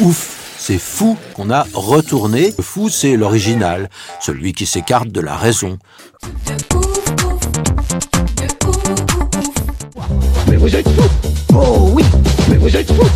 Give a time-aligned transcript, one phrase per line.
[0.00, 2.52] Ouf, c'est fou qu'on a retourné.
[2.58, 3.88] Le fou, c'est l'original,
[4.20, 5.78] celui qui s'écarte de la raison.
[10.50, 12.02] Mais vous êtes fous Oh oui
[12.50, 13.08] Mais vous êtes fous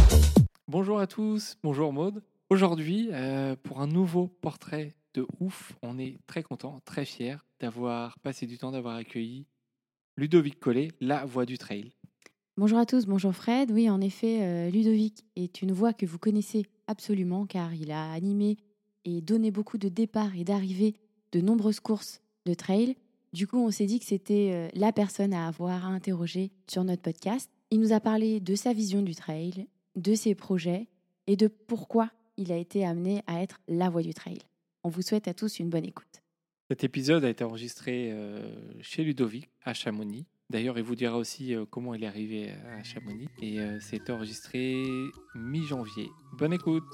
[0.68, 2.22] Bonjour à tous, bonjour Maude.
[2.48, 8.18] Aujourd'hui, euh, pour un nouveau portrait de ouf, on est très content, très fier d'avoir
[8.20, 9.44] passé du temps, d'avoir accueilli
[10.16, 11.92] Ludovic Collet, la voix du trail.
[12.56, 13.70] Bonjour à tous, bonjour Fred.
[13.70, 18.12] Oui, en effet, euh, Ludovic est une voix que vous connaissez absolument car il a
[18.12, 18.58] animé
[19.04, 20.96] et donné beaucoup de départs et d'arrivées
[21.32, 22.96] de nombreuses courses de trail.
[23.32, 26.84] Du coup, on s'est dit que c'était euh, la personne à avoir à interroger sur
[26.84, 27.48] notre podcast.
[27.70, 30.88] Il nous a parlé de sa vision du trail, de ses projets
[31.28, 34.38] et de pourquoi il a été amené à être la voix du trail.
[34.82, 36.20] On vous souhaite à tous une bonne écoute.
[36.68, 38.40] Cet épisode a été enregistré euh,
[38.80, 40.26] chez Ludovic à Chamonix.
[40.50, 43.28] D'ailleurs, il vous dira aussi euh, comment il est arrivé à Chamonix.
[43.40, 44.84] Et euh, c'est enregistré
[45.34, 46.10] mi-janvier.
[46.32, 46.92] Bonne écoute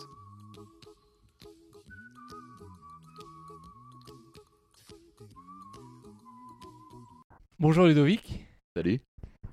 [7.59, 8.45] Bonjour Ludovic,
[8.77, 9.01] Salut.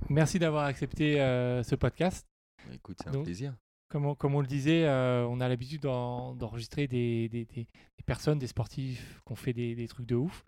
[0.09, 2.25] merci d'avoir accepté euh, ce podcast.
[2.73, 3.55] Écoute, c'est un Donc, plaisir.
[3.89, 7.63] Comme on, comme on le disait, euh, on a l'habitude d'en- d'enregistrer des, des- des-
[7.65, 10.43] des personnes, des sportifs qui ont fait des, trucs de ouf.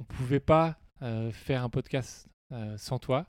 [0.00, 2.28] On ne pouvait pas euh, faire un podcast
[2.76, 3.26] sans toi.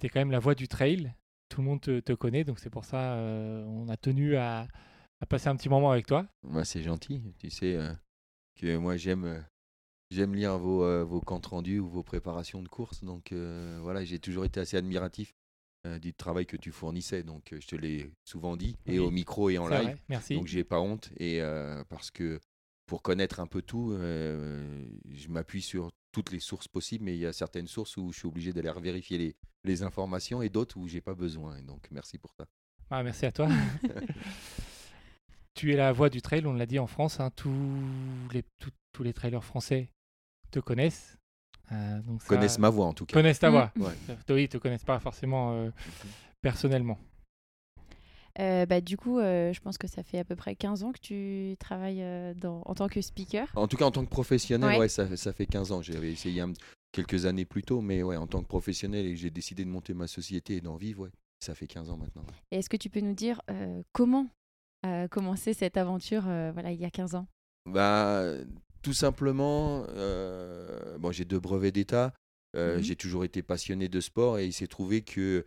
[0.00, 1.12] Tu es quand même la voix du trail.
[1.48, 4.66] Tout le monde te, te connaît, donc c'est pour ça euh, on a tenu à,
[5.20, 6.26] à passer un petit moment avec toi.
[6.42, 7.22] Moi, c'est gentil.
[7.38, 7.92] Tu sais euh,
[8.60, 9.40] que moi, j'aime euh,
[10.10, 13.04] j'aime lire vos, euh, vos comptes rendus ou vos préparations de course.
[13.04, 15.32] Donc euh, voilà, j'ai toujours été assez admiratif
[15.86, 17.22] euh, du travail que tu fournissais.
[17.22, 19.06] Donc euh, je te l'ai souvent dit, et Oui.
[19.06, 19.82] au micro et en live.
[19.82, 20.34] vrai, merci.
[20.34, 21.10] Donc j'ai pas honte.
[21.18, 22.40] Et euh, parce que
[22.86, 27.20] pour connaître un peu tout, euh, je m'appuie sur toutes les sources possibles, mais il
[27.20, 30.76] y a certaines sources où je suis obligé d'aller vérifier les, les informations et d'autres
[30.78, 31.56] où j'ai pas besoin.
[31.56, 32.46] Et donc merci pour ça.
[32.88, 33.48] Ah, merci à toi.
[35.54, 37.18] tu es la voix du trail, on l'a dit en France.
[37.20, 37.52] hein, tous,
[38.32, 39.90] les, tous, tous les trailers français
[40.52, 41.16] te connaissent.
[41.72, 43.14] Euh, donc ça- Connaissent ma voix en tout cas.
[43.14, 43.72] connaissent ta voix.
[43.76, 43.92] Ouais.
[44.30, 45.70] Oui, ils te connaissent pas forcément euh,
[46.42, 46.98] personnellement.
[48.40, 50.92] Euh, bah, du coup, euh, je pense que ça fait à peu près 15 ans
[50.92, 53.46] que tu travailles euh, dans, en tant que speaker.
[53.54, 54.78] En tout cas, en tant que professionnel, Ouais.
[54.78, 55.82] ouais, ça, ça fait 15 ans.
[55.82, 56.52] J'avais essayé un-
[56.90, 59.94] quelques années plus tôt, mais ouais, en tant que professionnel et j'ai décidé de monter
[59.94, 62.22] ma société et d'en vivre, ouais, ça fait 15 ans maintenant.
[62.22, 62.34] ouais.
[62.50, 63.40] Et Est-ce que tu peux nous dire
[63.92, 64.26] comment
[64.82, 67.26] a commencé cette aventure voilà, il y a 15 ans?
[67.70, 68.22] Bah,
[68.82, 69.84] tout simplement,
[70.98, 72.12] bon, j'ai deux brevets d'État.
[72.56, 72.80] Mhm.
[72.82, 75.44] J'ai toujours été passionné de sport et il s'est trouvé que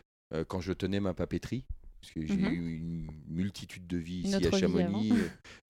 [0.48, 1.64] quand je tenais ma papeterie,
[2.02, 2.48] parce que j'ai Mhm.
[2.54, 5.12] eu une multitude de vies ici à Chamonix.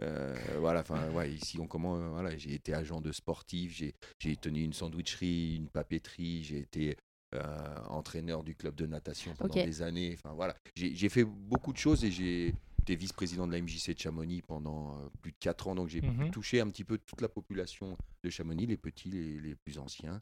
[0.01, 3.73] euh, voilà, enfin, ouais, ici on comment, euh, voilà, j'ai été agent de sportif,
[4.19, 6.97] j'ai tenu une sandwicherie, une papeterie, j'ai été
[7.35, 10.13] euh, entraîneur du club de natation pendant des années.
[10.17, 13.99] Enfin voilà, j'ai fait beaucoup de choses et j'ai été vice-président de la MJC de
[13.99, 16.31] Chamonix pendant euh, plus de 4 ans, donc j'ai pu Mhm.
[16.31, 20.21] toucher un petit peu toute la population de Chamonix, les petits, les, les plus anciens.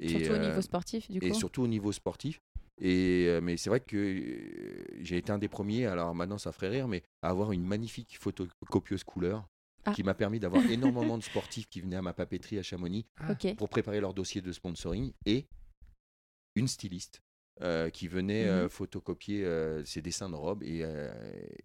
[0.00, 2.40] Et, Surtout au euh, niveau sportif, du coup et surtout au niveau sportif.
[2.80, 6.88] Et, mais c'est vrai que j'ai été un des premiers, alors maintenant ça ferait rire,
[6.88, 9.46] mais à avoir une magnifique photocopieuse couleur
[9.86, 9.92] Ah.
[9.92, 13.54] qui m'a permis d'avoir énormément de sportifs qui venaient à ma papeterie à Chamonix Ok.
[13.56, 15.46] pour préparer leur dossier de sponsoring et
[16.56, 17.20] une styliste
[17.60, 18.68] euh, qui venait euh, Mhm.
[18.70, 21.12] photocopier euh, ses dessins de robe et, euh,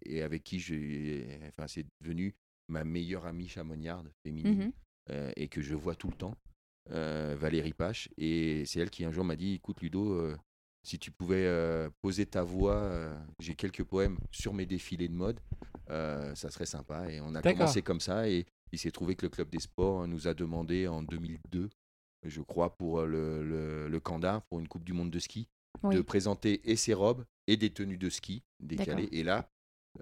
[0.02, 2.34] et avec qui j'ai, enfin, c'est devenu
[2.68, 4.72] ma meilleure amie chamoniarde féminine
[5.10, 6.36] euh, et que je vois tout le temps,
[6.90, 8.08] euh, Valérie Pache.
[8.18, 10.36] Et c'est elle qui un jour m'a dit Écoute, Ludo, euh,
[10.82, 15.14] si tu pouvais euh, poser ta voix, euh, j'ai quelques poèmes sur mes défilés de
[15.14, 15.40] mode,
[15.90, 17.10] euh, ça serait sympa.
[17.10, 18.28] Et on a commencé comme ça.
[18.28, 21.68] Et il s'est trouvé que le Club des Sports nous a demandé en 2002,
[22.26, 25.48] je crois, pour le, le, le Candar, pour une Coupe du Monde de ski,
[25.82, 25.94] Oui.
[25.96, 29.08] de présenter et ses robes et des tenues de ski décalées.
[29.12, 29.48] Et là,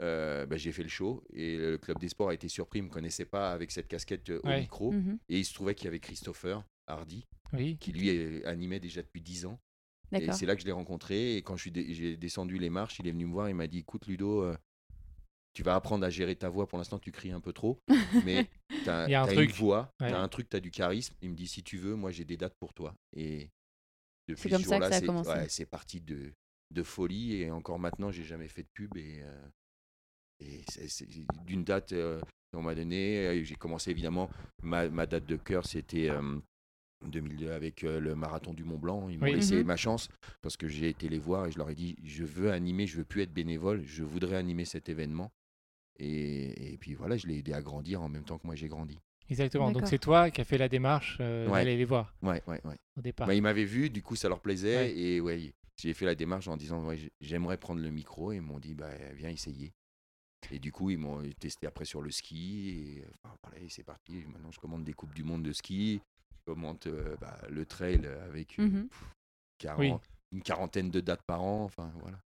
[0.00, 2.82] euh, bah, j'ai fait le show et le club des sports a été surpris, il
[2.82, 4.60] ne me connaissait pas avec cette casquette au Ouais.
[4.60, 4.92] micro.
[4.92, 5.18] Mhm.
[5.28, 7.24] Et il se trouvait qu'il y avait Christopher Hardy,
[7.54, 7.78] Oui.
[7.78, 9.58] qui lui est- animait déjà depuis 10 ans.
[10.12, 11.36] Et c'est là que je l'ai rencontré.
[11.36, 13.54] Et quand je suis dé- j'ai descendu les marches, il est venu me voir, il
[13.54, 14.56] m'a dit Écoute, Ludo, euh,
[15.54, 16.66] tu vas apprendre à gérer ta voix.
[16.66, 17.80] Pour l'instant, tu cries un peu trop,
[18.24, 18.48] mais
[18.84, 20.08] tu as, une voix, Ouais.
[20.08, 21.14] tu as un truc, tu as du charisme.
[21.22, 22.94] Il me dit Si tu veux, moi j'ai des dates pour toi.
[23.16, 23.50] Et
[24.28, 25.30] depuis comme ce ça que jour-là, ça a c'est commencé.
[25.30, 26.32] ouais, c'est parti de,
[26.70, 27.34] de folie.
[27.42, 28.96] Et encore maintenant, j'ai jamais fait de pub.
[28.96, 29.48] Et, euh,
[30.40, 31.08] et c'est- c'est-
[31.44, 32.20] d'une date euh,
[32.52, 34.30] qu'on m'a donnée, euh, j'ai commencé évidemment.
[34.62, 36.38] Ma, ma date de cœur, c'était euh,
[37.06, 39.08] 2002 avec euh, le marathon du Mont Blanc.
[39.08, 39.34] Ils m'ont Oui.
[39.34, 39.66] laissé Mhm.
[39.66, 40.08] ma chance
[40.42, 42.96] parce que j'ai été les voir et je leur ai dit je veux animer, je
[42.98, 45.30] veux plus être bénévole, je voudrais animer cet événement.
[46.00, 48.68] Et, et puis voilà, je l'ai aidé à grandir en même temps que moi j'ai
[48.68, 48.98] grandi.
[49.30, 49.70] Exactement.
[49.72, 51.58] Donc c'est toi qui as fait la démarche euh, Ouais.
[51.64, 52.76] d'aller les voir Ouais, ouais, ouais.
[52.96, 53.26] au départ.
[53.26, 54.96] Bah, ils m'avaient vu, du coup ça leur plaisait Ouais.
[54.98, 58.42] et ouais, j'ai fait la démarche en disant ouais, j'aimerais prendre le micro et ils
[58.42, 59.72] m'ont dit bah viens essayer.
[60.52, 63.82] Et du coup ils m'ont testé après sur le ski et enfin, voilà, et c'est
[63.82, 64.22] parti.
[64.32, 66.00] Maintenant je commande des coupes du monde de ski,
[66.48, 68.88] commente euh, bah, le trail avec euh, Mhm.
[68.88, 69.04] pff,
[69.58, 69.92] 40 Oui.
[70.32, 71.64] une quarantaine de dates par an.
[71.64, 72.18] Enfin voilà.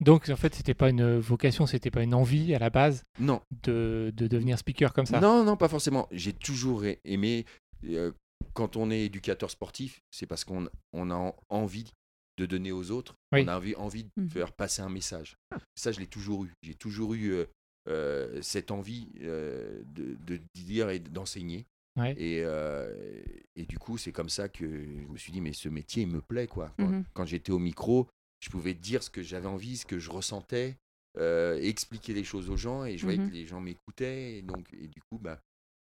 [0.00, 3.40] Donc en fait, c'était pas une vocation, c'était pas une envie à la base Non,
[3.62, 5.20] de, de devenir speaker comme ça?
[5.20, 6.08] Non, non, pas forcément.
[6.10, 7.44] J'ai toujours aimé.
[7.84, 8.10] euh,
[8.54, 11.92] quand on est éducateur sportif, c'est parce qu'on on a en- envie
[12.38, 13.14] de donner aux autres.
[13.32, 13.42] Oui.
[13.44, 14.28] On a envie, envie de Mhm.
[14.30, 15.36] faire passer un message.
[15.76, 16.52] Ça, je l'ai toujours eu.
[16.62, 17.44] J'ai toujours eu euh,
[17.88, 21.64] euh, cette envie euh, de, de dire et d'enseigner.
[21.96, 22.14] Ouais.
[22.16, 23.22] Et, euh,
[23.54, 26.08] et du coup, c'est comme ça que je me suis dit, mais ce métier, il
[26.08, 26.46] me plaît.
[26.46, 26.72] quoi.
[26.78, 27.04] Quand, Mhm.
[27.12, 28.08] quand j'étais au micro,
[28.40, 30.76] je pouvais dire ce que j'avais envie, ce que je ressentais,
[31.18, 33.28] euh, expliquer les choses aux gens, et je voyais Mhm.
[33.28, 34.38] que les gens m'écoutaient.
[34.38, 35.38] Et, donc, et du coup, bah,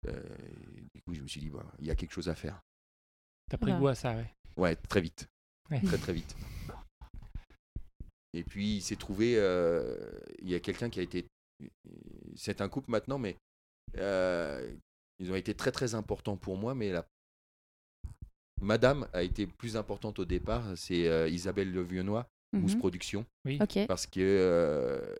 [0.06, 0.23] euh,
[0.95, 2.61] du coup, je me suis dit, bah, il y a quelque chose à faire.
[3.51, 3.81] T'as pris Voilà.
[3.81, 4.33] goût à ça, ouais.
[4.56, 5.27] Ouais, très vite.
[5.71, 5.81] Ouais.
[5.83, 6.37] Très, très vite.
[8.35, 9.97] Et puis, il s'est trouvé, euh,
[10.41, 11.27] il y a quelqu'un qui a été.
[12.37, 13.37] C'est un couple maintenant, mais
[13.97, 14.73] euh,
[15.19, 16.75] ils ont été très, très importants pour moi.
[16.75, 17.06] Mais la
[18.61, 20.76] madame a été plus importante au départ.
[20.76, 22.79] C'est euh, Isabelle Le Viennois, Mousse Mhm.
[22.79, 23.26] Production,
[23.61, 23.87] Ok.
[23.87, 25.15] parce que euh,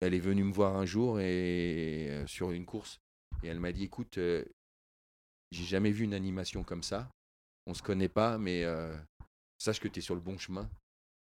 [0.00, 2.98] elle est venue me voir un jour et euh, sur une course
[3.42, 4.44] et elle m'a dit écoute euh,
[5.52, 7.08] j'ai jamais vu une animation comme ça
[7.66, 8.96] on se connaît pas mais euh,
[9.58, 10.68] sache que tu es sur le bon chemin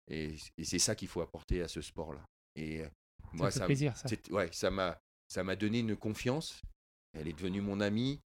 [0.10, 2.24] et, et c'est ça qu'il faut apporter à ce sport là
[2.56, 2.90] et euh,
[3.34, 4.08] moi ça fait ça, plaisir, ça.
[4.08, 4.98] c'est- ouais, ça m'a
[5.28, 6.62] ça m'a donné une confiance
[7.18, 8.20] elle est devenue mon amie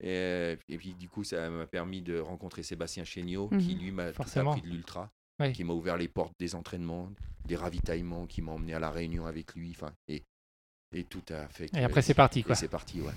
[0.00, 3.78] et, et puis du coup ça m'a permis de rencontrer Sébastien Chéniaud qui Mhm.
[3.80, 5.10] lui m'a tout appris de l'ultra
[5.54, 7.10] qui m'a ouvert les portes des entraînements
[7.46, 10.22] des ravitaillements qui m'a emmené à la réunion avec lui enfin et
[10.94, 12.54] et tout a fait que- Et après, c'est parti, quoi.
[12.54, 13.12] c'est parti ouais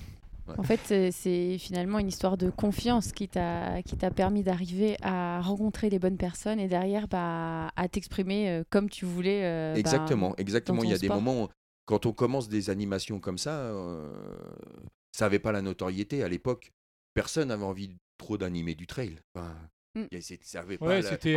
[0.58, 5.40] En fait, c'est- finalement une histoire de confiance qui t'a qui t'a permis d'arriver à
[5.40, 9.44] rencontrer les bonnes personnes et derrière bah, à t'exprimer euh, comme tu voulais.
[9.44, 10.82] euh, bah, Exactement, exactement.
[10.84, 11.48] Il y a des moments, où,
[11.86, 14.12] quand on commence des animations comme ça, euh,
[15.12, 16.72] ça n'avait pas la notoriété à l'époque.
[17.14, 19.16] Personne n'avait envie trop d'animer du trail.
[19.34, 19.54] Enfin,
[19.94, 20.06] Mm.
[20.40, 21.28] ça avait Ouais, pas la- un peu.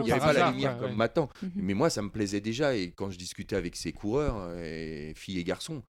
[0.00, 0.96] il n'y avait pas la lumière comme ouais.
[0.96, 1.28] maintenant.
[1.42, 1.50] Mhm.
[1.56, 2.74] Mais moi, ça me plaisait déjà.
[2.74, 5.82] Et quand je discutais avec ces coureurs, et filles et garçons,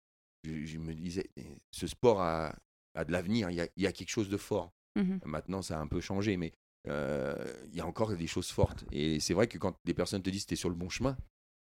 [0.44, 1.28] je, je me disais,
[1.72, 2.56] ce sport a,
[2.94, 3.50] a de l'avenir.
[3.50, 4.70] Il y a, il y a quelque chose de fort.
[4.98, 5.20] Mhm.
[5.26, 6.52] Maintenant, ça a un peu changé, mais
[6.88, 7.34] euh,
[7.68, 8.86] il y a encore des choses fortes.
[8.92, 11.18] Et c'est vrai que quand des personnes te disent tu es sur le bon chemin,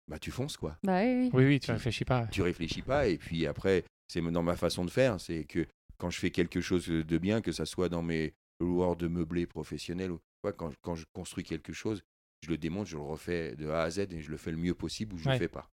[0.08, 0.78] bah tu fonces quoi.
[0.84, 1.30] Bah oui, oui.
[1.34, 2.28] Oui, oui, tu réfléchis pas.
[2.28, 3.08] Tu réfléchis pas.
[3.08, 5.66] Et puis après, c'est dans ma façon de faire, c'est que
[5.98, 9.46] quand je fais quelque chose de bien, que ça soit dans mes loueurs de meublés
[9.48, 12.02] professionnels ou quoi, quand, quand je construis quelque chose,
[12.42, 14.58] je le démonte, je le refais de A à Z et je le fais le
[14.58, 15.34] mieux possible ou je Ouais.
[15.36, 15.70] le fais pas.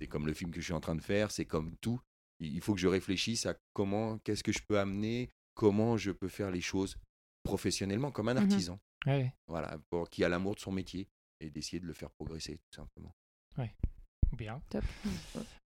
[0.00, 2.00] C'est comme le film que je suis en train de faire, c'est comme tout.
[2.40, 6.28] Il faut que je réfléchisse à comment, qu'est-ce que je peux amener, comment je peux
[6.28, 6.96] faire les choses
[7.42, 8.42] professionnellement, comme un Mhm.
[8.42, 8.80] artisan.
[9.06, 11.08] Ouais, Voilà, pour qui a l'amour de son métier
[11.40, 13.14] et d'essayer de le faire progresser, tout simplement.
[14.36, 14.60] Bien.
[14.70, 14.84] Top.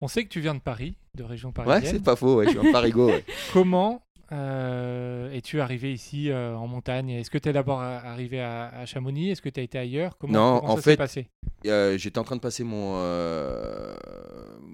[0.01, 1.95] On sait que tu viens de Paris, de région Ouais, parisienne.
[1.97, 3.07] c'est pas faux, ouais, je suis un parigo.
[3.07, 3.25] ouais.
[3.53, 7.11] Comment euh, es-tu arrivé ici euh, en montagne?
[7.11, 9.31] Est-ce que tu es d'abord a- arrivé à, à Chamonix?
[9.31, 10.19] Est-ce que tu as été ailleurs?
[10.19, 11.29] Comment, Non, comment en ça s'est fait, passé?
[11.67, 13.97] Euh, J'étais en train de passer mon, euh,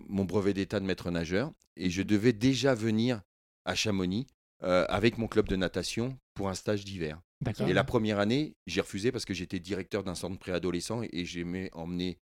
[0.09, 3.21] mon brevet d'état de maître nageur et je devais déjà venir
[3.65, 4.27] à Chamonix
[4.63, 7.21] euh, avec mon club de natation pour un stage d'hiver.
[7.41, 7.69] D'accord.
[7.69, 11.71] Et la première année, j'ai refusé parce que j'étais directeur d'un centre préadolescent et j'aimais
[11.73, 12.19] emmener euh,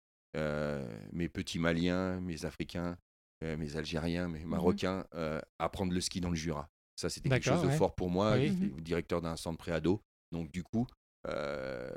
[1.12, 2.98] mes petits Maliens, mes Africains,
[3.44, 6.70] euh, mes Algériens, mes Marocains euh, à prendre le ski dans le Jura.
[6.96, 7.78] Ça, c'était quelque chose de ouais.
[7.78, 8.36] fort pour moi.
[8.38, 8.48] Oui.
[8.48, 10.02] J'étais directeur d'un centre préado.
[10.32, 10.88] Donc, du coup,
[11.28, 11.92] euh,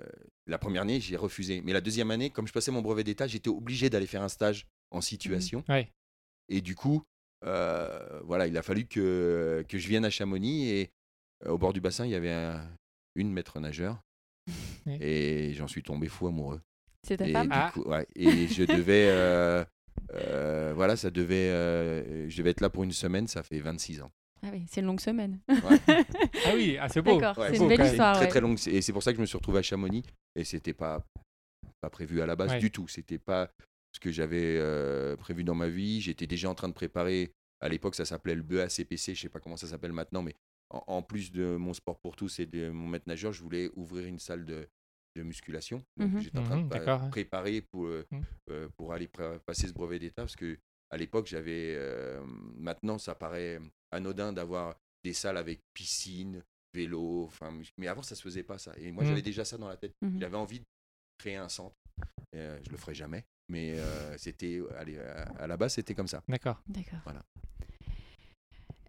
[0.46, 1.60] la première année, j'ai refusé.
[1.62, 4.28] Mais la deuxième année, comme je passais mon brevet d'état, j'étais obligé d'aller faire un
[4.28, 5.62] stage en situation.
[5.68, 5.92] Ouais.
[6.48, 7.02] Et du coup,
[7.44, 10.90] euh, voilà, il a fallu que, que je vienne à Chamonix et
[11.46, 12.68] euh, au bord du bassin, il y avait un-
[13.14, 14.00] une maître nageur.
[15.00, 16.60] Et j'en suis tombé fou amoureux.
[17.08, 17.70] C'est ta Et, femme du Ah.
[17.72, 19.08] coup, ouais, et je devais.
[19.10, 19.64] euh,
[20.14, 21.48] euh, voilà, ça devait.
[21.50, 24.10] euh, je devais être là pour une semaine, ça fait 26 ans.
[24.42, 25.40] Ah oui, c'est une longue semaine.
[26.46, 27.18] Ah oui, ah, c'est beau.
[27.18, 28.14] D'accord, Ouais, c'est beau une belle histoire.
[28.14, 28.30] très ouais.
[28.30, 28.58] très longue.
[28.68, 30.04] Et c'est pour ça que je me suis retrouvé à Chamonix.
[30.36, 31.04] Et c'était pas,
[31.80, 32.58] pas prévu à la base Ouais.
[32.58, 32.86] du tout.
[32.88, 33.50] C'était pas
[33.92, 36.00] ce que j'avais euh, prévu dans ma vie.
[36.00, 37.32] J'étais déjà en train de préparer.
[37.60, 39.14] À l'époque, ça s'appelait le BACPC.
[39.14, 40.34] Je sais pas comment ça s'appelle maintenant, mais
[40.70, 43.70] en, en plus de mon sport pour tous et de mon maître nageur, je voulais
[43.74, 44.68] ouvrir une salle de,
[45.16, 45.82] de musculation.
[45.96, 46.20] Donc, Mhm.
[46.20, 47.10] j'étais en train de pa- d'accord, ouais.
[47.10, 48.24] préparer pour, euh, Mhm.
[48.50, 50.58] euh, pour aller pr- passer ce brevet d'État parce que
[50.90, 51.74] à l'époque, j'avais.
[51.76, 52.22] euh,
[52.56, 53.60] maintenant, ça paraît
[53.90, 54.74] anodin d'avoir
[55.04, 56.42] des salles avec piscine,
[56.74, 58.72] vélo, enfin, mais avant, ça se faisait pas ça.
[58.78, 59.94] Et moi, j'avais déjà ça dans la tête.
[60.18, 60.64] J'avais envie de
[61.18, 61.76] créer un centre.
[62.34, 66.06] Euh, je le ferai jamais, mais euh, c'était allez, à, à la base, c'était comme
[66.08, 66.22] ça.
[66.28, 66.62] D'accord.
[66.68, 67.00] D'accord.
[67.04, 67.22] Voilà.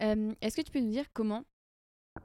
[0.01, 1.43] Euh, Est-ce que tu peux nous dire comment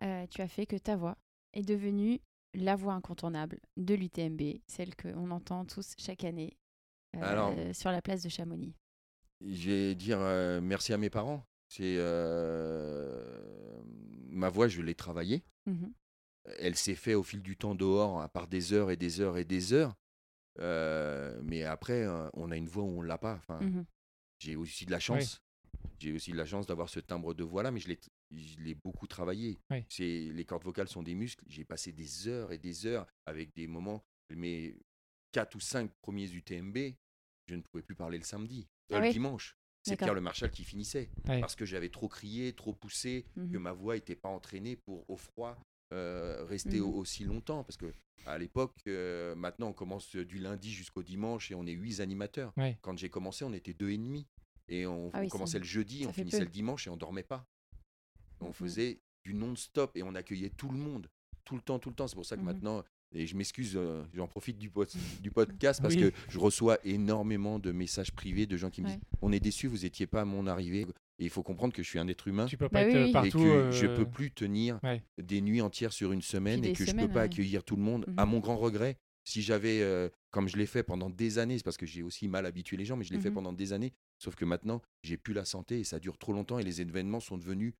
[0.03, 1.17] euh, tu as fait que ta voix
[1.53, 2.21] est devenue
[2.55, 6.57] la voix incontournable de l'UTMB, celle qu'on entend tous chaque année
[7.17, 8.75] euh, Alors- sur la place de Chamonix
[9.41, 11.45] Je vais dire euh, merci à mes parents.
[11.69, 13.83] C'est euh,
[14.29, 15.45] ma voix, je l'ai travaillée.
[15.67, 15.93] Mhm.
[16.59, 19.39] Elle s'est faite au fil du temps dehors, à part des heures et des heures
[19.39, 19.95] et des heures.
[20.61, 23.35] Euh, mais après, euh, on a une voix où on l'a pas.
[23.35, 23.85] Enfin, Mhm.
[24.39, 25.41] J'ai aussi de la chance.
[25.99, 27.99] J'ai aussi de la chance d'avoir ce timbre de voix-là, mais je l'ai,
[28.31, 29.59] je l'ai beaucoup travaillé.
[29.71, 29.85] Oui.
[29.89, 31.45] C'est, les cordes vocales sont des muscles.
[31.49, 34.05] J'ai passé des heures et des heures avec des moments.
[34.35, 34.77] Mes
[35.33, 36.77] quatre ou cinq premiers UTMB,
[37.47, 39.57] je ne pouvais plus parler le samedi, Ah euh, le oui dimanche.
[39.87, 39.97] C'est.
[39.99, 43.59] Pierre Le Marchal qui finissait parce que j'avais trop crié, trop poussé, que Mhm.
[43.59, 45.59] ma voix n'était pas entraînée pour au froid
[45.93, 47.63] euh, rester au- aussi longtemps.
[47.65, 47.93] Parce que
[48.25, 52.53] à l'époque, euh, maintenant on commence du lundi jusqu'au dimanche et on est huit animateurs.
[52.81, 54.27] Quand j'ai commencé, on était deux et demi.
[54.69, 56.45] Et on, Ah on commençait ça- le jeudi, on finissait peu.
[56.45, 57.47] le dimanche et on dormait pas.
[58.45, 61.09] On faisait du non-stop et on accueillait tout le monde,
[61.45, 62.07] tout le temps, tout le temps.
[62.07, 62.47] C'est pour ça que Mhm.
[62.47, 62.85] maintenant,
[63.15, 64.89] et je m'excuse, euh, j'en profite du, pod-
[65.23, 66.01] du podcast parce Oui.
[66.03, 68.95] que je reçois énormément de messages privés de gens qui me Ouais.
[68.95, 70.87] disent On est déçus, vous n'étiez pas à mon arrivée.
[71.21, 72.93] Et il faut comprendre que je suis un être humain Tu peux Bah pas oui,
[72.97, 73.29] être oui.
[73.29, 75.01] et que je euh, peux plus tenir ouais.
[75.23, 77.27] des nuits entières sur une semaine Puis et que je semaines, peux pas ouais.
[77.27, 78.05] accueillir tout le monde.
[78.09, 78.15] Mhm.
[78.19, 81.63] À mon grand regret, si j'avais, euh, comme je l'ai fait pendant des années, c'est
[81.65, 83.35] parce que j'ai aussi mal habitué les gens, mais je l'ai fait Mhm.
[83.37, 83.93] pendant des années.
[84.19, 87.21] Sauf que maintenant, j'ai plus la santé et ça dure trop longtemps et les événements
[87.21, 87.75] sont devenus,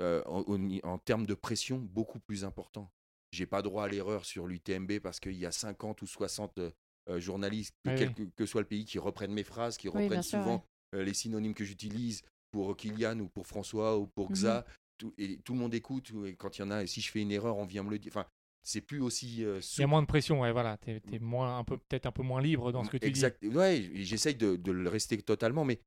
[0.00, 2.90] euh, en, termes de pression, beaucoup plus importants.
[3.32, 6.70] J'ai pas droit à l'erreur sur l'UTMB parce qu'il y a 50 ou 60 euh,
[7.08, 10.04] euh, journalistes, Ah quel que, que soit le pays, qui reprennent mes phrases, qui Oui,
[10.04, 14.30] reprennent sûr, souvent euh, les synonymes que j'utilise pour Kylian ou pour François ou pour
[14.30, 14.36] Mhm.
[14.36, 14.66] Xa.
[14.98, 16.10] Tout, et tout le monde écoute.
[16.24, 17.90] Et quand il y en a, et si je fais une erreur, on vient me
[17.90, 18.10] le dire.
[18.12, 18.26] Enfin,
[18.62, 20.76] c'est plus aussi euh, Il y a moins de pression, ouais, voilà.
[20.78, 23.44] T'es es moins, un peu, peut-être un peu moins libre dans ce que tu exact.
[23.44, 25.80] Ouais, et j'essaye de, de le rester totalement, mais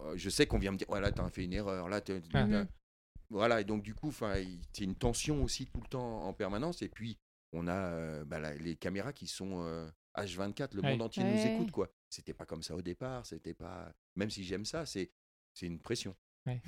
[0.00, 2.00] euh, je sais qu'on vient me dire, voilà, t'as fait une erreur, là,
[2.34, 2.66] Ah.
[3.30, 6.88] Voilà, et donc du coup, c'est une tension aussi tout le temps en permanence, et
[6.88, 7.18] puis
[7.52, 10.90] on a euh, bah, la- les caméras qui sont euh, H24, le Ouais.
[10.90, 11.88] monde entier Ouais, nous écoute, quoi.
[12.08, 15.10] C'était pas comme ça au départ, c'était pas, même si j'aime ça, c'est
[15.54, 16.14] c'est une pression.
[16.46, 16.60] Ouais,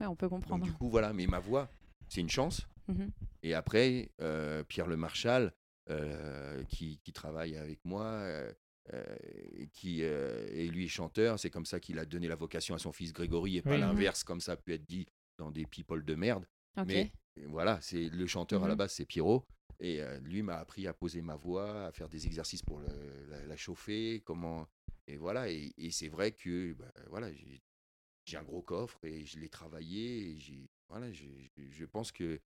[0.00, 0.64] on peut Donc comprendre.
[0.64, 1.70] du coup, voilà, mais ma voix,
[2.08, 2.66] c'est une chance.
[2.88, 3.10] Mhm.
[3.42, 5.52] Et après, euh, Pierre Le Marchal,
[5.90, 8.52] euh, qui, qui travaille avec moi, euh,
[8.92, 9.16] euh,
[9.54, 12.74] et qui euh, et lui est chanteur, c'est comme ça qu'il a donné la vocation
[12.74, 13.80] à son fils Grégory et pas Oui.
[13.80, 15.06] l'inverse, comme ça a pu être dit
[15.38, 16.46] dans des people de merde.
[16.78, 16.86] Ok.
[16.86, 17.12] Mais
[17.46, 18.78] voilà, c'est le chanteur à la Mhm.
[18.78, 19.44] base, c'est Pierrot.
[19.78, 23.26] Et euh, lui m'a appris à poser ma voix, à faire des exercices pour le-
[23.28, 24.66] la, la chauffer, comment.
[25.06, 27.30] Et voilà, et, et c'est vrai que bah, voilà,
[28.24, 30.30] j'ai un gros coffre et je l'ai travaillé.
[30.30, 32.40] Et j'ai voilà, je pense que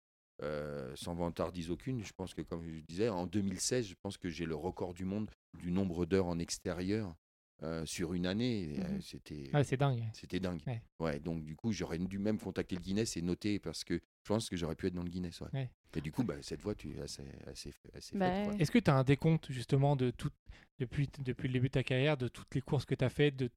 [0.43, 4.29] euh, sans vantardise aucune, je pense que comme je disais, en 2016, je pense que
[4.29, 7.15] j'ai le record du monde du nombre d'heures en extérieur
[7.63, 8.75] euh, sur une année.
[8.75, 9.01] Et, euh, Mhm.
[9.03, 10.03] C'était Ouais, c'est dingue.
[10.13, 10.61] c'était dingue.
[10.67, 10.83] Ouais.
[11.01, 14.29] Ouais, donc du coup, j'aurais dû même contacter le Guinness et noter parce que je
[14.29, 15.41] pense que j'aurais pu être dans le Guinness.
[15.41, 15.49] ouais.
[15.53, 15.71] Ouais.
[15.95, 18.53] Et du coup, bah, cette voix, tu es assez, assez, assez Bah.
[18.59, 20.31] Est-ce que tu as un décompte justement de tout,
[20.79, 23.37] depuis, depuis le début de ta carrière, de toutes les courses que tu as faites,
[23.37, 23.51] de,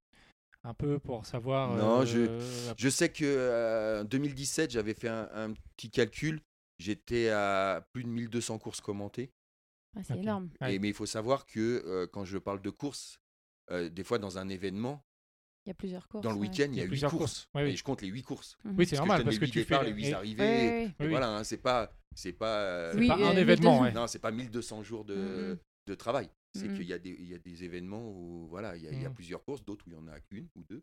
[0.64, 1.76] un peu pour savoir.
[1.76, 6.40] Non, je- euh, Je sais que euh, en 2017, j'avais fait un, un petit calcul.
[6.78, 9.30] J'étais à plus de 1200 courses commentées.
[9.96, 10.48] Ah, c'est énorme.
[10.62, 10.74] Ouais.
[10.74, 13.19] Et, mais il faut savoir que euh, quand je parle de courses,
[13.70, 15.04] euh, des fois dans un événement,
[15.66, 16.22] Il y a plusieurs courses.
[16.24, 16.48] dans le ouais.
[16.48, 17.48] week-end, il y a 8 plusieurs courses.
[17.54, 17.70] Ouais, oui.
[17.70, 18.56] Et je compte les 8 courses.
[18.64, 18.74] Mhm.
[18.78, 19.86] Oui, c'est Parce normal je donne parce les que huit tu départs, fais.
[19.90, 20.82] les 8 et- arrivées.
[20.84, 21.08] Et Oui.
[21.08, 23.82] Voilà, hein, c'est pas, c'est pas, euh, Oui, pas un euh, événement, 1200.
[23.82, 23.92] ouais.
[23.92, 25.58] non, c'est pas 1200 jours de, Mhm.
[25.86, 26.30] de travail.
[26.54, 26.76] C'est Mhm.
[26.76, 29.00] qu'il y a des, il y a des événements où voilà, il y a, il
[29.02, 30.82] y a plusieurs courses, d'autres où il y en a qu'une ou deux.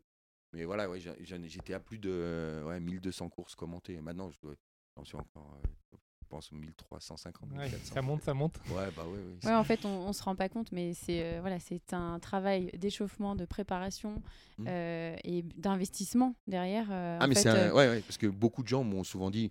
[0.54, 4.00] Mais voilà, j'étais à plus de ouais, 1200 courses commentées.
[4.00, 4.54] Maintenant, je dois,
[4.96, 5.96] j'en suis encore, euh,
[6.28, 7.50] pense 1350.
[7.50, 7.94] Ouais, 1400.
[7.94, 8.60] ça monte, ça monte.
[8.70, 9.36] Ouais, bah ouais, ouais.
[9.44, 12.18] Ouais, en fait, on, on se rend pas compte, mais c'est euh, voilà, c'est un
[12.20, 14.22] travail d'échauffement, de préparation
[14.58, 14.64] Mm.
[14.68, 16.88] euh, et d'investissement derrière.
[16.90, 19.04] euh, Ah, en mais c'est un- euh, ouais, ouais, parce que beaucoup de gens m'ont
[19.04, 19.50] souvent dit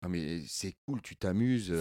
[0.00, 1.74] Ah, mais c'est cool, tu t'amuses,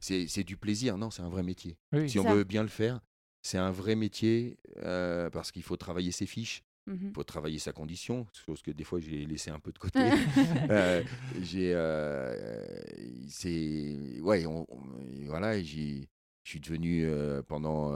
[0.00, 0.96] c'est- euh, du plaisir.
[0.96, 1.76] Non, c'est un vrai métier.
[1.92, 2.34] Oui, Si on ça.
[2.34, 3.00] veut bien le faire,
[3.42, 7.72] c'est un vrai métier euh, parce qu'il faut travailler ses fiches, il faut travailler sa
[7.72, 9.98] condition, chose que des fois j'ai laissé un peu de côté.
[10.70, 11.02] Euh,
[11.40, 12.82] j'ai, euh,
[13.28, 16.08] c'est, ouais, on- on- voilà, j'ai,
[16.44, 17.92] je suis devenu euh, pendant,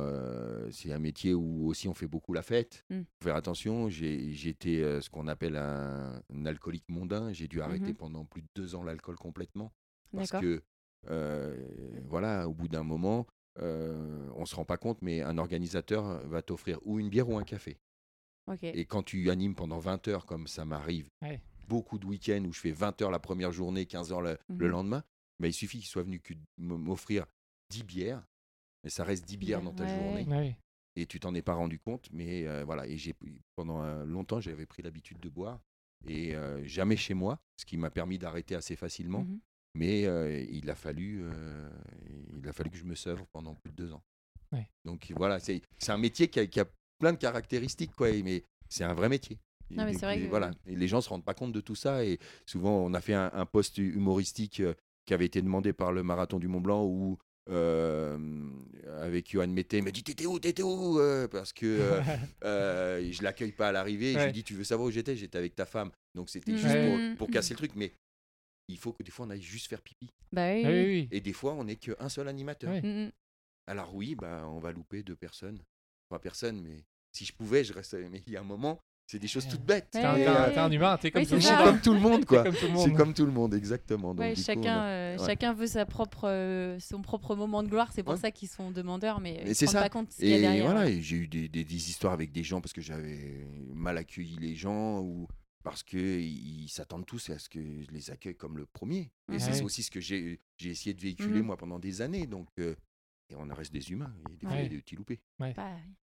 [0.71, 2.85] c'est un métier où aussi on fait beaucoup la fête.
[2.91, 3.01] Mm.
[3.21, 3.89] Faut faire attention.
[3.89, 4.35] J'ai,
[4.67, 7.33] euh, ce qu'on appelle un, un alcoolique mondain.
[7.33, 7.95] J'ai dû arrêter Mhm.
[7.95, 9.73] pendant plus de deux ans l'alcool complètement
[10.13, 10.43] parce D'accord.
[10.43, 10.63] que,
[12.09, 13.27] voilà, au bout d'un moment,
[13.61, 17.45] on se rend pas compte, mais un organisateur va t'offrir ou une bière ou un
[17.45, 17.79] café.
[18.63, 21.41] Et quand tu animes pendant 20 heures, comme ça m'arrive, Ouais.
[21.69, 24.67] beaucoup de week-ends où je fais 20 heures la première journée, 15 heures le, le
[24.67, 24.71] Mhm.
[24.73, 25.05] lendemain,
[25.41, 26.21] bah, il suffit qu'il soit venu
[26.59, 27.27] m'offrir
[27.71, 28.25] 10 bières,
[28.85, 30.57] et ça reste 10 bières dans ta Ouais, journée, Ouais.
[30.97, 33.15] et tu t'en es pas rendu compte, mais euh, voilà, et j'ai
[33.57, 35.61] pendant euh, longtemps, j'avais pris l'habitude de boire,
[36.07, 39.41] et euh, jamais chez moi, ce qui m'a permis d'arrêter assez facilement, Mhm.
[39.75, 41.71] mais euh, il, a fallu, euh,
[42.39, 44.03] il a fallu que je me sevre pendant plus de deux ans.
[44.53, 44.69] Ouais.
[44.85, 46.67] Donc voilà, c'est c'est un métier qui a, qui a
[46.99, 49.39] plein de caractéristiques, quoi, mais c'est un vrai métier.
[49.71, 51.35] Et Non, mais donc, c'est vrai et que- Voilà, et les gens se rendent pas
[51.35, 52.05] compte de tout ça.
[52.05, 54.75] Et souvent, on a fait un, un post humoristique euh,
[55.07, 57.19] qui avait été demandé par le marathon du Mont Blanc où.
[57.51, 58.19] euh,
[59.01, 62.01] avec Johan Mété, il m'a dit T'étais où T'étais où Euh, Parce que euh,
[62.45, 64.13] euh, je l'accueille pas à l'arrivée.
[64.13, 64.27] Je Ouais.
[64.27, 65.15] lui dis Tu veux savoir où j'étais?
[65.17, 65.91] J'étais avec ta femme.
[66.15, 67.09] Donc c'était juste Ouais.
[67.17, 67.73] pour, pour casser le truc.
[67.75, 67.93] Mais
[68.69, 70.09] il faut que des fois on aille juste faire pipi.
[70.33, 70.63] Bah oui.
[70.65, 70.85] Ah oui, oui.
[71.03, 71.09] oui.
[71.11, 72.71] Et des fois on n'est qu'un seul animateur.
[72.71, 72.83] Ouais.
[72.83, 73.11] Mhm.
[73.67, 75.59] Alors oui, bah, on va louper deux personnes.
[76.15, 78.09] Trois personnes, mais si je pouvais, je resterais.
[78.09, 78.79] Mais il y a un moment,
[79.09, 79.89] c'est des choses toutes bêtes.
[79.91, 82.25] T'es un, euh, un humain, t'es comme Oui, tout je suis comme tout le monde,
[82.27, 82.45] quoi.
[82.53, 84.15] C'est comme tout le monde, exactement.
[84.15, 85.27] Donc, Ouais, du coup, chacun, euh, ouais.
[85.27, 87.91] chacun veut sa propre, euh, son propre moment de gloire.
[87.93, 88.21] C'est pour Ouais.
[88.21, 89.83] ça qu'ils sont demandeurs, mais, Mais ils c'est se rendent ça.
[89.83, 90.67] pas compte de ce qu'il y a derrière.
[90.71, 93.45] voilà, j'ai eu des, des- des histoires avec des gens parce que j'avais
[93.75, 95.27] mal accueilli les gens ou
[95.65, 99.11] parce qu'ils s'attendent tous à ce que je les accueille comme le premier.
[99.33, 101.47] Et c'est aussi ce que j'ai j'ai essayé de véhiculer Mhm.
[101.47, 102.29] moi pendant des années.
[102.29, 102.77] Donc, euh,
[103.31, 104.13] et on reste des humains.
[104.31, 104.67] Et des fois, il y Ouais.
[104.67, 105.21] a des petits loupés.
[105.39, 105.53] Bah,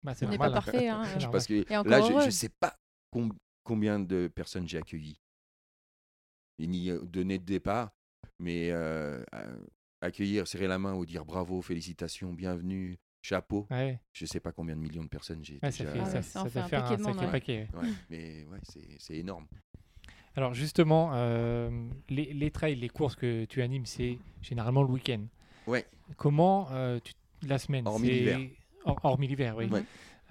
[0.03, 0.53] Bah, c'est on n'est pas hein.
[0.53, 0.89] parfait.
[0.89, 1.05] Hein.
[1.05, 1.31] C'est normal.
[1.33, 2.77] Parce que là, je ne sais pas
[3.11, 3.33] com-
[3.65, 5.21] combien de personnes j'ai accueillies.
[6.59, 7.91] Et ni donné de départ,
[8.39, 9.25] mais euh,
[10.03, 13.67] accueillir, serrer la main ou dire bravo, félicitations, bienvenue, chapeau.
[13.71, 15.93] Ouais, Je ne sais pas combien de millions de personnes j'ai ouais, ça déjà.
[15.95, 17.33] fait, Ah ça, ouais, ça ça fait fait un un sacré ouais.
[17.33, 17.69] paquet.
[17.75, 17.81] ouais.
[17.81, 19.47] Ouais, mais ouais, c'est c'est énorme.
[20.37, 25.25] Alors justement, euh, les, les trails, les courses que tu animes, c'est généralement le week-end.
[25.71, 25.87] Ouais.
[26.17, 27.13] Comment euh, tu,
[27.47, 28.39] la semaine Hormis l'hiver.
[28.85, 29.67] Hor- Hormis l'hiver, oui.
[29.67, 29.83] Ouais.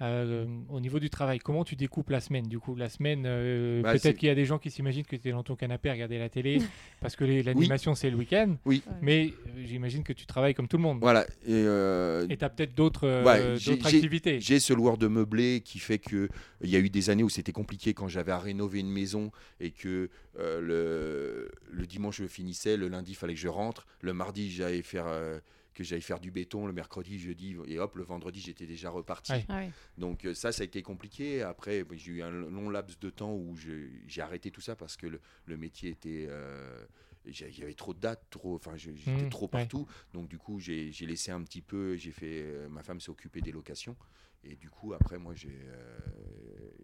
[0.02, 3.82] Euh, au niveau du travail, comment tu découpes la semaine Du coup, la semaine, euh,
[3.82, 5.90] Bah, peut-être qu'il y a des gens qui s'imaginent que tu es dans ton canapé
[5.90, 6.58] à regarder la télé
[7.00, 8.56] parce que l'animation c'est le week-end.
[8.64, 8.82] Oui.
[9.02, 10.98] Mais euh, j'imagine que tu travailles comme tout le monde.
[11.00, 11.26] Voilà.
[11.44, 14.40] Et, euh, tu as peut-être d'autres euh, Ouais, activités.
[14.40, 16.28] J'ai ce loueur de meublé qui fait que
[16.62, 19.30] il y a eu des années où c'était compliqué quand j'avais à rénover une maison
[19.60, 23.86] et que euh, le, le dimanche je finissais, le lundi il fallait que je rentre,
[24.00, 25.38] le mardi j'allais faire euh,
[25.84, 29.32] que j'allais faire du béton, le mercredi, jeudi et hop le vendredi j'étais déjà reparti.
[29.32, 29.44] Ouais.
[29.48, 29.62] Ah.
[29.98, 31.42] Donc euh, ça ça a été compliqué.
[31.42, 35.06] Après j'ai eu un long laps de temps où j'ai arrêté tout ça parce que
[35.06, 36.84] le, le métier était euh,
[37.26, 39.50] il y avait trop de dates, trop, enfin j'étais Mmh, trop ouais.
[39.50, 39.86] partout.
[40.14, 43.10] Donc du coup, j'ai j'ai laissé un petit peu, j'ai fait, euh, ma femme s'est
[43.10, 43.96] occupée des locations.
[44.42, 45.98] Et du coup, après, moi, j'ai, euh,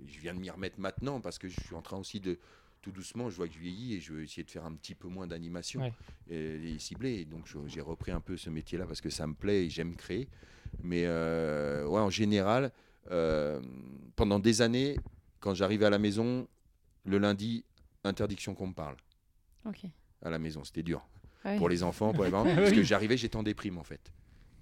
[0.06, 2.38] je viens de m'y remettre maintenant parce que je suis en train aussi de,
[2.86, 4.94] tout doucement, je vois que je vieillis et je veux essayer de faire un petit
[4.94, 5.92] peu moins d'animation Ouais.
[6.30, 6.76] et.
[7.02, 9.96] Et donc j'ai repris un peu ce métier-là parce que ça me plaît et j'aime
[9.96, 10.28] créer.
[10.82, 12.70] Mais euh, ouais, en général,
[13.10, 13.60] euh,
[14.14, 14.96] pendant des années,
[15.40, 16.46] quand j'arrivais à la maison,
[17.04, 17.64] le lundi,
[18.04, 18.96] interdiction qu'on me parle
[20.22, 20.62] à la maison.
[20.64, 21.04] C'était dur
[21.44, 21.56] Ouais.
[21.58, 22.54] pour les enfants, pour les parents, Oui.
[22.54, 24.12] parce que j'arrivais, j'étais en déprime en fait.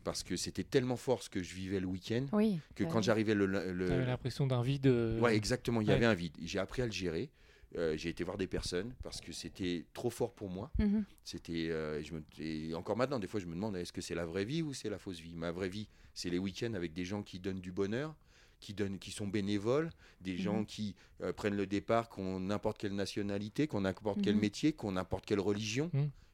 [0.03, 2.59] Parce que c'était tellement fort ce que je vivais le week-end Oui.
[2.75, 4.87] que bah quand j'arrivais le, le- l'impression d'un vide.
[4.87, 5.95] euh, Ouais, exactement, il y ouais.
[5.97, 6.37] avait un vide.
[6.43, 7.31] J'ai appris à le gérer.
[7.77, 10.71] Euh, j'ai été voir des personnes parce que c'était trop fort pour moi.
[10.79, 11.05] Mhm.
[11.25, 14.15] C'était, euh, je me, et encore maintenant, des fois, je me demande est-ce que c'est
[14.15, 15.35] la vraie vie ou c'est la fausse vie?
[15.35, 18.15] Ma vraie vie, c'est les week-ends avec des gens qui donnent du bonheur,
[18.61, 20.67] qui, donnent, qui sont bénévoles, des gens Mhm.
[20.67, 24.41] qui euh, prennent le départ, qui ont n'importe quelle nationalité, qui ont n'importe quel Mhm.
[24.41, 25.91] métier, qui ont n'importe quelle religion.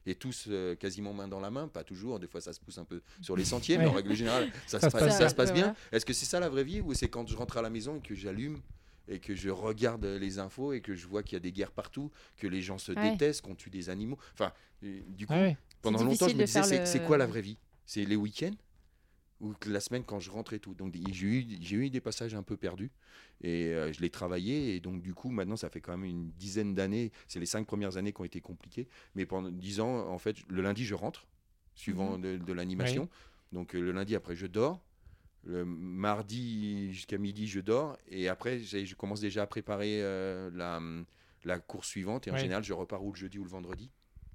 [0.07, 2.77] Et tous euh, quasiment main dans la main, pas toujours, des fois ça se pousse
[2.79, 5.17] un peu sur les sentiers, mais en règle générale, ça, Ça se, se passe, passe
[5.17, 5.43] ça se bien.
[5.43, 5.61] passe bien.
[5.63, 5.75] Voilà.
[5.91, 7.97] Est-ce que c'est ça la vraie vie ou c'est quand je rentre à la maison
[7.97, 8.59] et que j'allume
[9.11, 11.71] et que je regarde les infos et que je vois qu'il y a des guerres
[11.71, 13.11] partout, que les gens se Ouais.
[13.11, 14.17] détestent, qu'on tue des animaux.
[14.33, 15.57] Enfin, euh, du coup, Ah ouais.
[15.81, 17.57] pendant longtemps, je me disais, c'est le- c'est quoi la vraie vie?
[17.85, 18.55] C'est les week-ends
[19.41, 20.73] ou la semaine quand je rentre et tout.
[20.75, 22.91] Donc j'ai eu, j'ai eu des passages un peu perdus
[23.41, 26.29] et euh, je l'ai travaillé et donc du coup maintenant ça fait quand même une
[26.33, 27.11] dizaine d'années.
[27.27, 30.37] C'est les cinq premières années qui ont été compliquées, mais pendant dix ans en fait
[30.47, 31.27] le lundi je rentre
[31.73, 33.09] suivant de, de l'animation.
[33.51, 34.79] Donc euh, le lundi après je dors.
[35.43, 40.79] Le mardi jusqu'à midi je dors et après je commence déjà à préparer euh, la,
[41.45, 42.39] la course suivante et en Ouais.
[42.41, 43.89] général je repars ou le jeudi ou le vendredi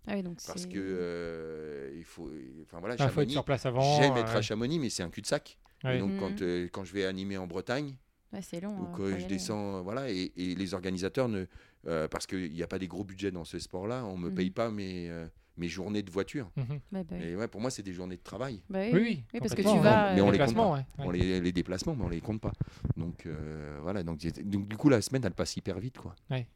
[0.09, 2.31] Ah oui, donc parce que euh, il faut
[2.63, 3.81] enfin voilà Il faut être Chamonix, sur place avant.
[3.81, 5.59] J'aime être euh, à Chamonix, mais c'est un cul-de-sac.
[5.85, 5.97] Ouais.
[5.97, 6.17] Et donc, Mhm.
[6.19, 7.97] quand, euh, quand je vais animer en Bretagne,
[8.33, 8.77] ouais, c'est long.
[8.77, 9.27] ou que faut y je aller.
[9.29, 11.47] descends, euh, voilà, et, et les organisateurs ne.
[11.87, 14.29] euh, parce qu'il n'y a pas des gros budgets dans ce sport-là, on ne me
[14.31, 14.35] Mhm.
[14.35, 16.51] paye pas mes, euh, mes journées de voiture.
[16.57, 16.65] mhm.
[16.71, 17.25] Ouais, bah oui.
[17.25, 18.63] Et ouais, pour moi, c'est des journées de travail.
[18.69, 19.23] Bah oui, Oui, oui.
[19.35, 19.41] oui.
[19.41, 20.15] parce que tu vas.
[20.15, 20.67] mais on euh, les compte pas.
[20.73, 20.85] ouais, ouais.
[20.99, 22.53] On les, les déplacements, mais on les compte pas.
[22.97, 25.99] Donc euh, voilà, donc, du coup, la semaine, elle passe hyper vite.
[25.99, 26.15] quoi.
[26.31, 26.47] Ouais.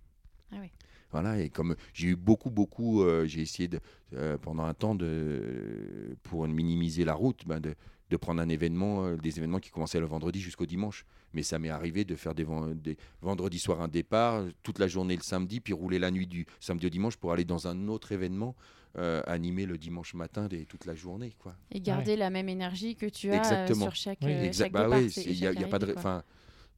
[0.53, 0.71] Ah oui.
[1.13, 3.81] Voilà, et comme j'ai eu beaucoup, beaucoup, euh, j'ai essayé de,
[4.15, 7.75] euh, pendant un temps de, pour minimiser la route, ben de,
[8.11, 11.05] de prendre un événement, euh, des événements qui commençaient le vendredi jusqu'au dimanche.
[11.33, 14.89] Mais ça m'est arrivé de faire des, ven- des vendredis soir un départ, toute la
[14.89, 17.87] journée le samedi, puis rouler la nuit du samedi au dimanche pour aller dans un
[17.87, 18.57] autre événement,
[18.99, 21.33] euh, animer le dimanche matin des, toute la journée.
[21.39, 21.55] Quoi.
[21.71, 23.85] Et garder la même énergie que tu as euh, Exactement.
[23.85, 24.33] sur chaque, Oui.
[24.33, 25.95] euh, chaque bah il y a, chaque il y a pas de,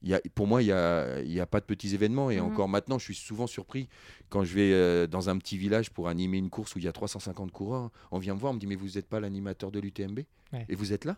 [0.09, 2.29] y a, pour moi, il y a, y a pas de petits événements.
[2.29, 2.45] Et Mhm.
[2.47, 3.87] encore maintenant, je suis souvent surpris
[4.29, 6.87] quand je vais euh, dans un petit village pour animer une course où il y
[6.87, 7.89] a 350 coureurs.
[8.11, 10.19] On vient me voir, on me dit mais vous n'êtes pas l'animateur de l'UTMB
[10.51, 10.65] Ouais.
[10.69, 11.17] et vous êtes là?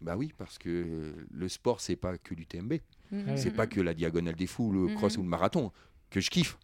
[0.00, 2.74] Bah oui, parce que euh, le sport c'est pas que l'UTMB,
[3.10, 4.94] Mhm, c'est pas que la diagonale des fous, le Mhm.
[4.94, 5.72] cross ou le marathon
[6.10, 6.58] que je kiffe.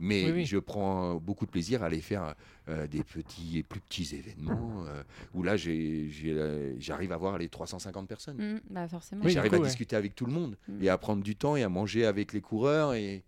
[0.00, 0.44] Mais Oui, oui.
[0.44, 2.34] je prends beaucoup de plaisir à aller faire
[2.68, 5.02] euh, des petits et plus petits événements euh,
[5.34, 8.36] où là euh, j'arrive à voir les 350 personnes.
[8.36, 9.24] mhm, Bah forcément.
[9.24, 9.64] Oui, J'arrive à ouais.
[9.66, 10.82] discuter avec tout le monde Mm.
[10.82, 13.24] et à prendre du temps et à manger avec les coureurs et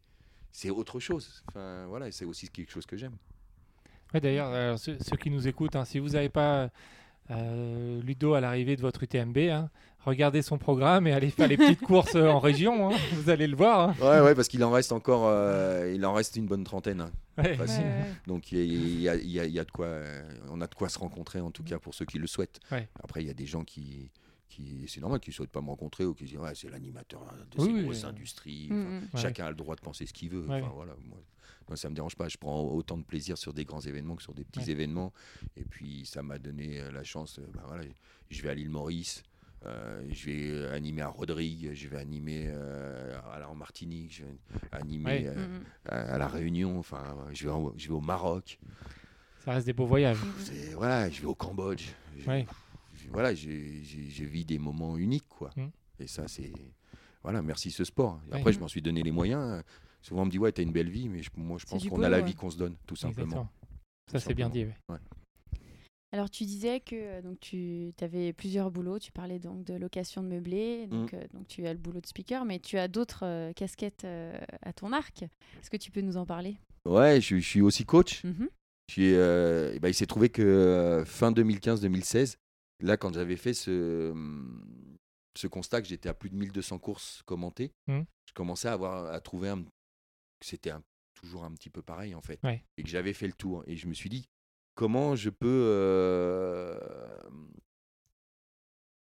[0.52, 1.42] c'est autre chose.
[1.48, 3.16] Enfin voilà, c'est aussi quelque chose que j'aime.
[4.14, 6.70] Ouais, D'ailleurs, ceux, ceux qui nous écoutent, hein, si vous n'avez pas
[7.30, 9.70] euh, Ludo à l'arrivée de votre UTMB, hein,
[10.04, 12.90] regardez son programme et allez faire les petites courses euh, en région.
[12.90, 13.90] hein, vous allez le voir.
[13.90, 13.94] hein.
[14.00, 17.00] Ouais ouais, parce qu'il en reste encore, euh, il en reste une bonne trentaine.
[17.02, 17.10] hein.
[17.38, 17.54] Ouais.
[17.54, 17.84] Facile.
[17.84, 18.14] Ouais, ouais, ouais.
[18.26, 21.40] Donc il y a, y y de quoi, euh, on a de quoi se rencontrer
[21.40, 22.60] en tout cas pour ceux qui le souhaitent.
[22.70, 22.88] Ouais.
[23.02, 24.10] Après il y a des gens qui
[24.48, 27.20] qui c'est normal qu'ils ne souhaitent pas me rencontrer ou qui disent ouais, c'est l'animateur
[27.52, 28.08] de Oui, ces oui, grosses oui.
[28.08, 28.68] industries.
[28.70, 29.08] Mhm.
[29.14, 29.20] Ouais.
[29.20, 30.44] Chacun a le droit de penser ce qu'il veut.
[30.46, 30.60] Ouais.
[30.60, 31.18] Enfin, voilà, moi,
[31.68, 32.28] moi, ça me dérange pas.
[32.28, 34.70] Je prends autant de plaisir sur des grands événements que sur des petits Ouais.
[34.72, 35.12] événements.
[35.56, 37.38] Et puis, ça m'a donné la chance.
[37.54, 37.84] bah, voilà,
[38.28, 39.22] je vais à l'île Maurice.
[39.66, 44.12] Euh, je vais euh, animer à Rodrigue, je vais animer euh, à la- en Martinique,
[44.14, 44.38] je vais
[44.72, 45.26] animer Ouais.
[45.26, 48.58] euh, Mhm, à, à la Réunion, enfin, je vais, en- je vais au Maroc,
[49.44, 50.18] Ça reste des beaux voyages.
[50.38, 51.88] c'est- voilà, je vais au Cambodge.
[52.18, 52.46] Je- Ouais.
[52.96, 53.50] je- voilà, j'ai
[54.24, 55.50] vis des moments uniques, quoi.
[55.56, 55.66] Mm.
[56.00, 56.52] Et ça, c'est
[57.22, 58.18] voilà, merci ce sport.
[58.28, 58.38] Et Ouais.
[58.38, 59.62] après, je m'en suis donné les moyens.
[60.00, 62.02] Souvent, on me dit ouais, t'as une belle vie, mais je- moi, je pense qu'on
[62.02, 62.24] a la ouais.
[62.24, 63.24] vie qu'on se donne, tout simplement.
[63.26, 63.50] Exactement.
[64.06, 64.64] Tout Ça, c'est bien dit.
[64.88, 64.96] ouais.
[66.12, 70.22] Alors tu disais que euh, donc tu avais plusieurs boulots, tu parlais donc de location
[70.22, 70.90] de meublé, Mm.
[70.90, 74.04] donc, euh, donc tu as le boulot de speaker, mais tu as d'autres euh, casquettes
[74.04, 75.22] euh, à ton arc.
[75.22, 76.56] Est-ce que tu peux nous en parler?
[76.84, 78.24] Ouais, je, je suis aussi coach.
[78.24, 78.48] Mhm.
[78.88, 82.36] J'ai, euh, eh ben, il s'est trouvé que euh, fin 2015-2016,
[82.80, 84.96] là, quand j'avais fait ce, hum,
[85.36, 88.04] ce constat que j'étais à plus de 1200 courses commentées, Mhm.
[88.26, 90.82] je commençais à, avoir, à trouver un- que c'était un-
[91.14, 92.40] toujours un petit peu pareil, en fait.
[92.42, 92.64] Ouais.
[92.78, 93.62] Et que j'avais fait le tour.
[93.68, 94.26] Et je me suis dit,
[94.74, 96.78] comment je peux euh,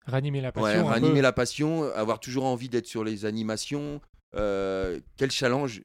[0.07, 0.85] Ranimer la passion.
[0.85, 4.01] ouais, ranimer la passion, avoir toujours envie d'être sur les animations
[4.35, 5.83] euh, Quel challenge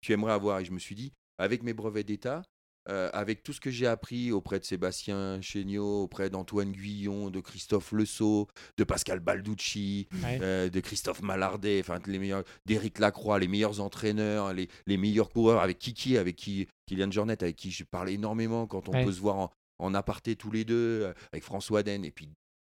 [0.00, 0.60] tu aimerais avoir?
[0.60, 2.42] Et je me suis dit, avec mes brevets d'État,
[2.88, 7.40] euh, avec tout ce que j'ai appris auprès de Sébastien Chéniaud, auprès d'Antoine Guyon, de
[7.40, 10.38] Christophe Leceau, de Pascal Balducci, Ouais.
[10.42, 15.28] euh, de Christophe Mallardet, enfin les meilleurs, d'Éric Lacroix, les meilleurs entraîneurs, les, les meilleurs
[15.30, 19.04] coureurs, avec Kiki, avec qui Kylian Jornet, avec qui je parle énormément quand on Ouais.
[19.04, 22.30] peut se voir en, en aparté tous les deux, euh, avec François Den, et puis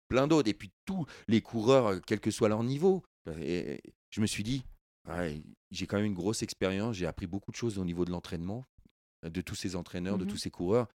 [0.10, 3.03] plein d'autres, et puis tous les coureurs, quel que soit leur niveau.
[3.41, 4.63] Et, et je me suis dit,
[5.10, 8.12] ouais, j'ai quand même une grosse expérience, j'ai appris beaucoup de choses au niveau de
[8.12, 8.63] l'entraînement,
[9.23, 10.30] de tous ces entraîneurs, de Mhm.
[10.32, 10.88] tous ces coureurs.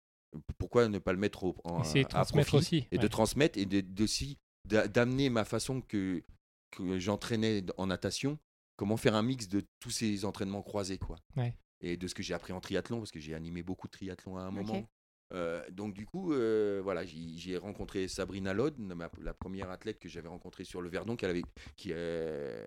[0.57, 2.87] Pourquoi ne pas le mettre au, en, de à transmettre profit aussi.
[2.91, 6.23] et de transmettre et d'aussi d'amener ma façon que,
[6.71, 8.39] que j'entraînais en natation,
[8.77, 11.17] comment faire un mix de tous ces entraînements croisés quoi.
[11.35, 11.53] Ouais.
[11.81, 14.37] Et de ce que j'ai appris en triathlon parce que j'ai animé beaucoup de triathlon
[14.37, 14.87] à un moment.
[15.33, 20.07] Euh, donc du coup, euh, voilà, j'ai rencontré Sabrina Lod, ma- la première athlète que
[20.07, 21.43] j'avais rencontrée sur le Verdon, qu'elle avait,
[21.75, 22.65] qui, euh,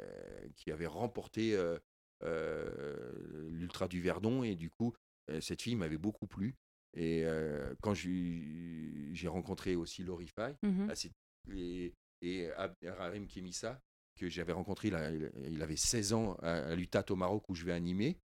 [0.56, 1.78] qui avait remporté euh,
[2.24, 3.12] euh,
[3.48, 4.96] l'ultra du Verdon et du coup, euh,
[5.40, 6.54] cette fille m'avait beaucoup plu.
[6.94, 10.88] Et euh, quand j'ai rencontré aussi Laurie Fay, Mhm.
[10.90, 11.12] ah, c'est-
[11.52, 13.80] et, et Abderrahim Kemissa,
[14.16, 17.48] que j'avais rencontré, il, a- il- il avait 16 ans à, à l'UTAT au Maroc
[17.48, 18.18] où je vais animer.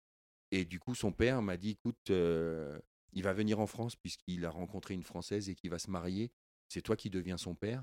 [0.52, 2.80] Et du coup, son père m'a dit, écoute, euh,
[3.14, 6.32] il va venir en France puisqu'il a rencontré une Française et qu'il va se marier.
[6.68, 7.82] C'est toi qui deviens son père.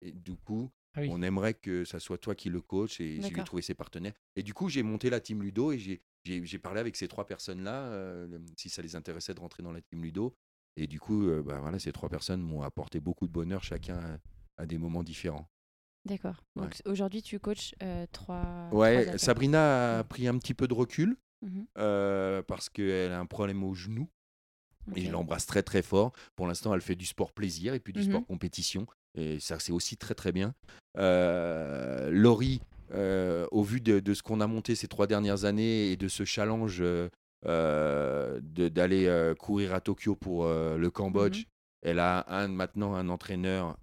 [0.00, 1.08] Et du coup, Ah oui.
[1.10, 3.44] on aimerait que ça soit toi qui le coach et je lui ai D'accord.
[3.44, 4.12] trouvé ses partenaires.
[4.36, 7.08] Et du coup, j'ai monté la team Ludo et j'ai- j'ai j'ai parlé avec ces
[7.08, 10.34] trois personnes-là, euh, si ça les intéressait de rentrer dans la team Ludo.
[10.76, 13.96] Et du coup, euh, bah, voilà, ces trois personnes m'ont apporté beaucoup de bonheur, chacun
[14.56, 15.48] à, à des moments différents.
[16.04, 16.42] D'accord.
[16.56, 18.68] Donc aujourd'hui tu coaches euh, trois.
[18.72, 19.16] Ouais.
[19.18, 20.06] Sabrina a Mm.
[20.08, 21.66] pris un petit peu de recul Mhm.
[21.78, 24.08] euh, parce qu'elle a un problème au genou.
[24.96, 25.06] Et Ok.
[25.06, 26.12] je l'embrasse très très fort.
[26.36, 28.06] Pour l'instant, elle fait du sport plaisir et puis du Mhm.
[28.06, 28.86] sport compétition.
[29.16, 30.54] Et ça, c'est aussi très très bien.
[30.98, 32.60] Euh, Laurie,
[32.92, 36.08] euh, au vu de, de ce qu'on a monté ces trois dernières années et de
[36.08, 41.44] ce challenge euh, de- d'aller euh, courir à Tokyo pour euh, le Cambodge, Mhm.
[41.82, 43.76] elle a un, maintenant un entraîneur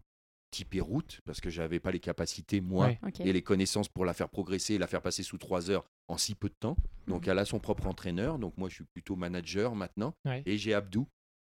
[0.52, 3.00] typé route parce que j'avais pas les capacités moi Ouais.
[3.22, 6.18] Et les connaissances pour la faire progresser et la faire passer sous trois heures en
[6.18, 6.76] si peu de temps.
[7.08, 7.32] Donc Mhm.
[7.32, 8.38] elle a son propre entraîneur.
[8.40, 10.14] Donc moi je suis plutôt manager maintenant.
[10.26, 10.44] Ouais.
[10.46, 11.08] Et j'ai Abdou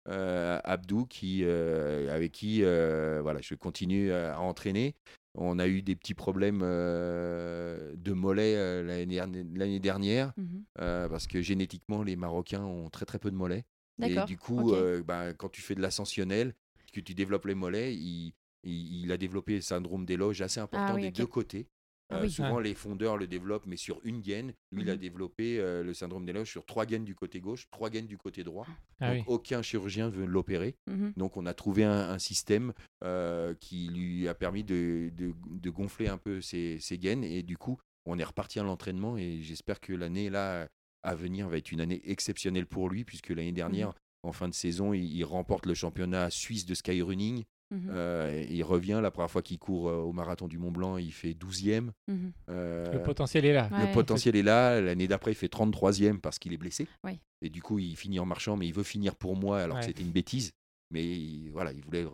[0.09, 4.95] euh, Abdou, qui, euh, avec qui euh, voilà, je continue à, à entraîner.
[5.35, 10.33] On a eu des petits problèmes de mollets l'année dernière,
[10.81, 13.65] euh, parce que génétiquement, les Marocains ont très très peu de mollets.
[14.09, 14.75] Et du coup,
[15.07, 16.55] bah, quand tu fais de l'ascensionnel,
[16.93, 18.33] que tu développes les mollets, il,
[18.65, 21.67] il- il a développé le syndrome des loges assez important oui, des deux côtés.
[22.13, 24.53] Ah Euh, souvent, les fondeurs le développent, mais sur une gaine.
[24.71, 25.01] Lui, il a Mhm.
[25.01, 28.19] développé euh, le syndrome des loges sur trois gaines du côté gauche, trois gaines du
[28.19, 28.67] côté droit.
[29.01, 29.25] Ah Donc, oui.
[29.35, 30.77] aucun chirurgien veut l'opérer.
[30.87, 31.13] Mhm.
[31.17, 32.73] Donc, on a trouvé un, un système
[33.05, 37.25] euh, qui lui a permis de, de- de gonfler un peu ses, ses gaines.
[37.25, 39.17] Et du coup, on est reparti à l'entraînement.
[39.17, 40.69] Et j'espère que l'année là
[41.05, 43.95] à venir va être une année exceptionnelle pour lui, puisque l'année dernière, Mhm.
[44.25, 47.45] en fin de saison, il, il remporte le championnat suisse de skyrunning.
[47.73, 47.89] Mhm.
[47.91, 51.11] Euh, il revient la première fois qu'il court euh, au marathon du Mont Blanc, il
[51.13, 51.91] fait 12e.
[52.07, 52.33] Mhm.
[52.51, 53.69] Euh, Le potentiel est là.
[53.73, 53.87] Ouais.
[53.87, 54.81] le potentiel est là.
[54.81, 56.87] L'année d'après, il fait 33e parce qu'il est blessé.
[57.03, 57.19] Oui.
[57.41, 59.85] Et du coup, il finit en marchant, mais il veut finir pour moi alors que
[59.87, 60.53] c'était une bêtise.
[60.91, 62.05] Mais il- voilà, il voulait.
[62.05, 62.09] euh,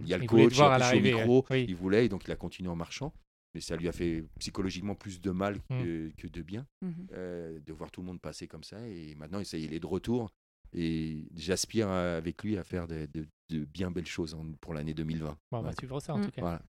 [0.00, 1.44] il y a le Il coach, plus, au l'arrivée, micro.
[1.50, 1.64] Oui.
[1.68, 3.12] il voulait, et donc il a continué en marchant.
[3.54, 7.90] Mais ça lui a fait psychologiquement plus de mal que, que de bien de voir
[7.90, 8.78] tout le monde passer comme ça.
[8.88, 10.30] Et maintenant, ça y est, il est de retour.
[10.74, 14.72] Et j'aspire euh, avec lui à faire de, de- de bien belles choses en- pour
[14.74, 15.36] l'année 2020.
[15.50, 16.24] Bon, on va suivre ça en Mm.
[16.24, 16.40] tout cas.
[16.40, 16.62] Voilà.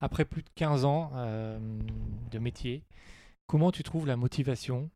[0.00, 1.58] Après plus de 15 ans euh,
[2.30, 2.84] de métier,
[3.46, 4.90] comment tu trouves la motivation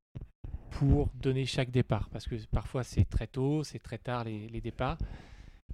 [0.71, 2.09] pour donner chaque départ?
[2.11, 4.99] Parce que parfois c'est très tôt, c'est très tard les, les départs.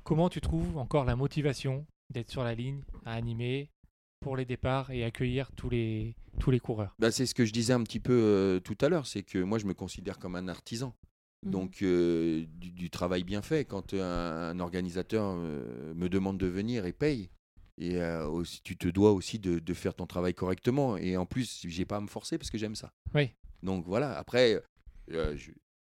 [0.03, 3.71] Comment tu trouves encore la motivation d'être sur la ligne, à animer
[4.21, 6.95] pour les départs et accueillir tous les, tous les coureurs?
[6.99, 9.39] Bah, c'est ce que je disais un petit peu euh, tout à l'heure, c'est que
[9.39, 10.95] moi je me considère comme un artisan.
[11.43, 11.51] Mhm.
[11.51, 13.65] Donc euh, du, du travail bien fait.
[13.65, 17.31] Quand euh, un, un organisateur euh, me demande de venir et paye,
[17.79, 20.97] et euh, aussi, tu te dois aussi de, de faire ton travail correctement.
[20.99, 22.93] Et en plus, j'ai pas à me forcer parce que j'aime ça.
[23.15, 23.31] Oui.
[23.63, 24.19] Donc voilà.
[24.19, 24.63] Après,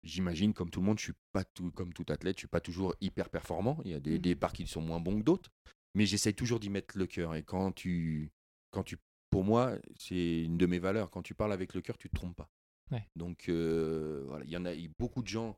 [0.03, 2.61] j'imagine comme tout le monde, je suis pas tout, comme tout athlète, je suis pas
[2.61, 3.79] toujours hyper performant.
[3.85, 5.49] Il y a des départs qui sont moins bons que d'autres,
[5.93, 7.35] mais j'essaye toujours d'y mettre le cœur.
[7.35, 8.31] Et quand tu,
[8.71, 8.97] quand tu,
[9.29, 11.09] pour moi, c'est une de mes valeurs.
[11.09, 12.49] Quand tu parles avec le cœur, tu te trompes pas.
[12.91, 13.07] Ouais.
[13.15, 15.57] Donc euh, voilà, il y en a beaucoup de gens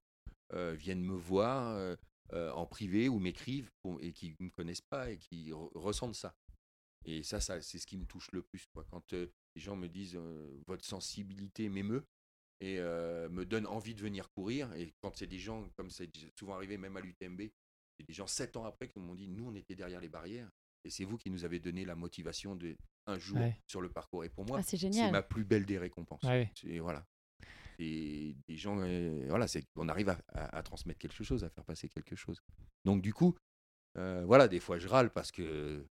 [0.54, 1.96] euh, viennent me voir euh,
[2.34, 6.16] euh, en privé ou m'écrivent et qui ne me connaissent pas et qui re- ressentent
[6.16, 6.36] ça.
[7.06, 8.66] Et ça, ça c'est ce qui me touche le plus.
[8.74, 8.86] Quoi.
[8.90, 12.06] Quand euh, les gens me disent euh, votre sensibilité m'émeut
[12.62, 14.74] et euh, me donne envie de venir courir.
[14.74, 17.42] Et quand c'est des gens, comme c'est souvent arrivé même à l'UTMB,
[18.00, 20.50] c'est des gens sept ans après qui m'ont dit nous, on était derrière les barrières.
[20.84, 22.76] Et c'est vous qui nous avez donné la motivation de
[23.08, 23.60] un jour Ouais.
[23.68, 24.24] sur le parcours.
[24.26, 26.24] Et pour moi, Ah, c'est ma plus belle des récompenses.
[26.24, 26.52] Ouais.
[26.56, 27.06] C'est voilà.
[27.80, 31.50] Et des gens, euh, voilà, c'est on arrive à, à- à transmettre quelque chose, à
[31.50, 32.42] faire passer quelque chose.
[32.86, 33.36] Donc du coup,
[33.98, 35.86] euh, voilà, des fois je râle parce que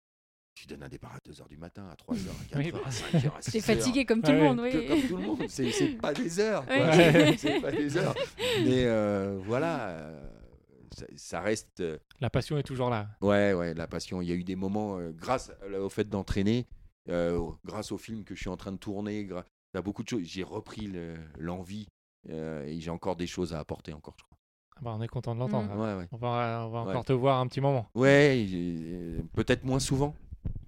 [0.54, 2.16] tu donnes un départ à 2h du matin, à 3h,
[2.52, 2.78] à 4h, Oui, bah.
[2.84, 3.50] à 5h, à 6h.
[3.52, 4.86] T'es fatigué comme tout le Ouais, monde, Que- oui.
[4.88, 6.64] Comme tout le monde, c'est c'est pas des heures.
[6.64, 6.92] quoi.
[7.36, 8.14] C'est- pas des heures.
[8.64, 10.30] Mais euh, voilà, euh,
[10.96, 11.82] ça, ça reste.
[12.20, 13.08] La passion est toujours là.
[13.20, 14.22] Ouais, ouais, la passion.
[14.22, 16.68] Il y a eu des moments, euh, grâce au fait d'entraîner,
[17.08, 19.24] euh, grâce au film que je suis en train de tourner,
[19.74, 21.86] grâce à beaucoup de choses, j'ai repris le- l'envie
[22.30, 24.38] euh, et j'ai encore des choses à apporter encore, je crois.
[24.76, 25.72] Ah bah, on est content de l'entendre.
[25.74, 25.80] Mm.
[25.80, 26.08] Ouais, ouais.
[26.12, 27.88] On va, on va encore te voir un petit moment.
[27.94, 30.14] Ouais, j'ai- peut-être moins souvent,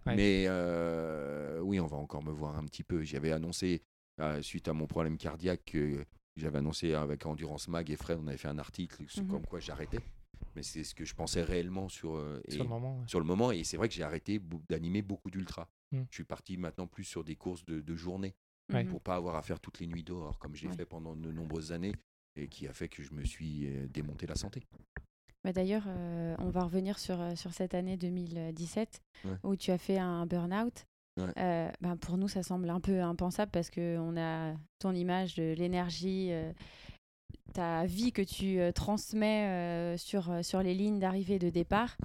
[0.06, 0.14] Ouais.
[0.16, 3.02] mais euh, oui, on va encore me voir un petit peu.
[3.02, 3.82] J'avais annoncé,
[4.20, 6.04] euh, suite à mon problème cardiaque, que
[6.36, 9.30] j'avais annoncé avec Endurance Mag et Fred, on avait fait un article sur Mhm.
[9.30, 10.00] comme quoi j'arrêtais.
[10.54, 12.98] Mais c'est ce que je pensais réellement sur, euh, et- Sur le moment.
[12.98, 13.04] ouais.
[13.08, 13.50] sur le moment.
[13.52, 15.68] Et c'est vrai que j'ai arrêté d'animer beaucoup d'ultra.
[15.92, 16.02] Mm.
[16.10, 18.34] Je suis parti maintenant plus sur des courses de, de journée
[18.72, 18.86] Mhm.
[18.88, 20.74] pour pas avoir à faire toutes les nuits dehors comme j'ai Ouais.
[20.74, 21.94] fait pendant de nombreuses années
[22.36, 24.62] et qui a fait que je me suis euh, démonté la santé.
[25.44, 29.30] Bah, D'ailleurs, euh, on va revenir sur, euh, sur cette année 2017 Ouais.
[29.44, 30.84] où tu as fait un burn-out.
[31.18, 31.32] Ouais.
[31.38, 35.54] Euh, ben, pour nous, ça semble un peu impensable parce qu'on a ton image de
[35.56, 36.52] l'énergie, euh,
[37.54, 41.96] ta vie que tu transmets sur, sur les lignes d'arrivée et de départ.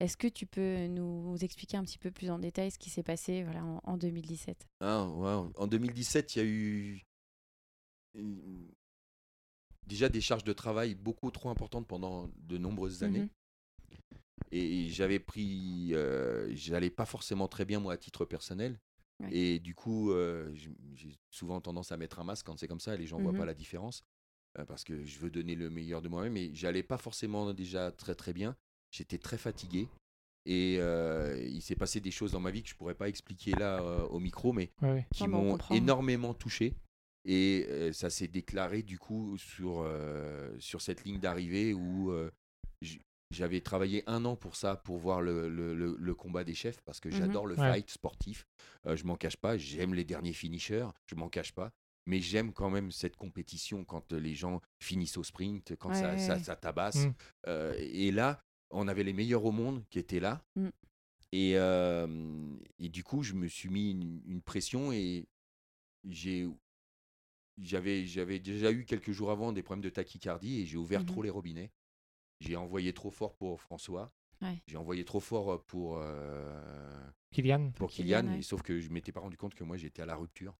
[0.00, 3.02] Est-ce que tu peux nous expliquer un petit peu plus en détail ce qui s'est
[3.02, 5.00] passé voilà, en, en 2017 Ah,
[5.56, 7.02] En 2017, il y a eu
[9.86, 13.20] déjà des charges de travail beaucoup trop importantes pendant de nombreuses années.
[13.20, 13.28] Mhm.
[14.50, 18.78] Et j'avais pris, euh, j'allais pas forcément très bien moi à titre personnel.
[19.20, 19.28] Ouais.
[19.34, 22.94] Et du coup, euh, j'ai souvent tendance à mettre un masque quand c'est comme ça,
[22.94, 23.38] et les gens voient Mhm.
[23.38, 24.02] pas la différence
[24.58, 26.32] euh, parce que je veux donner le meilleur de moi-même.
[26.32, 28.56] Mais j'allais pas forcément déjà très très bien.
[28.94, 29.88] J'étais très fatigué
[30.46, 33.50] et euh, il s'est passé des choses dans ma vie que je pourrais pas expliquer
[33.52, 36.74] là euh, au micro, mais Ouais, qui m'ont énormément touché.
[37.24, 42.30] Et euh, ça s'est déclaré du coup sur, euh, sur cette ligne d'arrivée où euh,
[43.32, 46.80] j'avais travaillé un an pour ça, pour voir le, le- le- le combat des chefs,
[46.82, 47.14] parce que Mhm.
[47.16, 47.70] j'adore le Ouais.
[47.72, 48.46] fight sportif.
[48.86, 51.70] Euh, je m'en cache pas, j'aime les derniers finishers, je m'en cache pas.
[52.06, 56.34] mais j'aime quand même cette compétition quand les gens finissent au sprint, quand Ouais, ça,
[56.34, 57.06] ouais, ça, tabasse.
[57.06, 57.14] Mm.
[57.46, 58.42] Euh, et là,
[58.74, 60.42] on avait les meilleurs au monde qui étaient là.
[60.56, 60.68] Mm.
[61.32, 65.26] Et, euh, et du coup, je me suis mis une, une pression et
[66.04, 66.48] j'ai.
[67.58, 71.06] J'avais, j'avais déjà eu quelques jours avant des problèmes de tachycardie et j'ai ouvert Mhm.
[71.06, 71.70] trop les robinets.
[72.40, 74.12] J'ai envoyé trop fort pour François.
[74.42, 74.60] Ouais.
[74.66, 78.38] J'ai envoyé trop fort pour, euh, Kylian pour Kylian, Kylian, ouais.
[78.40, 80.58] et sauf que je m'étais pas rendu compte que moi j'étais à la rupture.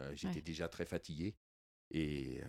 [0.00, 0.42] Euh, j'étais Ouais.
[0.42, 1.36] déjà très fatigué.
[1.92, 2.46] Et euh,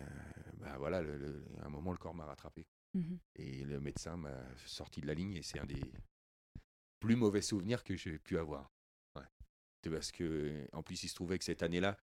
[0.58, 2.66] bah voilà, le- le- à un moment, le corps m'a rattrapé.
[2.96, 3.18] Mhm.
[3.36, 4.34] Et le médecin m'a
[4.66, 5.82] sorti de la ligne et c'est un des
[7.00, 8.70] plus mauvais souvenirs que j'ai pu avoir.
[9.16, 9.22] Ouais.
[9.90, 11.96] Parce que, en plus, il se trouvait que cette année-là,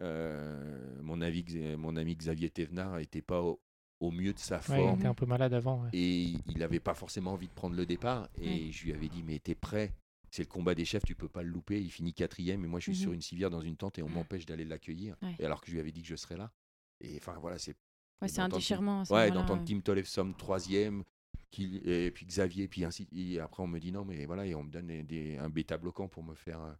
[0.00, 1.44] euh, mon, ami,
[1.76, 3.60] mon ami Xavier Thévenard n'était pas au,
[4.00, 4.98] au mieux de sa Ouais, il forme.
[5.00, 5.82] était un peu malade avant.
[5.82, 5.90] ouais.
[5.92, 8.28] Et il n'avait pas forcément envie de prendre le départ.
[8.40, 9.94] Et je lui avais dit, mais t'es prêt
[10.30, 11.80] C'est le combat des chefs, tu peux pas le louper.
[11.82, 12.98] Il finit quatrième et moi je suis Mhm.
[13.02, 15.16] sur une civière dans une tente et on m'empêche d'aller l'accueillir.
[15.40, 16.52] Et alors que je lui avais dit que je serais là.
[17.00, 17.76] Et enfin voilà, c'est.
[18.22, 19.02] Ouais, c'est un déchirement.
[19.10, 19.66] Ouais, d'entendre ouais.
[19.66, 21.04] Tim Tolefsom troisième,
[21.50, 23.08] qui, et puis Xavier, puis ainsi.
[23.12, 25.48] Et après on me dit non, mais voilà, et on me donne des- des- un
[25.48, 26.72] bêta bloquant pour me faire euh,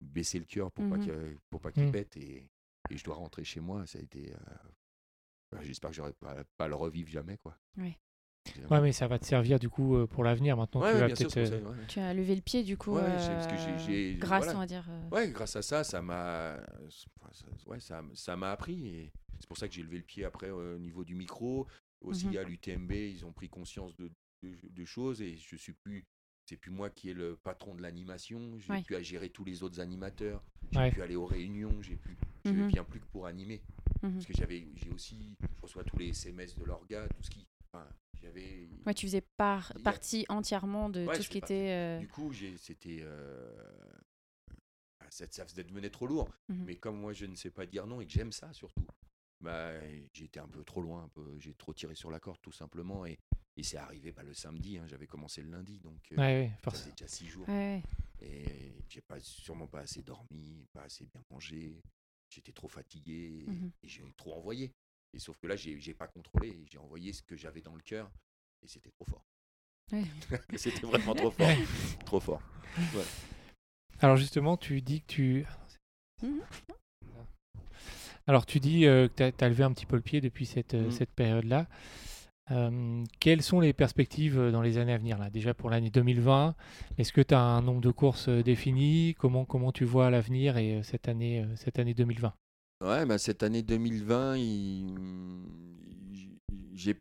[0.00, 1.06] baisser le cœur pour pas Mhm.
[1.06, 1.92] que- pour pas qu'il Mhm.
[1.92, 2.16] pète.
[2.16, 2.48] Et,
[2.90, 3.86] et je dois rentrer chez moi.
[3.86, 4.32] Ça a été.
[4.32, 7.58] euh, J'espère que j'aurai pas, pas le revivre jamais, quoi.
[7.76, 7.98] Ouais.
[8.70, 10.56] Ouais, mais ça va te servir du coup euh, pour l'avenir.
[10.56, 11.48] Maintenant, Ouais, tu ouais, vas bien sûr, peut-être.
[11.48, 11.86] c'est euh, ça, ouais.
[11.88, 14.56] Tu as levé le pied du coup, parce que euh, grâce, voilà.
[14.56, 14.88] on va dire.
[15.12, 16.56] Ouais, grâce à ça, ça m'a,
[17.66, 18.86] ouais, ça, ça m'a appris.
[18.88, 21.66] Et c'est pour ça que j'ai levé le pied après euh, au niveau du micro.
[22.02, 22.36] Aussi Mhm.
[22.38, 24.10] à l'UTMB, ils ont pris conscience de,
[24.42, 26.06] de, de choses et je suis plus,
[26.46, 28.58] c'est plus moi qui est le patron de l'animation.
[28.58, 28.82] J'ai Ouais.
[28.82, 30.42] pu à gérer tous les autres animateurs.
[30.72, 30.90] J'ai Ouais.
[30.92, 31.82] pu aller aux réunions.
[31.82, 32.68] J'ai pu, je Mhm.
[32.68, 33.60] viens plus que pour animer
[34.02, 34.14] mhm.
[34.14, 37.46] parce que j'avais, j'ai aussi, je reçois tous les SMS de l'orga, tout ce qui,
[37.70, 37.86] enfin,
[38.22, 38.68] j'avais.
[38.86, 41.70] Ouais, tu faisais par- a- partie entièrement de Ouais, tout ce qui était.
[41.70, 43.52] euh, Du coup, j'ai, c'était, euh,
[45.00, 46.28] bah, ça, ça devenait trop lourd.
[46.48, 46.64] Mhm.
[46.64, 48.86] Mais comme moi, je ne sais pas dire non et que j'aime ça surtout,
[49.40, 49.72] bah,
[50.12, 52.52] j'ai été un peu trop loin, un peu, j'ai trop tiré sur la corde tout
[52.52, 53.04] simplement.
[53.06, 53.18] Et,
[53.56, 56.84] et c'est arrivé bah, le samedi, hein, j'avais commencé le lundi, donc euh, Ouais, forcément.
[56.84, 57.48] faisait déjà six jours.
[57.48, 57.82] Ouais,
[58.20, 61.82] Et j'ai pas, sûrement pas assez dormi, pas assez bien mangé.
[62.28, 63.72] J'étais trop fatigué et, Mhm.
[63.82, 64.72] et j'ai trop envoyé.
[65.12, 66.64] Et sauf que là, j'ai pas contrôlé.
[66.70, 68.10] J'ai envoyé ce que j'avais dans le cœur
[68.62, 69.24] et c'était trop fort.
[69.92, 70.04] Ouais.
[70.56, 71.48] c'était vraiment trop fort.
[72.04, 72.42] trop fort.
[74.00, 75.46] Alors justement, tu dis que tu.
[76.22, 76.40] Mhm.
[78.26, 80.74] Alors tu dis euh, que tu as, levé un petit peu le pied depuis cette,
[80.74, 80.90] euh, Mhm.
[80.92, 81.66] cette période-là.
[82.52, 85.30] Euh, quelles sont les perspectives dans les années à venir là?
[85.30, 86.54] Déjà pour l'année 2020,
[86.98, 89.14] est-ce que tu as un nombre de courses défini?
[89.18, 92.34] Comment, comment tu vois l'avenir et cette, année, cette année 2020
[92.82, 94.94] Ouais, bah, cette année 2020, il-
[96.74, 96.96] j'ai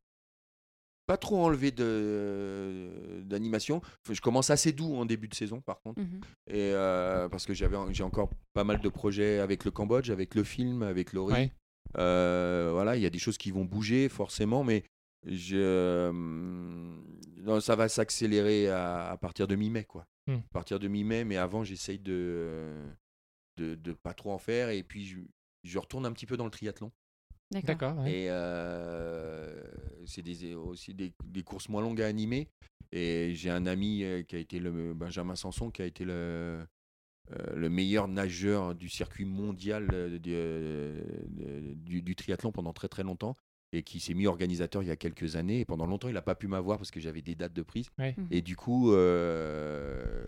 [1.08, 3.82] pas trop enlevé de- d'animation.
[4.12, 6.02] Je commence assez doux en début de saison, par contre.
[6.02, 6.22] Mhm.
[6.48, 10.36] Et euh, parce que j'avais, j'ai encore pas mal de projets avec le Cambodge, avec
[10.36, 11.34] le film, avec Laurie.
[11.34, 11.52] Ouais.
[11.98, 14.84] Euh, voilà, il y a des choses qui vont bouger forcément, mais
[15.26, 20.06] je, euh, non, ça va s'accélérer à, à partir de mi-mai, quoi.
[20.28, 20.36] Hmm.
[20.36, 22.76] À partir de mi-mai, mais avant, j'essaye de,
[23.58, 25.18] de de pas trop en faire, et puis je,
[25.64, 26.92] je retourne un petit peu dans le triathlon.
[27.52, 27.98] D'accord.
[28.00, 28.12] Ouais.
[28.12, 29.64] Et euh,
[30.06, 32.48] c'est des, aussi des, des courses moins longues à animer.
[32.92, 36.66] Et j'ai un ami euh, qui a été le Benjamin Sanson, qui a été le,
[37.32, 39.88] euh, le meilleur nageur du circuit mondial
[40.20, 43.36] du, de- du, du triathlon pendant très très longtemps
[43.72, 45.62] et qui s'est mis organisateur il y a quelques années.
[45.62, 47.88] Et pendant longtemps, il n'a pas pu m'avoir parce que j'avais des dates de prise.
[47.98, 48.16] Ouais.
[48.18, 48.28] Mhm.
[48.32, 50.24] Et du coup, euh,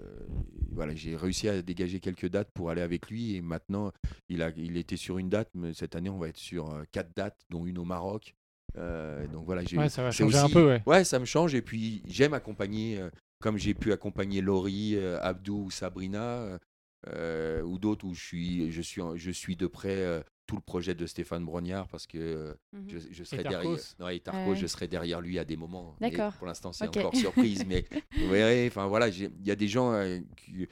[0.71, 3.35] voilà, j'ai réussi à dégager quelques dates pour aller avec lui.
[3.35, 3.91] Et maintenant,
[4.29, 6.83] il, a, il était sur une date, mais cette année, on va être sur euh,
[6.91, 8.35] quatre dates, dont une au Maroc.
[8.77, 10.67] Euh, donc voilà, j'ai Ouais, ça va changer un peu.
[10.67, 10.83] Ouais.
[10.85, 11.55] Ouais, ça me change.
[11.55, 13.09] Et puis, j'aime accompagner, euh,
[13.41, 16.59] comme j'ai pu accompagner Laurie, euh, Abdou ou Sabrina,
[17.07, 20.61] euh, ou d'autres où je suis, je suis, je suis de près euh, tout le
[20.61, 22.89] projet de Stéphane Brognard parce que Mhm.
[22.89, 23.63] je, je serai derrière.
[23.99, 24.55] Non, et Ouais.
[24.57, 25.95] je serai derrière lui à des moments.
[26.01, 26.33] D'accord.
[26.33, 27.85] Pour l'instant, c'est encore surprise, mais
[28.17, 28.67] vous verrez.
[28.67, 30.67] Enfin voilà, il y a des gens euh, qui-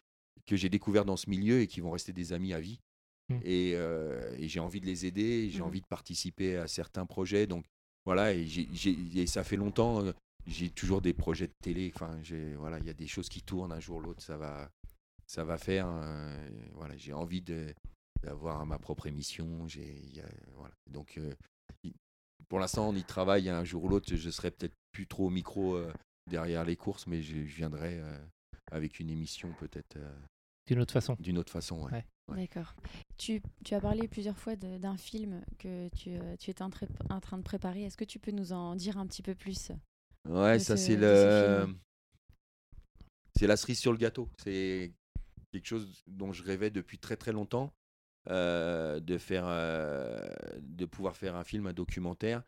[0.45, 2.79] que j'ai découverts dans ce milieu et qui vont rester des amis à vie.
[3.29, 3.39] Mm.
[3.43, 5.65] Et, euh, et j'ai envie de les aider, j'ai Mhm.
[5.67, 7.47] envie de participer à certains projets.
[7.47, 7.63] Donc
[8.05, 10.03] voilà, et, j'ai- j'ai- et ça fait longtemps.
[10.03, 10.11] euh,
[10.47, 11.91] J'ai toujours des projets de télé.
[11.93, 14.21] Enfin, j'ai- voilà, il y a des choses qui tournent un jour ou l'autre.
[14.23, 14.69] Ça va,
[15.27, 15.87] ça va faire.
[15.87, 17.73] euh, voilà, j'ai envie de
[18.21, 19.67] d'avoir ma propre émission.
[19.67, 20.01] J'ai,
[20.55, 20.73] voilà.
[20.89, 21.33] Donc euh,
[22.47, 23.49] pour l'instant, on y travaille.
[23.49, 25.91] Un jour ou l'autre, je serai peut-être plus trop au micro euh,
[26.29, 28.17] derrière les courses, mais je, je viendrai euh,
[28.71, 30.19] avec une émission peut-être euh,
[30.67, 31.15] D'une autre façon.
[31.19, 31.83] d'une autre façon.
[31.85, 31.91] ouais.
[31.91, 32.05] Ouais.
[32.29, 32.37] Ouais.
[32.47, 32.75] D'accord.
[33.17, 36.69] Tu, tu as parlé plusieurs fois de- d'un film que tu, euh, tu étais en,
[36.69, 37.83] tra- en train de préparer.
[37.83, 39.71] Est-ce que tu peux nous en dire un petit peu plus
[40.27, 41.65] Ouais, ça ce- c'est le.
[41.65, 41.75] ce.
[43.35, 44.29] C'est la cerise sur le gâteau.
[44.43, 44.91] C'est
[45.51, 47.71] quelque chose dont je rêvais depuis très très longtemps.
[48.29, 50.27] Euh, de, faire, euh,
[50.61, 52.43] de pouvoir faire un film, un documentaire.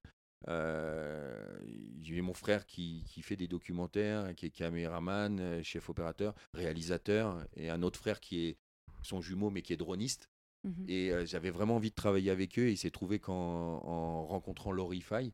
[0.48, 1.60] Euh,
[2.02, 7.46] J'ai mon frère qui, qui fait des documentaires, qui est caméraman, euh, chef opérateur, réalisateur,
[7.56, 8.58] et un autre frère qui est
[9.04, 10.30] son jumeau, mais qui est droniste.
[10.64, 10.86] Mhm.
[10.88, 12.68] Et j'avais vraiment envie de travailler avec eux.
[12.68, 15.34] Et il s'est trouvé qu'en en rencontrant Laurie Fay,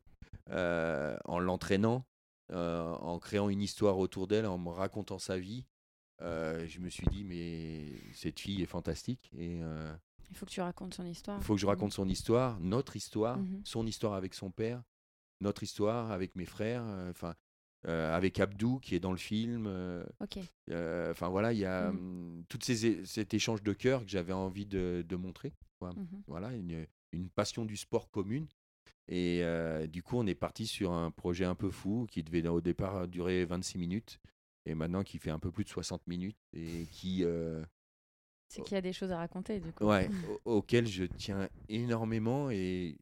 [0.49, 2.05] en l'entraînant,
[2.53, 5.65] en créant une histoire autour d'elle, en me racontant sa vie,
[6.21, 9.29] euh, je me suis dit, mais cette fille est fantastique.
[9.37, 9.93] Et euh,
[10.29, 11.39] Il faut que tu racontes son histoire.
[11.39, 13.61] il faut que je raconte son histoire, notre histoire, Mhm.
[13.63, 14.83] son histoire avec son père,
[15.41, 17.35] notre histoire avec mes frères, euh, enfin.
[17.87, 20.39] euh, avec Abdou qui est dans le film, euh, Ok.
[21.11, 21.97] enfin voilà, il y a Mhm.
[21.97, 25.53] hum, tout cet échange de cœur que j'avais envie de, de montrer.
[25.79, 25.93] quoi.
[25.93, 26.23] Mhm.
[26.27, 28.47] Voilà, une, une passion du sport commune.
[29.07, 29.41] Et
[29.89, 33.07] du coup, on est parti sur un projet un peu fou qui devait au départ
[33.07, 34.19] durer 26 minutes
[34.65, 37.23] et maintenant qui fait un peu plus de 60 minutes et qui,
[38.49, 39.85] C'est qu'il y a des choses à raconter, du coup.
[39.85, 40.09] ouais,
[40.45, 42.97] au- auquel je tiens énormément et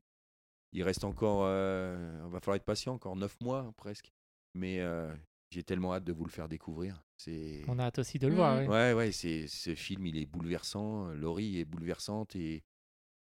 [0.72, 4.12] il reste encore, euh, on va falloir être patient, encore 9 mois presque.
[4.56, 5.14] Mais euh,
[5.52, 7.04] j'ai tellement hâte de vous le faire découvrir.
[7.18, 8.60] C'est On a hâte aussi de le voir.
[8.60, 8.66] oui.
[8.68, 11.08] Ouais, ouais, c'est, ce film, il est bouleversant.
[11.14, 12.64] Laurie est bouleversante et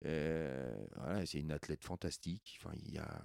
[0.06, 2.58] euh, voilà, c'est une athlète fantastique.
[2.60, 3.22] Enfin, il y a...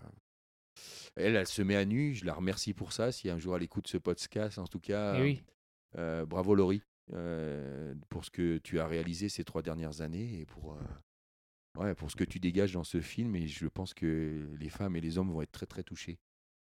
[1.16, 2.14] Elle, elle se met à nu.
[2.14, 3.12] Je la remercie pour ça.
[3.12, 5.42] Si un jour elle écoute ce podcast, en tout cas, oui.
[5.98, 6.82] euh, bravo Laurie
[7.14, 11.96] euh, pour ce que tu as réalisé ces trois dernières années et pour, euh, ouais,
[11.96, 13.36] pour ce que tu dégages dans ce film.
[13.36, 16.20] Et je pense que les femmes et les hommes vont être très très touchés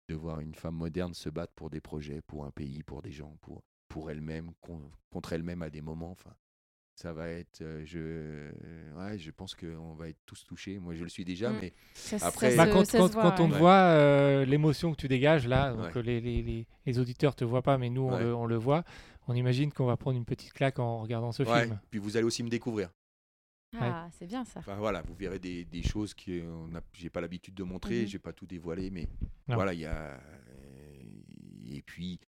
[0.08, 3.12] de voir une femme moderne se battre pour des projets, pour un pays, pour des
[3.12, 6.10] gens, pour, pour elle-même, con- contre elle-même à des moments.
[6.10, 6.34] Enfin,
[6.94, 8.50] ça va être, euh, je,
[8.98, 10.78] ouais, je pense qu'on va être tous touchés.
[10.78, 11.58] Moi, je le suis déjà, Mm.
[11.62, 13.58] mais Ça, ça Après- se- Bah, quand, ça quand- se voit, quand on ouais.
[13.58, 16.02] voit, euh, l'émotion que tu dégages là, donc Ouais.
[16.02, 18.24] les, les- les- les auditeurs te voient pas, mais nous on, Ouais.
[18.24, 18.84] le, on le voit,
[19.28, 21.64] on imagine qu'on va prendre une petite claque en regardant ce ouais.
[21.64, 21.80] film.
[21.90, 22.90] Puis vous allez aussi me découvrir.
[23.74, 24.60] Ah, c'est bien ça.
[24.60, 26.42] Enfin voilà, vous verrez des, des choses que
[26.92, 28.06] j'ai pas l'habitude de montrer, Mhm.
[28.06, 29.08] j'ai pas tout dévoilé, mais
[29.48, 29.54] Non.
[29.56, 30.10] voilà, il y a.
[30.12, 31.02] euh,
[31.74, 32.20] Et puis,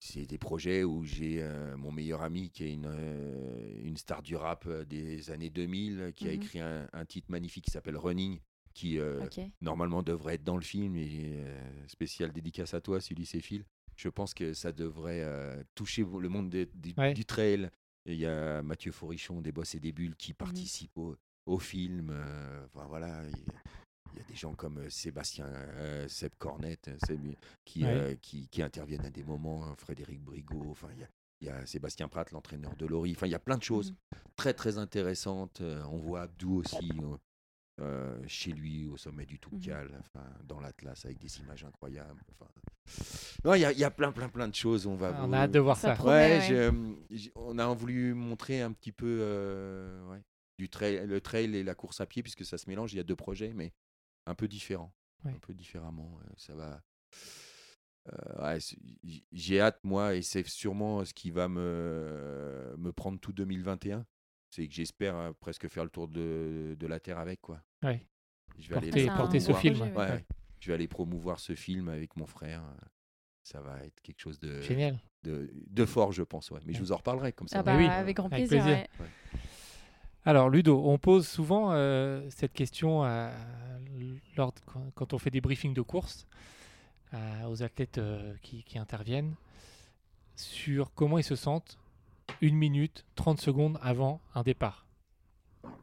[0.00, 4.22] c'est des projets où j'ai euh, mon meilleur ami qui est une, euh, une star
[4.22, 6.34] du rap des années 2000, qui a Mhm.
[6.42, 8.40] écrit un, un titre magnifique qui s'appelle Running,
[8.74, 9.24] qui euh,
[9.60, 13.64] normalement devrait être dans le film, et euh, spécial dédicace à toi, Sully Céphile.
[13.98, 17.12] Je pense que ça devrait euh, toucher le monde du, Ouais.
[17.14, 17.68] du trail.
[18.06, 22.10] Il y a Mathieu Forichon des Boss et des Bulles qui participe au, au film.
[22.10, 26.90] euh, enfin, voilà, il y a des gens comme euh, Sébastien euh, Seb Cornette
[27.64, 28.16] qui, Ouais.
[28.22, 31.08] qui, qui interviennent à des moments, euh, Frédéric Brigaud, enfin, il y a,
[31.40, 33.12] il y a Sébastien Pratt, l'entraîneur de Laurie.
[33.16, 33.96] Enfin, il y a plein de choses Mhm.
[34.36, 35.60] très très intéressantes.
[35.60, 36.88] On voit Abdou aussi
[37.80, 42.20] euh, chez lui au sommet du Toubkal, enfin, dans l'Atlas avec des images incroyables.
[42.32, 42.50] Enfin,
[43.44, 44.86] non, il y, a- il y a plein plein plein de choses.
[44.86, 45.12] On va.
[45.22, 45.94] On vous- a hâte de voir Ça ça.
[45.94, 46.44] promet, Ouais, ouais.
[46.48, 50.22] j'ai, euh, on a voulu montrer un petit peu euh, ouais,
[50.58, 52.92] du trail, le trail et la course à pied, puisque ça se mélange.
[52.92, 53.72] Il y a deux projets, mais
[54.26, 54.92] un peu différents.
[55.24, 55.32] Ouais.
[55.32, 56.18] Un peu différemment.
[56.36, 56.80] ça va.
[58.12, 58.58] euh,
[59.32, 64.06] j'ai hâte, moi, et c'est sûrement ce qui va me, me prendre tout 2021.
[64.50, 67.60] C'est que j'espère euh, presque faire le tour de, de la Terre avec, quoi.
[67.82, 68.06] Ouais.
[68.58, 69.60] Je vais aller Porter, le C'est un porter ce beau promouvoir.
[69.60, 69.92] film.
[69.92, 70.18] projet, Ouais, ouais.
[70.18, 70.24] ouais.
[70.60, 72.62] Je vais aller promouvoir ce film avec mon frère.
[73.44, 74.98] Ça va être quelque chose de, Génial.
[75.22, 76.50] de, de fort, je pense.
[76.50, 76.60] Ouais.
[76.66, 77.60] Mais je vous en reparlerai comme ça.
[77.60, 77.86] Ah bah, oui.
[77.86, 78.84] avec grand Avec plaisir.
[80.24, 83.30] Alors Ludo, on pose souvent euh, cette question à-
[84.36, 86.26] lors de- quand, quand on fait des briefings de course
[87.12, 89.34] à- aux athlètes euh, qui, qui interviennent
[90.34, 91.78] sur comment ils se sentent
[92.40, 94.86] une minute, 30 secondes avant un départ.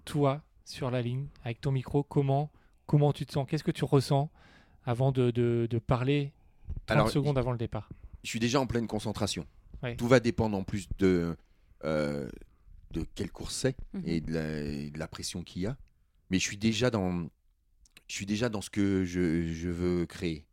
[0.06, 2.52] Toi, sur la ligne, avec ton micro, comment,
[2.86, 3.46] comment tu te sens?
[3.50, 4.30] Qu'est-ce que tu ressens
[4.86, 6.32] avant de, de- de parler
[6.88, 7.90] 30 Alors, secondes avant le départ?
[8.24, 9.46] je suis déjà en pleine concentration.
[9.84, 9.96] Ouais.
[9.96, 11.36] Tout va dépendre en plus de,
[11.84, 12.28] euh,
[12.92, 14.02] de quelle course c'est Mhm.
[14.06, 15.78] et, de la, et de la pression qu'il y a.
[16.32, 17.28] Mais je suis déjà dans,
[18.08, 20.48] je suis déjà dans ce que je, je veux créer,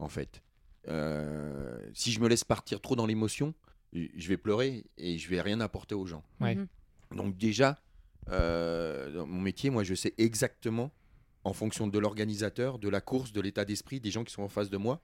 [0.00, 0.42] en fait.
[0.88, 3.54] Euh, si je me laisse partir trop dans l'émotion,
[3.92, 6.24] je vais pleurer et je vais rien apporter aux gens.
[6.40, 6.54] Ouais.
[6.54, 6.66] Mhm.
[7.16, 7.80] Donc déjà,
[8.28, 10.92] euh, dans mon métier, moi, je sais exactement,
[11.44, 14.48] en fonction de l'organisateur, de la course, de l'état d'esprit, des gens qui sont en
[14.48, 15.02] face de moi,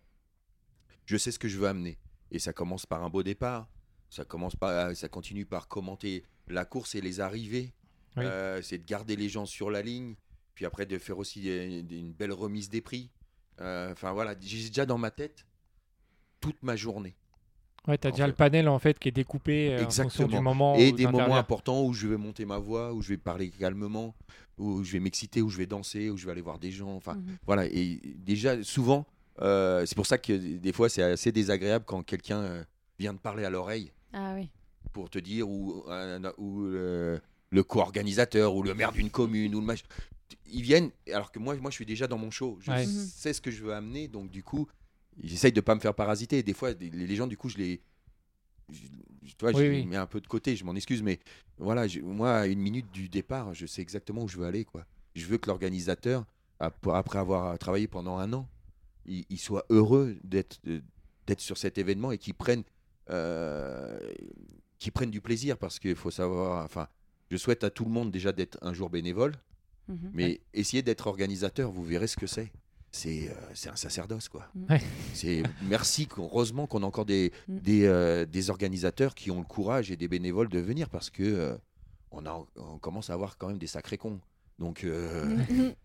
[1.04, 1.98] je sais ce que je veux amener.
[2.30, 3.68] Et ça commence par un beau départ.
[4.10, 7.74] Ça commence par, ça continue par commenter la course et les arrivées.
[8.16, 8.24] Oui.
[8.24, 10.16] Euh, c'est de garder les gens sur la ligne.
[10.54, 13.10] Puis après de faire aussi euh, une belle remise des prix.
[13.60, 15.46] Euh, Enfin voilà, j'ai déjà dans ma tête
[16.40, 17.16] toute ma journée.
[17.88, 18.28] Ouais, tu as déjà fait.
[18.28, 20.42] le panel en fait qui est découpé euh, en fonction du Exactement.
[20.42, 23.48] moment et des moments importants où je vais monter ma voix, où je vais parler
[23.50, 24.14] calmement,
[24.58, 26.94] où je vais m'exciter, où je vais danser, où je vais aller voir des gens.
[26.94, 27.36] Enfin, Mhm.
[27.46, 27.64] voilà.
[27.66, 29.06] Et déjà, souvent,
[29.40, 32.64] euh, c'est pour ça que des fois, c'est assez désagréable quand quelqu'un euh,
[32.98, 34.50] vient de parler à l'oreille Ah oui.
[34.92, 37.18] pour te dire ou, euh,
[37.50, 39.84] le co-organisateur ou le maire d'une commune ou le mach-
[40.50, 42.58] Ils viennent, alors que moi, moi, je suis déjà dans mon show.
[42.60, 42.86] Je Ouais.
[42.86, 43.06] Mhm.
[43.14, 44.66] sais ce que je veux amener, donc du coup,
[45.22, 46.42] j'essaye de pas me faire parasiter.
[46.42, 47.80] Des fois, les, les gens, du coup, je les.
[48.70, 48.78] je-
[49.26, 51.20] tu vois, je Oui, mets un peu de côté, je m'en excuse, mais
[51.58, 54.64] voilà, je- moi, à une minute du départ, je sais exactement où je veux aller.
[54.64, 54.84] Quoi.
[55.14, 56.24] Je veux que l'organisateur,
[56.60, 58.48] ap- après avoir travaillé pendant un an,
[59.06, 60.60] il, il soit heureux d'être
[61.38, 62.62] sur cet événement et qu'il prenne,
[63.10, 63.98] euh,
[64.94, 66.64] prenne du plaisir parce qu'il faut savoir.
[66.64, 66.88] Enfin,
[67.30, 69.34] je souhaite à tout le monde déjà d'être un jour bénévole,
[69.88, 70.10] Mhm.
[70.14, 72.50] mais essayez d'être organisateur, vous verrez ce que c'est.
[72.90, 74.48] C'est euh, c'est un sacerdoce, quoi.
[74.70, 74.80] Ouais.
[75.14, 77.58] C'est merci, heureusement qu'on a encore des, Mm.
[77.58, 81.22] des, euh, des organisateurs qui ont le courage et des bénévoles de venir parce que
[81.22, 81.56] euh,
[82.10, 84.20] on, a, on commence à avoir quand même des sacrés cons.
[84.58, 85.36] Donc, euh,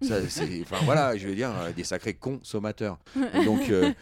[0.02, 2.98] ça, c'est- enfin voilà, je veux dire, euh, des sacrés consommateurs.
[3.46, 3.94] Donc, euh,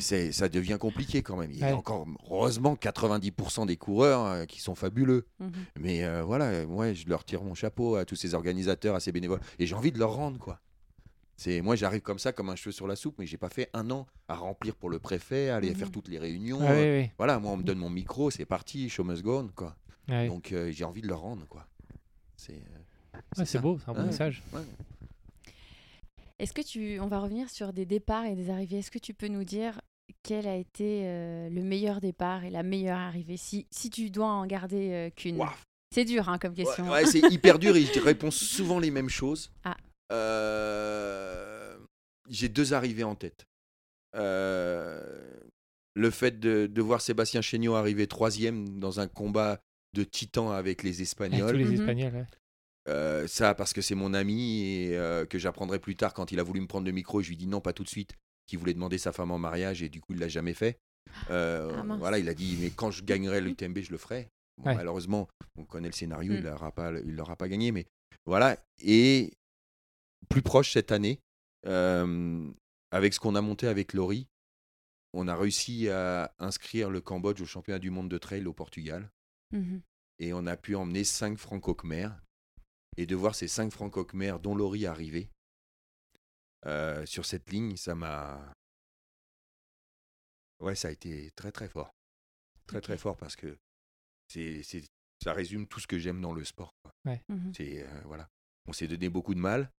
[0.00, 1.50] ça devient compliqué quand même.
[1.52, 1.72] Il y a Ouais.
[1.72, 5.26] encore, heureusement, 90% des coureurs euh, qui sont fabuleux.
[5.38, 5.52] Mhm.
[5.78, 9.12] Mais euh, voilà, moi, je leur tire mon chapeau à tous ces organisateurs, à ces
[9.12, 9.40] bénévoles.
[9.58, 10.60] Et j'ai envie de leur rendre, quoi.
[11.40, 13.70] C'est moi, j'arrive comme ça, comme un cheveu sur la soupe, mais j'ai pas fait
[13.72, 15.74] un an à remplir pour le préfet, à aller Mhm.
[15.74, 16.58] faire toutes les réunions.
[16.60, 17.10] Ah, euh, oui, oui.
[17.16, 19.74] Voilà, moi, on me donne mon micro, c'est parti, show must go on, quoi.
[20.10, 20.28] Ouais.
[20.28, 21.66] Donc, euh, j'ai envie de leur rendre, quoi.
[22.36, 24.42] C'est euh, Ouais, beau, c'est un bon message.
[24.52, 24.60] Ouais.
[26.38, 28.80] Est-ce que tu, on va revenir sur des départs et des arrivées.
[28.80, 29.80] Est-ce que tu peux nous dire
[30.22, 33.38] quel a été euh, le meilleur départ et la meilleure arrivée?
[33.38, 35.42] Si, si tu dois en garder euh, qu'une.
[35.94, 36.84] C'est dur hein, comme question.
[36.84, 39.50] Ouais, ouais, c'est hyper dur et je réponds souvent les mêmes choses.
[39.64, 39.74] Ah.
[40.10, 41.76] Euh,
[42.28, 43.46] J'ai deux arrivées en tête.
[44.16, 45.36] Euh,
[45.96, 49.60] Le fait de, de voir Sébastien Chéniaud arriver troisième dans un combat
[49.92, 51.56] de titans avec les Avec tous Espagnols.
[51.56, 51.72] les Mhm.
[51.74, 52.14] Espagnols.
[52.14, 52.24] ouais.
[52.88, 56.38] Euh, ça, parce que c'est mon ami et euh, que j'apprendrai plus tard quand il
[56.40, 57.20] a voulu me prendre le micro.
[57.22, 58.12] Je lui dis non, pas tout de suite.
[58.46, 60.78] Qui voulait demander sa femme en mariage et du coup, il l'a jamais fait.
[61.30, 64.28] Euh, Ah, voilà, il a dit mais quand je gagnerai l'UTMB, je le ferai.
[64.58, 64.74] Bon, Ouais.
[64.76, 66.36] Malheureusement, on connaît le scénario, Mm.
[66.36, 67.86] il l'aura pas, il l'aura pas gagné, mais
[68.26, 68.56] voilà.
[68.82, 69.32] Et
[70.30, 71.20] plus proche cette année,
[71.66, 72.50] euh,
[72.90, 74.26] avec ce qu'on a monté avec Laurie,
[75.12, 79.10] on a réussi à inscrire le Cambodge au championnat du monde de trail au Portugal
[79.52, 79.82] Mhm.
[80.20, 82.16] et on a pu emmener cinq franco-khmers
[82.96, 85.30] et de voir ces cinq franco-khmers dont Laurie arriver
[86.66, 88.52] euh, sur cette ligne, ça m'a
[90.60, 91.90] ouais ça a été très très fort
[92.66, 93.58] très très fort parce que
[94.28, 94.84] c'est c'est-
[95.24, 96.92] ça résume tout ce que j'aime dans le sport quoi.
[97.28, 97.52] Mhm.
[97.54, 98.28] c'est euh, voilà
[98.68, 99.70] on s'est donné beaucoup de mal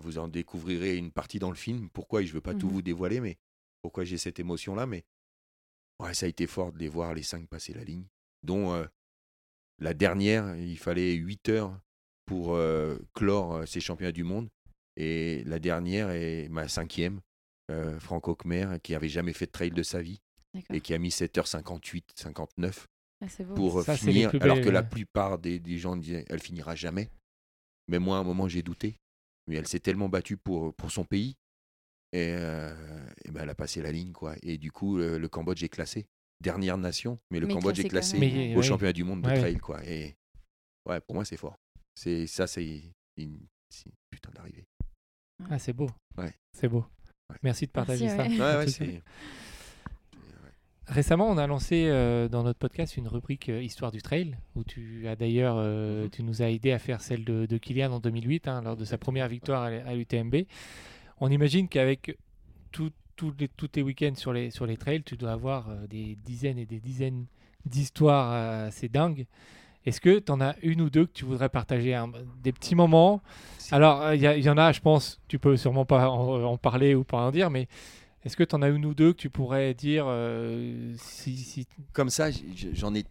[0.00, 2.22] vous en découvrirez une partie dans le film pourquoi?
[2.22, 2.72] Et je veux pas tout Mhm.
[2.72, 3.36] vous dévoiler mais
[3.82, 5.04] pourquoi j'ai cette émotion là mais
[6.00, 8.06] ouais ça a été fort de les voir les cinq passer la ligne
[8.42, 8.84] dont euh,
[9.80, 11.80] la dernière, il fallait 8 heures
[12.26, 14.48] pour euh, clore euh, ces championnats du monde.
[14.96, 17.20] Et la dernière est ma cinquième,
[17.72, 20.20] euh, Franco Khmer, qui avait jamais fait de trail de sa vie
[20.76, 22.86] et qui a mis 7h58, 59
[23.20, 23.26] Ah,
[23.56, 27.08] pour euh, Ça, finir, alors que la plupart des, des gens disaient elle finira jamais.
[27.88, 28.96] Mais moi, à un moment, j'ai douté.
[29.46, 31.36] Mais elle s'est tellement battue pour, pour son pays.
[32.12, 34.12] Et, euh, et ben, elle a passé la ligne.
[34.12, 34.34] quoi.
[34.42, 36.06] Et du coup, le, le Cambodge est classé.
[36.40, 38.62] Dernière nation, mais le Mais Cambodge est classé Mais, au ouais.
[38.62, 39.38] championnat du monde de Ouais.
[39.38, 39.56] trail.
[39.58, 39.84] Quoi.
[39.86, 40.14] Et
[40.86, 41.56] ouais, pour moi, c'est fort.
[41.94, 42.82] C'est, ça, c'est
[43.16, 43.40] une,
[44.10, 44.66] putain d'arrivée.
[45.50, 45.88] Ah, c'est beau.
[46.18, 46.34] Ouais.
[46.52, 46.84] C'est beau.
[47.30, 47.36] Ouais.
[47.42, 48.44] Merci de partager Merci, ça.
[48.44, 48.50] ouais.
[48.50, 48.86] Ouais, En ouais, tout c'est.
[48.92, 49.00] cas.
[50.86, 54.64] Récemment, on a lancé euh, dans notre podcast une rubrique euh, Histoire du trail, où
[54.64, 56.10] tu as d'ailleurs, euh, Mhm.
[56.10, 58.84] tu nous as aidé à faire celle de, de Kylian en 2008, hein, lors de
[58.84, 60.44] sa première victoire à, à l'UTMB.
[61.20, 62.18] On imagine qu'avec
[62.70, 62.90] tous
[63.38, 66.66] les, tous tes week-ends sur les, sur les trails, tu dois avoir des dizaines et
[66.66, 67.26] des dizaines
[67.64, 69.26] d'histoires assez dingues.
[69.86, 71.98] Est-ce que tu en as une ou deux que tu voudrais partager
[72.42, 73.22] Des petits moments?
[73.70, 77.04] Alors, il y, en a, je pense, tu peux sûrement pas en, en parler ou
[77.04, 77.68] pas en dire, mais
[78.24, 81.66] est-ce que tu en as une ou deux que tu pourrais dire euh, si, si-
[81.92, 82.28] Comme ça,
[82.72, 83.04] j'en ai.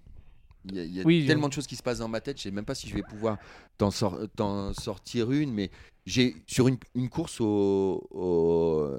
[0.66, 2.22] Il y a, il y a Oui, tellement de choses qui se passent dans ma
[2.22, 3.38] tête, je sais même pas si je vais pouvoir
[3.78, 5.70] t'en, sor- t'en sortir une, mais
[6.06, 8.98] j'ai sur une, une course au, au-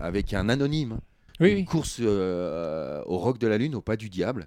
[0.00, 0.98] avec un anonyme,
[1.40, 1.64] Oui, une oui.
[1.64, 4.46] course euh, au Roc de la Lune, au Pas du Diable,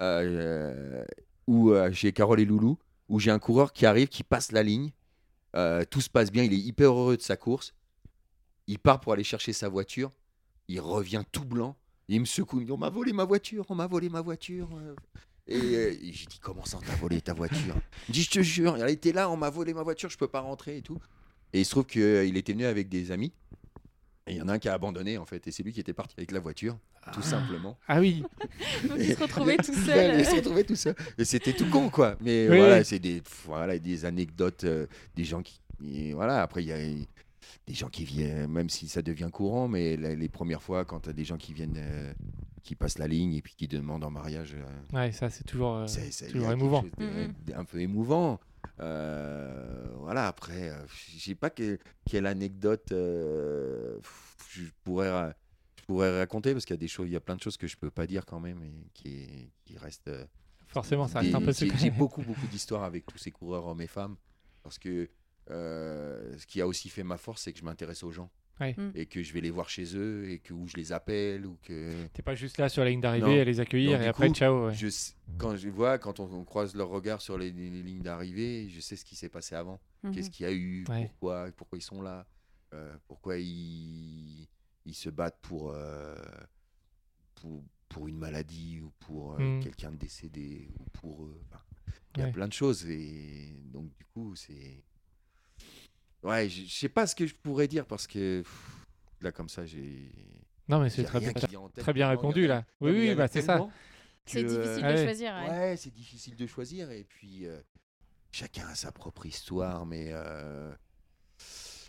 [0.00, 1.04] euh,
[1.48, 2.78] où chez Carole et Loulou,
[3.08, 4.92] où j'ai un coureur qui arrive, qui passe la ligne,
[5.90, 7.74] tout se passe bien, il est hyper heureux de sa course,
[8.68, 10.12] il part pour aller chercher sa voiture,
[10.68, 11.76] il revient tout blanc,
[12.08, 14.20] il me secoue, il me dit on m'a volé ma voiture, on m'a volé ma
[14.20, 14.68] voiture.
[14.76, 14.94] euh.
[15.48, 17.74] Et, euh, et j'ai dit comment ça on t'a volé ta voiture?
[18.08, 20.18] Il me dit je te jure, elle était là, on m'a volé ma voiture, je
[20.18, 20.98] peux pas rentrer et tout.
[21.52, 23.32] Et il se trouve qu'il était venu avec des amis.
[24.26, 25.78] Et il y en a un qui a abandonné en fait, et c'est lui qui
[25.78, 26.76] était parti avec la voiture,
[27.12, 27.78] tout simplement.
[27.86, 28.24] Ah oui,
[28.88, 30.18] Donc, il se retrouvait tout seul.
[30.18, 30.96] il se retrouvait tout seul.
[31.16, 32.16] Et c'était tout con, quoi.
[32.20, 35.60] Mais Oui, voilà, c'est des, voilà, des anecdotes, euh, des gens qui.
[35.88, 36.78] et voilà, après, il y a
[37.66, 41.00] des gens qui viennent, même si ça devient courant, mais la- les premières fois, quand
[41.00, 42.12] tu as des gens qui viennent, euh,
[42.62, 45.76] qui passent la ligne et puis qui demandent en mariage, euh, ouais, ça c'est toujours,
[45.76, 46.82] euh, c'est toujours émouvant.
[46.82, 47.34] de- Mhm.
[47.46, 48.40] de- un peu émouvant.
[48.80, 51.78] Euh, voilà, après, euh, je sais pas que-
[52.08, 53.98] quelle anecdote euh,
[54.50, 55.34] je pourrais, ra-
[55.78, 57.56] je pourrais raconter parce qu'il y a des choses, il y a plein de choses
[57.56, 60.08] que je peux pas dire quand même et qui, qui restent.
[60.08, 60.24] euh,
[60.68, 61.78] Forcément, ça des- reste un peu j'ai- secret.
[61.78, 64.16] J'ai beaucoup, beaucoup d'histoires avec tous ces coureurs hommes et femmes
[64.62, 65.08] parce que
[65.50, 68.74] euh, ce qui a aussi fait ma force, c'est que je m'intéresse aux gens Ouais.
[68.78, 68.92] Mm.
[68.94, 71.58] et que je vais les voir chez eux et que où je les appelle ou
[71.62, 74.28] que T'es pas juste là sur la ligne d'arrivée à les accueillir Donc, et après
[74.28, 74.68] coup, ciao.
[74.68, 74.74] ouais.
[74.74, 78.00] je sais- quand je vois, quand on, on croise leur regard sur les, les lignes
[78.00, 79.78] d'arrivée, je sais ce qui s'est passé avant.
[80.04, 80.12] Mhm.
[80.14, 81.04] Qu'est-ce qu'il y a eu Ouais.
[81.08, 82.26] Pourquoi Pourquoi ils sont là
[82.72, 84.48] euh, Pourquoi ils,
[84.86, 86.14] ils se battent pour, euh,
[87.34, 89.60] pour, pour une maladie ou pour euh, Mm.
[89.62, 91.60] quelqu'un de décédé ou pour Enfin,
[92.14, 92.32] Il y a Ouais.
[92.32, 94.82] plein de choses et donc du coup c'est
[96.22, 98.86] ouais je sais pas ce que je pourrais dire parce que pff,
[99.20, 100.10] là comme ça j'ai
[100.68, 101.32] Non, mais c'est très bien,
[101.76, 102.64] très bien répondu là.
[102.80, 103.66] Oui, oui, bah c'est ça.
[104.28, 104.92] C'est difficile Ouais.
[104.96, 105.34] de choisir.
[105.34, 105.48] ouais.
[105.50, 106.90] Ouais, c'est difficile de choisir.
[106.90, 107.60] Et puis, euh,
[108.32, 109.86] chacun a sa propre histoire.
[109.86, 110.74] Mais euh,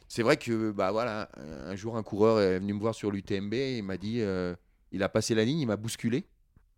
[0.08, 3.54] c'est vrai que, bah voilà, un jour, un coureur est venu me voir sur l'UTMB.
[3.56, 4.56] Il m'a dit, euh,
[4.92, 6.28] il a passé la ligne, il m'a bousculé.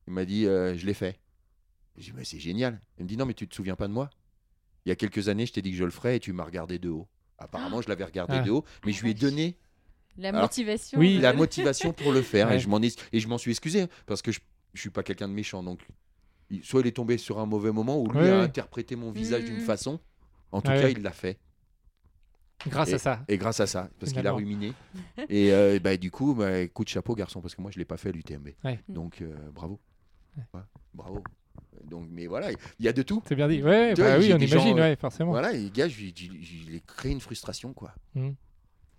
[0.08, 1.20] Il m'a dit, euh, je l'ai fait.
[1.97, 2.80] J'ai dit, mais c'est génial.
[2.97, 4.10] Il me dit, non, mais tu te souviens pas de moi?
[4.86, 6.45] Il y a quelques années, je t'ai dit que je le ferais et tu m'as
[6.45, 7.10] regardé de haut.
[7.40, 8.42] Apparemment, je l'avais regardé Ah.
[8.44, 9.58] de haut, mais je lui ai donné
[10.18, 11.00] La Alors, motivation.
[11.00, 12.58] oui, la motivation pour le faire Ouais.
[12.58, 14.40] et je m'en ai- et je m'en suis excusé parce que je,
[14.74, 15.80] je suis pas quelqu'un de méchant donc
[16.64, 19.46] soit il est tombé sur un mauvais moment ou lui Ouais, a interprété mon visage
[19.46, 19.62] d'une Mhm.
[19.62, 20.00] façon
[20.52, 21.38] en tout Ouais, cas il l'a fait
[22.68, 23.24] Grâce à ça.
[23.30, 24.74] et grâce à ça parce qu'il a ruminé
[25.30, 27.86] et euh, bah, du coup bah, coup de chapeau garçon parce que moi je l'ai
[27.86, 28.80] pas fait à l'UTMB Ouais.
[28.90, 29.80] donc euh, bravo
[30.54, 30.62] Ouais,
[30.94, 31.24] bravo
[31.86, 33.62] donc mais voilà il y a de tout C'est bien dit.
[33.64, 35.32] Ouais, vois, bah oui, on imagine, gens, euh, ouais, forcément.
[35.32, 36.14] voilà et le gars je lui
[36.76, 38.36] ai créé une frustration quoi Mhm.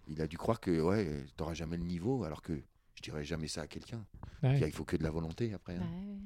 [0.09, 2.53] il a dû croire que ouais t'auras jamais le niveau alors que
[2.95, 4.05] je dirais jamais ça à quelqu'un
[4.43, 4.59] Ouais.
[4.61, 5.81] Il faut que de la volonté après hein.
[5.81, 6.16] Bah ouais.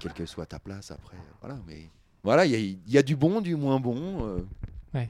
[0.00, 1.16] quelle que soit ta place après.
[1.40, 1.90] Voilà, mais
[2.22, 4.24] voilà, il y, a- il y a du bon, du moins bon.
[4.94, 5.04] euh.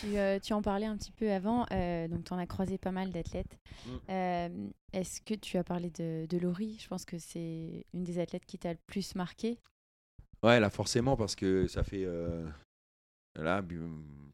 [0.00, 2.78] Tu, euh, tu en parlais un petit peu avant, euh, donc tu en as croisé
[2.78, 3.58] pas mal d'athlètes.
[3.86, 3.90] Mm.
[4.10, 4.48] Euh,
[4.92, 6.76] Est-ce que tu as parlé de, de Laurie?
[6.80, 9.58] Je pense que c'est une des athlètes qui t'a le plus marqué.
[10.42, 12.48] Ouais, là forcément parce que ça fait euh,
[13.34, 13.62] là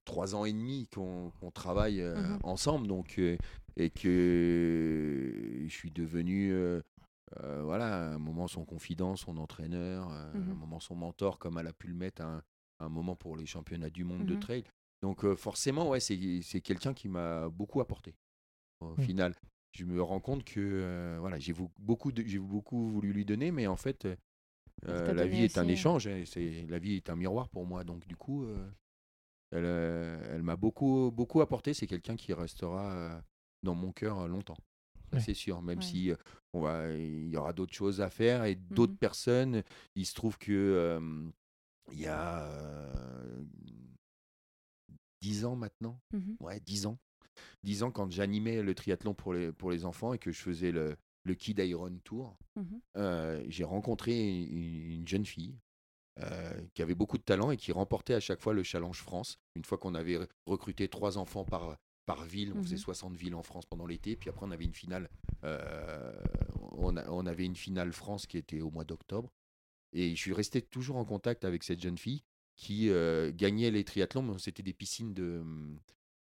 [0.05, 2.39] trois ans et demi qu'on travaille euh, Mhm.
[2.43, 3.37] ensemble, donc euh,
[3.77, 6.55] et que je suis devenu
[7.63, 10.51] voilà à un moment son confident, son entraîneur, Mhm.
[10.51, 12.43] un moment son mentor, comme elle a pu le mettre à un,
[12.81, 14.41] à un moment pour les championnats du monde de Mhm.
[14.41, 14.65] trail.
[15.03, 18.15] Donc forcément, ouais, c'est quelqu'un qui m'a beaucoup apporté.
[18.81, 19.35] Au final,
[19.73, 23.77] je me rends compte que voilà, j'ai beaucoup, de- beaucoup voulu lui donner, mais en
[23.77, 24.07] fait,
[24.83, 25.71] la donné vie est un euh.
[25.73, 26.09] échange.
[26.27, 27.85] c'est la vie est un miroir pour moi.
[27.85, 28.69] Donc du coup, euh,
[29.53, 31.75] elle, euh, elle m'a beaucoup, beaucoup apporté.
[31.75, 33.21] C'est quelqu'un qui restera euh,
[33.63, 34.57] dans mon cœur euh, longtemps.
[35.13, 35.21] Ouais.
[35.21, 35.85] C'est sûr, même Ouais.
[35.85, 36.17] si euh,
[36.53, 38.99] on va, il y aura d'autres choses à faire et d'autres Mhm.
[38.99, 39.63] personnes.
[39.95, 41.31] Il se trouve que euh,
[41.93, 43.45] il y a euh,
[45.21, 46.37] dix ans maintenant, Mhm.
[46.41, 46.99] ouais, 10 ans.
[47.63, 50.71] 10 ans quand j'animais le triathlon pour les, pour les enfants et que je faisais
[50.73, 52.81] le, le Kid Iron Tour, Mhm.
[52.97, 54.13] euh, j'ai rencontré
[54.45, 55.59] une, une jeune fille
[56.21, 59.39] euh, qui avait beaucoup de talent et qui remportait à chaque fois le Challenge France.
[59.57, 62.81] Une fois qu'on avait re- recruté trois enfants par, par ville, on faisait Mhm.
[62.81, 65.11] 60 villes en France pendant l'été, puis après on avait une finale,
[65.43, 66.13] euh,
[66.73, 69.33] on, a- on avait une finale France qui était au mois d'octobre.
[69.93, 72.23] Et je suis resté toujours en contact avec cette jeune fille
[72.57, 72.89] qui
[73.35, 75.43] gagnait les triathlons, mais c'était des piscines de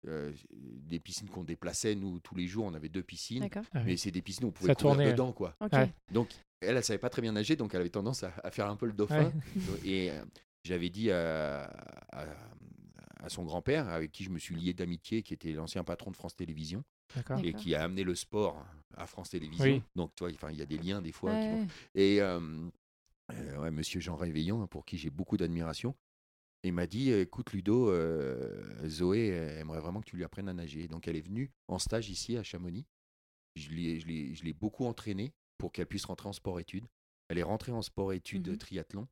[0.06, 2.64] euh, des piscines qu'on déplaçait nous tous les jours.
[2.66, 3.48] On avait deux piscines.
[3.54, 3.80] Ah oui.
[3.84, 5.12] mais c'est des piscines où on pouvait Ça courir tournait.
[5.12, 5.54] dedans, quoi.
[5.72, 5.92] Ouais.
[6.12, 6.30] Donc
[6.60, 8.76] elle, elle savait pas très bien nager, donc elle avait tendance à, à faire un
[8.76, 9.32] peu le dauphin.
[9.84, 10.24] Et euh,
[10.64, 11.64] j'avais dit à,
[12.12, 12.26] à-
[13.22, 16.16] à son grand-père, avec qui je me suis lié d'amitié, qui était l'ancien patron de
[16.16, 16.84] France Télévisions,
[17.42, 18.64] et qui a amené le sport
[18.96, 19.64] à France Télévisions.
[19.64, 19.82] Oui.
[19.96, 21.32] Donc, tu vois, enfin, il y a des liens des fois.
[21.40, 21.66] qui vont- Ouais.
[21.94, 22.40] Et euh,
[23.32, 25.94] euh, ouais, Monsieur Jean Réveillon, pour qui j'ai beaucoup d'admiration,
[26.66, 30.88] il m'a dit "Écoute, Ludo, euh, Zoé aimerait vraiment que tu lui apprennes à nager."
[30.88, 32.86] Donc, elle est venue en stage ici à Chamonix.
[33.56, 36.86] Je l'ai, je l'ai- je l'ai beaucoup entraînée pour qu'elle puisse rentrer en sport-études.
[37.28, 38.58] Elle est rentrée en sport-études Mhm.
[38.58, 39.08] triathlon.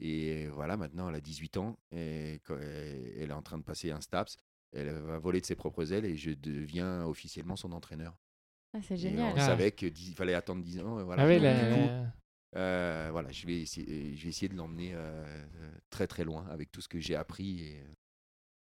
[0.00, 1.78] Et voilà, maintenant, elle a 18 ans.
[1.92, 2.40] Et
[3.18, 4.36] elle est en train de passer un STAPS.
[4.72, 8.16] Elle va voler de ses propres ailes et je deviens officiellement son entraîneur.
[8.72, 9.34] Ah, c'est Et génial.
[9.34, 9.46] on Ah.
[9.46, 10.98] savait qu'il fallait attendre 10 ans.
[10.98, 11.24] et Voilà.
[11.24, 11.88] Ah oui, Donc, la- du coup,
[12.56, 14.98] euh, voilà, je vais essayer, je vais essayer de l'emmener euh,
[15.60, 17.60] euh, très très loin avec tout ce que j'ai appris.
[17.62, 17.82] Et,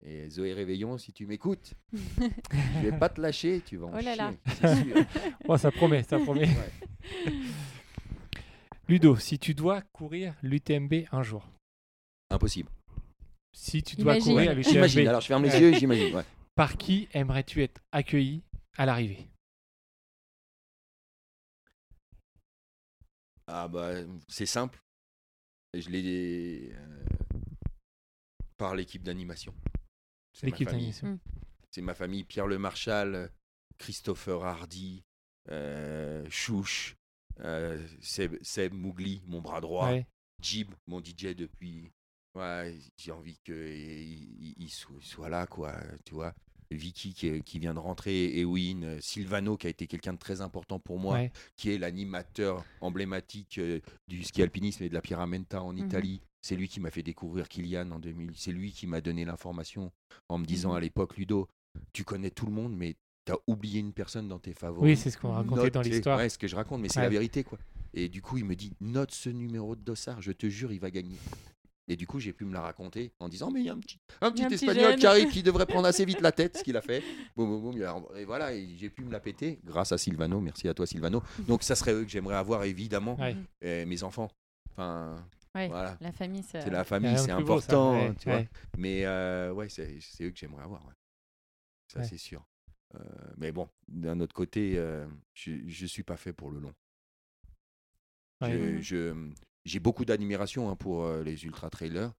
[0.04, 4.00] et Zoé Réveillon, si tu m'écoutes, je vais pas te lâcher, tu vas en Oh
[4.00, 4.30] là là.
[4.30, 4.96] chier, c'est sûr.
[5.48, 6.46] Oh, ça promet, ça promet.
[6.48, 7.32] Ouais.
[8.88, 11.48] Ludo, si tu dois courir l'UTMB un jour,
[12.30, 12.68] Impossible.
[13.52, 14.32] si tu dois Imagine.
[14.32, 14.98] courir J'imagine.
[15.00, 16.14] l'UTMB, Alors je ferme les yeux, j'imagine.
[16.14, 16.24] ouais.
[16.54, 18.42] par qui aimerais-tu être accueilli
[18.76, 19.28] à l'arrivée?
[23.54, 23.90] Ah bah
[24.28, 24.82] c'est simple.
[25.74, 27.04] Je l'ai euh,
[28.56, 29.54] par l'équipe d'animation.
[30.32, 30.86] C'est ma L'équipe famille.
[30.90, 31.08] d'animation.
[31.08, 31.18] Mm.
[31.70, 32.24] C'est ma famille.
[32.24, 33.30] Pierre Le Marchal,
[33.76, 35.04] Christopher Hardy,
[35.50, 36.96] euh, Chouche,
[37.40, 40.06] euh, Seb, Seb Mougli, mon bras droit, Ouais.
[40.40, 41.90] Jib, mon DJ depuis.
[42.34, 45.78] Ouais, j'ai envie qu'il il, il soit, il soit là, quoi.
[46.06, 46.34] Tu vois.
[46.74, 50.40] Vicky qui, qui vient de rentrer, Ewin, euh, Silvano qui a été quelqu'un de très
[50.40, 51.32] important pour moi, Ouais.
[51.56, 55.86] qui est l'animateur emblématique euh, du ski alpinisme et de la Pyramenta en Mhm.
[55.86, 56.20] Italie.
[56.40, 58.32] C'est lui qui m'a fait découvrir Kylian en 2000.
[58.34, 59.92] C'est lui qui m'a donné l'information
[60.28, 60.76] en me disant Mhm.
[60.76, 61.48] à l'époque, Ludo,
[61.92, 64.82] tu connais tout le monde, mais tu as oublié une personne dans tes favoris.
[64.82, 66.18] Oui, c'est ce qu'on racontait dans l'histoire.
[66.18, 67.04] Ouais, ce que je raconte, mais c'est Ouais.
[67.04, 67.58] la vérité, quoi.
[67.94, 70.80] Et du coup, il me dit, note ce numéro de dossard, je te jure, il
[70.80, 71.16] va gagner.
[71.88, 73.78] Et du coup, j'ai pu me la raconter en disant, mais il y a un
[73.80, 74.98] petit, un petit un petit espagnol jeune.
[75.00, 77.02] qui arrive qui devrait prendre assez vite la tête, ce qu'il a fait.
[77.36, 80.40] Boum, boum, boum, Et voilà, et j'ai pu me la péter grâce à Silvano.
[80.40, 81.22] Merci à toi, Silvano.
[81.40, 83.36] Donc, ça serait eux que j'aimerais avoir, évidemment, Ouais.
[83.60, 84.30] et mes enfants.
[84.70, 85.98] Enfin, Ouais, voilà.
[86.00, 86.42] La famille.
[86.44, 87.66] C'est la famille, c'est plus beau, ça.
[87.74, 88.42] important, Ouais, tu vois.
[88.78, 90.86] Mais euh, ouais, c'est c'est eux que j'aimerais avoir.
[90.86, 90.94] ouais.
[91.92, 92.06] Ça, Ouais.
[92.06, 92.46] c'est sûr.
[92.94, 92.98] Euh,
[93.36, 96.72] mais bon, d'un autre côté, euh, je ne suis pas fait pour le long.
[98.40, 98.52] Ouais.
[98.52, 99.30] Je- je-
[99.64, 102.12] J'ai beaucoup d'admiration hein, pour euh, les ultra-trailers.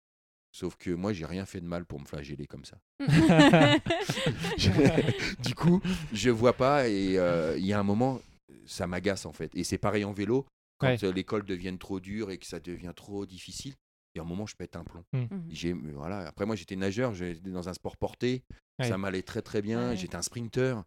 [0.55, 2.77] Sauf que moi, j'ai rien fait de mal pour me flageller comme ça.
[5.43, 5.81] du coup,
[6.13, 8.21] je vois pas et euh, il y a un moment,
[8.65, 9.53] ça m'agace en fait.
[9.55, 10.45] Et c'est pareil en vélo,
[10.77, 11.11] quand Ouais.
[11.13, 13.73] l'école devient trop dure et que ça devient trop difficile,
[14.13, 15.03] il y a un moment, je pète un plomb.
[15.13, 15.45] Mhm.
[15.49, 16.27] J'ai, voilà.
[16.27, 18.43] Après, moi, j'étais nageur, j'étais dans un sport porté,
[18.79, 18.87] Ouais.
[18.87, 19.89] ça m'allait très très bien.
[19.89, 19.97] Ouais.
[19.97, 20.77] J'étais un sprinter,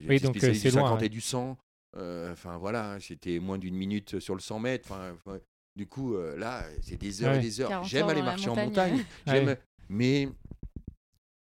[0.00, 1.06] Oui, j'étais donc, spécialiste c'est du loin, 50 ouais.
[1.06, 1.58] et du 100.
[1.96, 4.90] Euh, Enfin voilà, j'étais moins d'une minute sur le 100 mètres.
[4.90, 5.42] Enfin, ouais.
[5.76, 7.38] Du coup, euh, là, c'est des heures Ouais.
[7.38, 7.68] et des heures.
[7.68, 9.04] 40 J'aime aller marcher en montagne.
[9.26, 9.60] j'aime- Ouais.
[9.88, 10.28] mais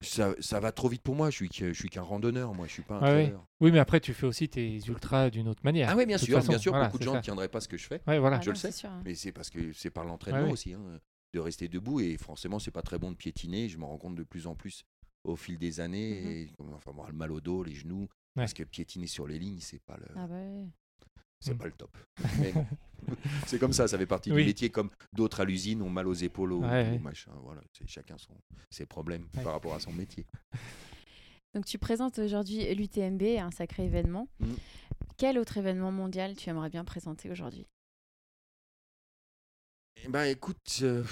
[0.02, 1.30] ça, ça va trop vite pour moi.
[1.30, 2.68] Je suis, je suis qu'un randonneur, moi.
[2.68, 3.46] Je suis pas un trailer.
[3.62, 5.90] Oui, mais après, tu fais aussi tes ultras d'une autre manière.
[5.90, 6.50] Ah oui, bien sûr, façon.
[6.50, 6.72] bien sûr.
[6.74, 8.02] Voilà, beaucoup de gens ne tiendraient pas ce que je fais.
[8.08, 8.38] Ouais, voilà.
[8.38, 8.72] Ah je le non, sais.
[8.72, 9.02] sûr, hein.
[9.06, 10.82] Mais c'est parce que c'est par l'entraînement aussi, hein,
[11.34, 12.02] de rester debout.
[12.02, 13.70] Et forcément, c'est pas très bon de piétiner.
[13.70, 14.84] Je me rends compte de plus en plus
[15.24, 16.22] au fil des années.
[16.22, 16.32] Mhm.
[16.32, 18.08] et, enfin, avoir le mal au dos, les genoux.
[18.36, 20.66] Parce que piétiner sur les lignes, c'est pas le, Ah bah ouais.
[21.40, 21.58] c'est Mm.
[21.60, 21.96] pas le top.
[22.40, 22.66] Mais bon,
[23.48, 24.42] c'est comme ça, ça fait partie Oui.
[24.42, 24.70] du métier.
[24.70, 27.00] Comme d'autres à l'usine ont mal aux épaules, Ouais, ouais.
[27.00, 27.32] machin.
[27.44, 28.34] Voilà, c'est chacun son,
[28.70, 29.44] ses problèmes Ouais.
[29.44, 30.26] par rapport à son métier.
[31.54, 34.28] Donc tu présentes aujourd'hui l'UTMB, un sacré événement.
[34.40, 34.56] Mhm.
[35.18, 37.68] Quel autre événement mondial tu aimerais bien présenter aujourd'hui?
[40.04, 41.04] Eh ben, écoute, euh,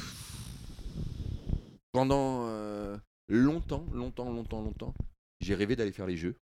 [1.91, 2.97] pendant euh,
[3.29, 4.93] longtemps, longtemps, longtemps, longtemps,
[5.39, 6.35] j'ai rêvé d'aller faire les jeux.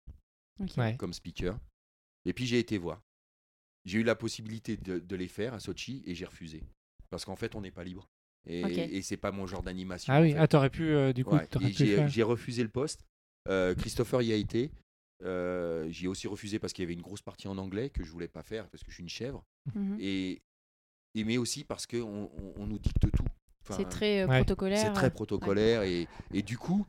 [0.98, 1.58] Comme speaker.
[2.26, 3.02] Et puis j'ai été voir.
[3.88, 6.62] J'ai eu la possibilité de, de les faire à Sochi et j'ai refusé.
[7.10, 8.08] Parce qu'en fait, on n'est pas libre.
[8.46, 8.78] Et, Ok.
[8.78, 10.14] et c'est pas mon genre d'animation.
[10.14, 10.38] Ah en oui, fait.
[10.38, 11.48] ah, t'aurais pu, euh, du coup, Ouais,
[12.08, 13.04] j'ai refusé le poste.
[13.50, 14.72] Euh, Christopher y a été.
[15.24, 18.12] Euh, j'ai aussi refusé parce qu'il y avait une grosse partie en anglais que je
[18.12, 19.44] voulais pas faire parce que je suis une chèvre.
[19.74, 19.98] Mhm.
[20.00, 20.42] Et,
[21.16, 23.26] et mais aussi parce qu'on on, on nous dicte tout.
[23.64, 24.38] Enfin, C'est très euh, Ouais.
[24.40, 24.78] protocolaire.
[24.86, 26.86] c'est très protocolaire et, et du coup,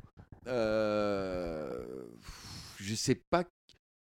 [0.49, 2.05] euh,
[2.79, 3.45] je sais pas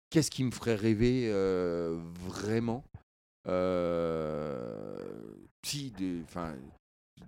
[0.09, 2.83] qu'est-ce qui me ferait rêver euh, vraiment.
[3.47, 5.33] Euh,
[5.65, 6.55] si, de, enfin,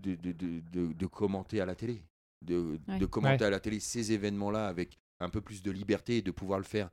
[0.02, 2.04] de, de, de, de- de commenter à la télé,
[2.46, 2.98] de, Ouais.
[3.00, 3.48] de commenter Ouais.
[3.48, 6.66] à la télé ces événements-là avec un peu plus de liberté et de pouvoir le
[6.66, 6.90] faire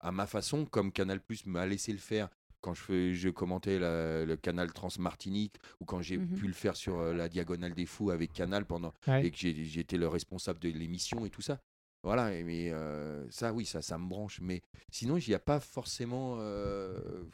[0.00, 2.28] à ma façon, comme Canal Plus m'a laissé le faire
[2.60, 6.36] quand je, fais, je commentais la- le canal Trans-Martinique ou quand j'ai Mhm.
[6.36, 9.26] pu le faire sur euh, la Diagonale des Fous avec Canal pendant Ouais.
[9.26, 11.60] et que j'ai- j'étais le responsable de l'émission et tout ça.
[12.04, 14.40] Voilà, mais euh, ça, oui, ça, ça me branche.
[14.40, 16.36] Mais sinon, il n'y a pas forcément.
[16.40, 17.24] euh,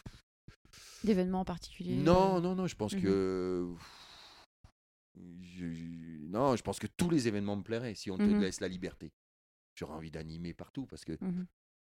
[1.05, 1.97] D'événements en particulier.
[1.97, 3.01] Non, non, non, je pense Mhm.
[3.03, 3.67] que.
[5.17, 8.41] je- je- Non, je pense que tous les événements me plairaient si on te Mhm.
[8.41, 9.11] laisse la liberté.
[9.75, 11.47] J'aurais envie d'animer partout parce que mhm.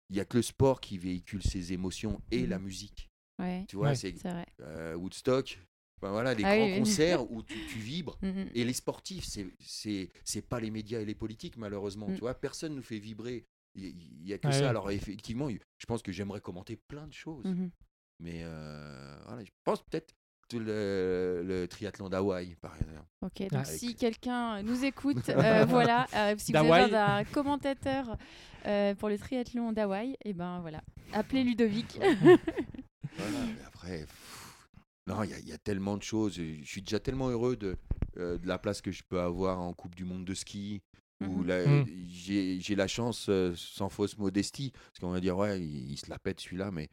[0.09, 3.09] il y a que le sport qui véhicule ses émotions et la musique.
[3.39, 3.95] Ouais, Tu vois, Ouais.
[3.95, 4.45] c'est c'est vrai.
[4.61, 5.59] euh, Woodstock,
[5.97, 6.79] enfin, voilà, les Ah grands oui, oui.
[6.79, 8.17] concerts où tu, tu vibres.
[8.21, 8.49] Mhm.
[8.53, 12.07] Et les sportifs, c'est c'est c'est pas les médias et les politiques malheureusement.
[12.09, 12.13] Mm.
[12.15, 13.45] Tu vois, personne nous fait vibrer.
[13.77, 14.59] Il y, a que Ah ça.
[14.61, 14.65] oui.
[14.67, 17.43] Alors effectivement, je pense que j'aimerais commenter plein de choses.
[17.43, 17.71] Mhm.
[18.21, 20.15] Mais euh, voilà, je pense peut-être
[20.47, 23.05] que le, le triathlon d'Hawaï, par exemple.
[23.21, 28.15] Ok, donc si quelqu'un nous écoute, euh, voilà, euh, si vous avez besoin d'un commentateur
[28.65, 30.81] euh, pour le triathlon d'Hawaï, et ben voilà,
[31.13, 31.97] appelez Ludovic.
[31.99, 32.37] Voilà,
[33.17, 34.24] mais après, pff,
[35.07, 36.35] non, il y, a- il y a tellement de choses.
[36.35, 37.77] Je suis déjà tellement heureux de,
[38.17, 40.81] euh, de la place que je peux avoir en Coupe du Monde de ski.
[41.21, 41.45] Où Mhm.
[41.65, 41.85] Mhm.
[42.09, 45.97] j'ai j'ai la chance, euh, sans fausse modestie, parce qu'on va dire, ouais, il, il
[45.97, 46.89] se la pète celui-là, mais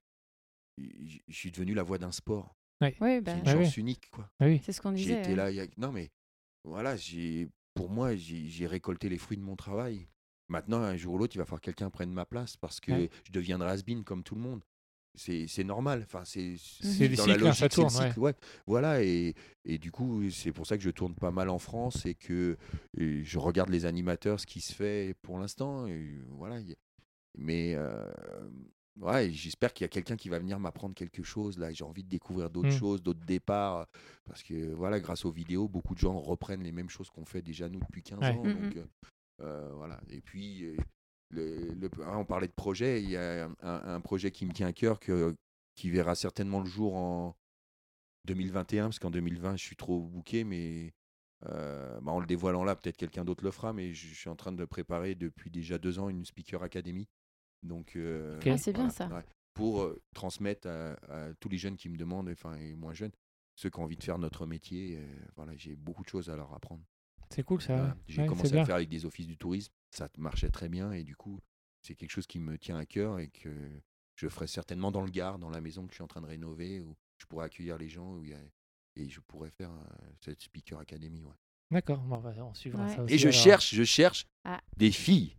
[0.78, 2.54] je suis devenu la voix d'un sport.
[2.80, 3.64] Oui, C'est bah, une Ah oui.
[3.64, 4.28] chance unique, quoi.
[4.40, 4.60] Ah oui.
[4.64, 5.26] c'est ce qu'on disait.
[5.26, 5.34] ouais.
[5.34, 5.50] là.
[5.50, 6.10] y a- Non, mais
[6.64, 10.06] voilà, j'ai pour moi, j'ai j'ai récolté les fruits de mon travail.
[10.48, 12.92] Maintenant, un jour ou l'autre, il va falloir que quelqu'un prenne ma place parce que
[12.92, 13.10] Ouais.
[13.24, 14.62] je deviendrai has comme tout le monde.
[15.14, 16.02] C'est normal.
[16.04, 18.08] Enfin, c'est C'est des dans la cycles, ça logique, tourne, ouais.
[18.08, 18.34] cycle, ouais.
[18.66, 19.34] Voilà, et,
[19.64, 22.56] et du coup, c'est pour ça que je tourne pas mal en France et que
[22.96, 25.86] et je regarde les animateurs, ce qui se fait pour l'instant.
[26.30, 26.60] Voilà,
[27.38, 28.10] mais euh,
[29.00, 31.58] ouais, j'espère qu'il y a quelqu'un qui va venir m'apprendre quelque chose.
[31.58, 32.78] Là, j'ai envie de découvrir d'autres Mm.
[32.78, 33.86] choses, d'autres départs,
[34.26, 37.42] parce que voilà, grâce aux vidéos, beaucoup de gens reprennent les mêmes choses qu'on fait
[37.42, 38.26] déjà nous depuis 15 Ouais.
[38.30, 38.42] ans.
[38.42, 38.84] Donc, euh,
[39.42, 40.00] euh, voilà.
[40.10, 40.76] Et puis, euh,
[41.32, 43.02] le, le- ah, on parlait de projet.
[43.02, 45.34] Il y a un, un projet qui me tient à cœur, que,
[45.74, 47.36] qui verra certainement le jour en
[48.24, 50.94] 2021, parce qu'en 2020, je suis trop bouqué, mais
[51.46, 54.28] euh, bah, en le dévoilant là, peut-être quelqu'un d'autre le fera, mais je, je suis
[54.30, 57.08] en train de préparer depuis déjà deux ans une Speaker Academy.
[57.62, 58.38] Donc, euh.
[58.46, 59.08] Ah, c'est bien, ça.
[59.08, 59.24] ouais,
[59.54, 63.12] pour euh, transmettre à, à tous les jeunes qui me demandent, enfin, et moins jeunes,
[63.56, 64.98] ceux qui ont envie de faire notre métier.
[64.98, 65.04] euh,
[65.36, 66.82] voilà, j'ai beaucoup de choses à leur apprendre.
[67.30, 67.96] C'est cool ça.
[68.08, 70.92] J'ai Ouais, commencé à le faire avec des offices du tourisme, ça marchait très bien
[70.92, 71.38] et du coup,
[71.82, 73.50] c'est quelque chose qui me tient à cœur et que
[74.16, 76.26] je ferai certainement dans le Gard, dans la maison que je suis en train de
[76.26, 78.38] rénover, où je pourrais accueillir les gens où il y a-
[78.96, 81.22] et je pourrais faire euh, cette Speaker Academy.
[81.22, 81.32] ouais.
[81.70, 82.94] D'accord, bon, on suivra Ouais.
[82.94, 83.14] ça aussi.
[83.14, 83.40] Et je alors.
[83.40, 84.60] cherche, je cherche Ah.
[84.76, 85.34] des filles.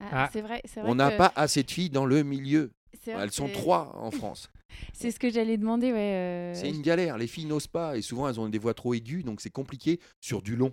[0.00, 0.30] Ah, Ah.
[0.32, 0.88] C'est vrai, c'est vrai.
[0.90, 2.70] On n'a que- pas assez de filles dans le milieu.
[3.06, 4.48] Elles sont trois en France.
[4.92, 5.98] C'est ce que j'allais demander, ouais.
[5.98, 7.18] euh, C'est une galère.
[7.18, 10.00] Les filles n'osent pas et souvent elles ont des voix trop aiguës, donc c'est compliqué
[10.20, 10.72] sur du long.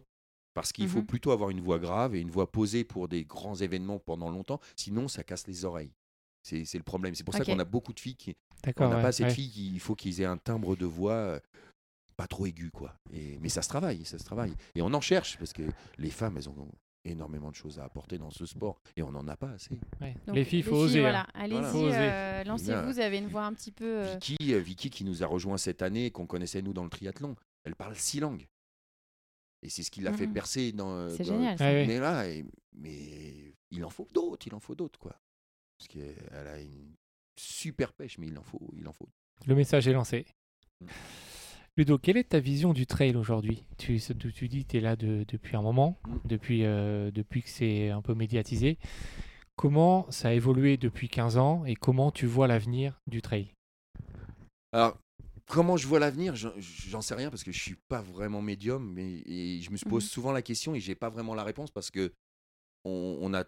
[0.54, 1.06] Parce qu'il faut Mhm.
[1.06, 4.60] plutôt avoir une voix grave et une voix posée pour des grands événements pendant longtemps,
[4.76, 5.94] sinon ça casse les oreilles.
[6.44, 7.14] C'est le problème.
[7.16, 8.32] C'est pour ça qu'on a beaucoup de filles qui.
[8.32, 8.90] On D'accord.
[8.90, 9.72] n'a ouais, pas assez de filles qui.
[9.72, 11.40] Il faut qu'ils aient un timbre de voix euh,
[12.18, 12.96] pas trop aigu, quoi.
[13.14, 14.54] Et, mais ça se travaille, ça se travaille.
[14.76, 15.64] Et on en cherche parce que
[15.98, 16.68] les femmes, elles ont
[17.06, 19.72] énormément de choses à apporter dans ce sport et on n'en a pas assez.
[20.02, 20.16] Ouais.
[20.28, 21.00] donc, les filles, il faut oser.
[21.00, 21.02] hein.
[21.04, 21.72] Voilà, allez-y, Voilà.
[21.72, 21.96] Faut oser.
[22.00, 22.92] euh, lancez-vous.
[22.94, 23.86] Vous avez une voix un petit peu.
[23.86, 26.84] euh, Vicky, euh, Vicky qui nous a rejoint cette année, et qu'on connaissait nous dans
[26.84, 28.48] le triathlon, elle parle six langues.
[29.64, 30.34] Et c'est ce qui l'a fait Mhm.
[30.34, 30.92] percer dans.
[30.96, 31.58] euh, C'est dans- génial.
[31.58, 31.66] ça.
[31.66, 31.86] Ouais.
[31.86, 35.16] Mais là, et- mais il en faut d'autres, il en faut d'autres, quoi.
[35.78, 36.94] Parce qu'elle a une
[37.40, 39.10] super pêche, mais il en faut, il en faut.
[39.48, 40.26] Le message est lancé.
[40.82, 40.86] Mm.
[41.78, 43.64] Ludo, quelle est ta vision du trail aujourd'hui?
[43.78, 46.18] Tu, tu, tu dis que tu es là de- depuis un moment, Mm.
[46.26, 48.78] depuis, euh, depuis que c'est un peu médiatisé.
[49.56, 53.54] Comment ça a évolué depuis 15 ans et comment tu vois l'avenir du trail?
[54.74, 54.98] Alors,
[55.52, 59.22] comment je vois l'avenir J'en- sais rien parce que je suis pas vraiment médium, mais
[59.26, 60.10] et je me pose Mhm.
[60.10, 62.12] souvent la question et j'ai pas vraiment la réponse parce que
[62.86, 63.44] on, on a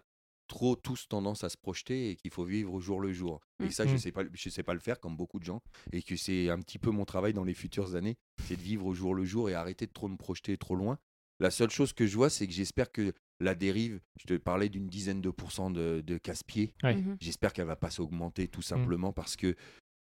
[0.46, 3.40] trop tous tendance à se projeter et qu'il faut vivre au jour le jour.
[3.60, 3.70] Et Mhm.
[3.72, 5.60] ça, je sais pas, je sais pas le faire comme beaucoup de gens
[5.92, 8.84] et que c'est un petit peu mon travail dans les futures années, c'est de vivre
[8.86, 10.98] au jour le jour et arrêter de trop me projeter trop loin.
[11.40, 14.68] La seule chose que je vois, c'est que j'espère que la dérive, je te parlais
[14.68, 16.94] d'une dizaine de pourcents de, de casse-pieds, Ouais.
[16.96, 17.16] Mhm.
[17.20, 18.48] J'espère qu'elle va pas s'augmenter Mmh.
[18.48, 19.56] tout simplement parce que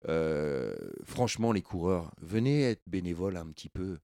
[0.09, 3.99] euh, franchement les coureurs venez être bénévoles un petit peu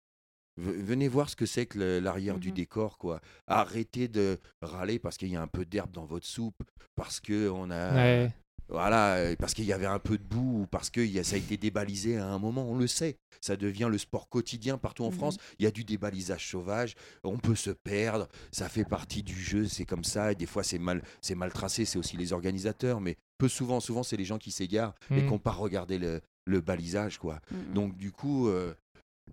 [0.57, 2.53] venez voir ce que c'est que l'arrière du Mhm.
[2.55, 6.61] décor quoi arrêtez de râler parce qu'il y a un peu d'herbe dans votre soupe
[6.95, 8.31] parce que on a Ouais.
[8.69, 11.39] Voilà euh, parce qu'il y avait un peu de boue ou parce que ça a
[11.39, 15.09] été débalisé à un moment on le sait ça devient le sport quotidien partout en
[15.09, 15.15] Mhm.
[15.15, 19.35] France il y a du débalisage sauvage on peut se perdre ça fait partie du
[19.39, 22.31] jeu c'est comme ça et des fois c'est mal c'est mal tracé c'est aussi les
[22.33, 25.19] organisateurs mais peu souvent souvent c'est les gens qui s'égarent et Mhm.
[25.21, 27.73] qui n'ont pas regardé le, le balisage quoi Mhm.
[27.73, 28.73] donc du coup euh,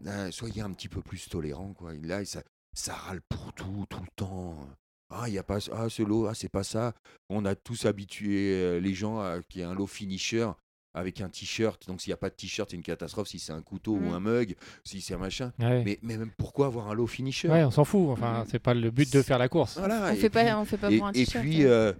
[0.06, 2.42] euh, soyez un petit peu plus tolérants quoi là ça
[2.74, 4.68] ça râle pour tout tout le temps
[5.10, 6.94] ah il y a pas ah ce lot ah c'est pas ça
[7.28, 10.48] on a tous habitué euh, les gens à qu'il y ait un lot finisher
[10.94, 13.52] avec un t-shirt donc s'il n'y a pas de t-shirt c'est une catastrophe si c'est
[13.52, 15.84] un couteau ou un mug si c'est un machin Ouais.
[15.84, 17.48] mais, mais même pourquoi avoir un lot finisher?
[17.48, 18.08] Ouais, on s'en fout.
[18.10, 18.46] Enfin, Mhm.
[18.50, 19.76] c'est pas le but de faire la course.
[19.78, 21.44] Voilà, on et fait puis- pas, on fait pas et, pour un et t-shirt.
[21.44, 21.68] puis, hein.
[21.68, 21.92] euh,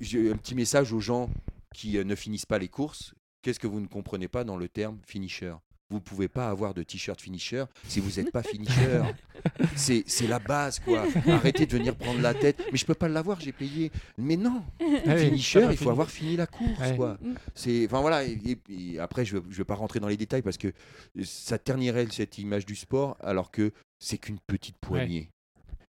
[0.00, 1.28] j'ai un petit message aux gens
[1.74, 3.14] qui euh, ne finissent pas les courses.
[3.42, 5.54] Qu'est-ce que vous ne comprenez pas dans le terme finisher?
[5.90, 9.02] Vous ne pouvez pas avoir de t-shirt finisher si vous n'êtes pas finisher.
[9.76, 11.04] C'est la base, quoi.
[11.28, 12.60] Arrêtez de venir prendre la tête.
[12.72, 13.92] Mais je peux pas l'avoir, j'ai payé.
[14.18, 17.16] Mais non, Ouais, finisher, il faut avoir fini la course, quoi.
[17.20, 17.34] Mm.
[17.54, 18.24] C'est, enfin voilà.
[18.24, 18.32] Et,
[18.68, 20.72] et- et après, je ne vais pas rentrer dans les détails parce que
[21.22, 23.70] ça ternirait cette image du sport, alors que
[24.00, 25.30] c'est qu'une petite poignée.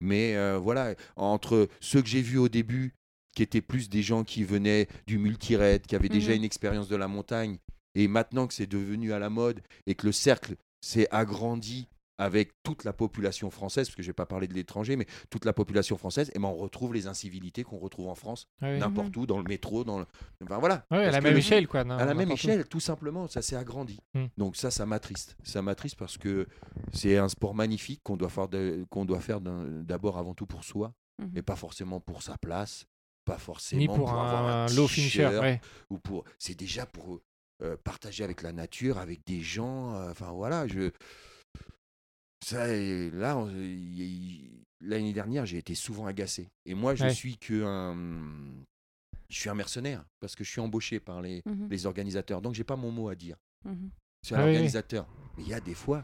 [0.01, 2.95] Mais euh, voilà, entre ceux que j'ai vus au début,
[3.35, 6.37] qui étaient plus des gens qui venaient du multi-raid, qui avaient déjà Mhm.
[6.39, 7.59] une expérience de la montagne,
[7.95, 11.89] et maintenant que c'est devenu à la mode et que le cercle s'est agrandi
[12.19, 15.07] avec toute la population française, parce que je ne vais pas parler de l'étranger, mais
[15.31, 18.77] toute la population française, et ben on retrouve les incivilités qu'on retrouve en France, Ouais,
[18.79, 20.07] n'importe où, dans le métro, dans le...
[20.45, 20.85] Enfin voilà.
[20.91, 21.83] Ouais, à Parce la même le- échelle, quoi.
[21.83, 22.35] non, à la même où.
[22.35, 23.99] échelle, tout simplement, ça s'est agrandi.
[24.13, 24.27] Mm.
[24.37, 25.35] Donc ça, ça m'attriste.
[25.45, 26.47] Ça m'attriste parce que
[26.93, 30.63] c'est un sport magnifique qu'on doit faire, de- qu'on doit faire d'abord avant tout pour
[30.63, 31.31] soi, Mhm.
[31.39, 32.85] et pas forcément pour sa place,
[33.25, 35.27] pas forcément Ni pour avoir un, un low finisher.
[35.39, 35.59] Ouais.
[35.89, 36.25] ou pour.
[36.39, 37.21] C'est déjà pour
[37.63, 39.95] euh, partager avec la nature, avec des gens.
[39.95, 40.91] euh, Enfin voilà, je.
[42.45, 44.51] Ça, et là, on- y- y-
[44.81, 46.49] l'année dernière, j'ai été souvent agacé.
[46.65, 47.15] Et moi, je Ouais.
[47.15, 47.95] suis que un,
[49.29, 51.69] je suis un mercenaire parce que je suis embauché par les, Mhm.
[51.71, 52.41] les organisateurs.
[52.41, 53.37] Donc, j'ai pas mon mot à dire.
[53.67, 53.91] Mhm.
[54.23, 54.53] C'est Ah à oui, oui.
[54.55, 55.07] l'organisateur.
[55.37, 56.03] Mais il y a des fois,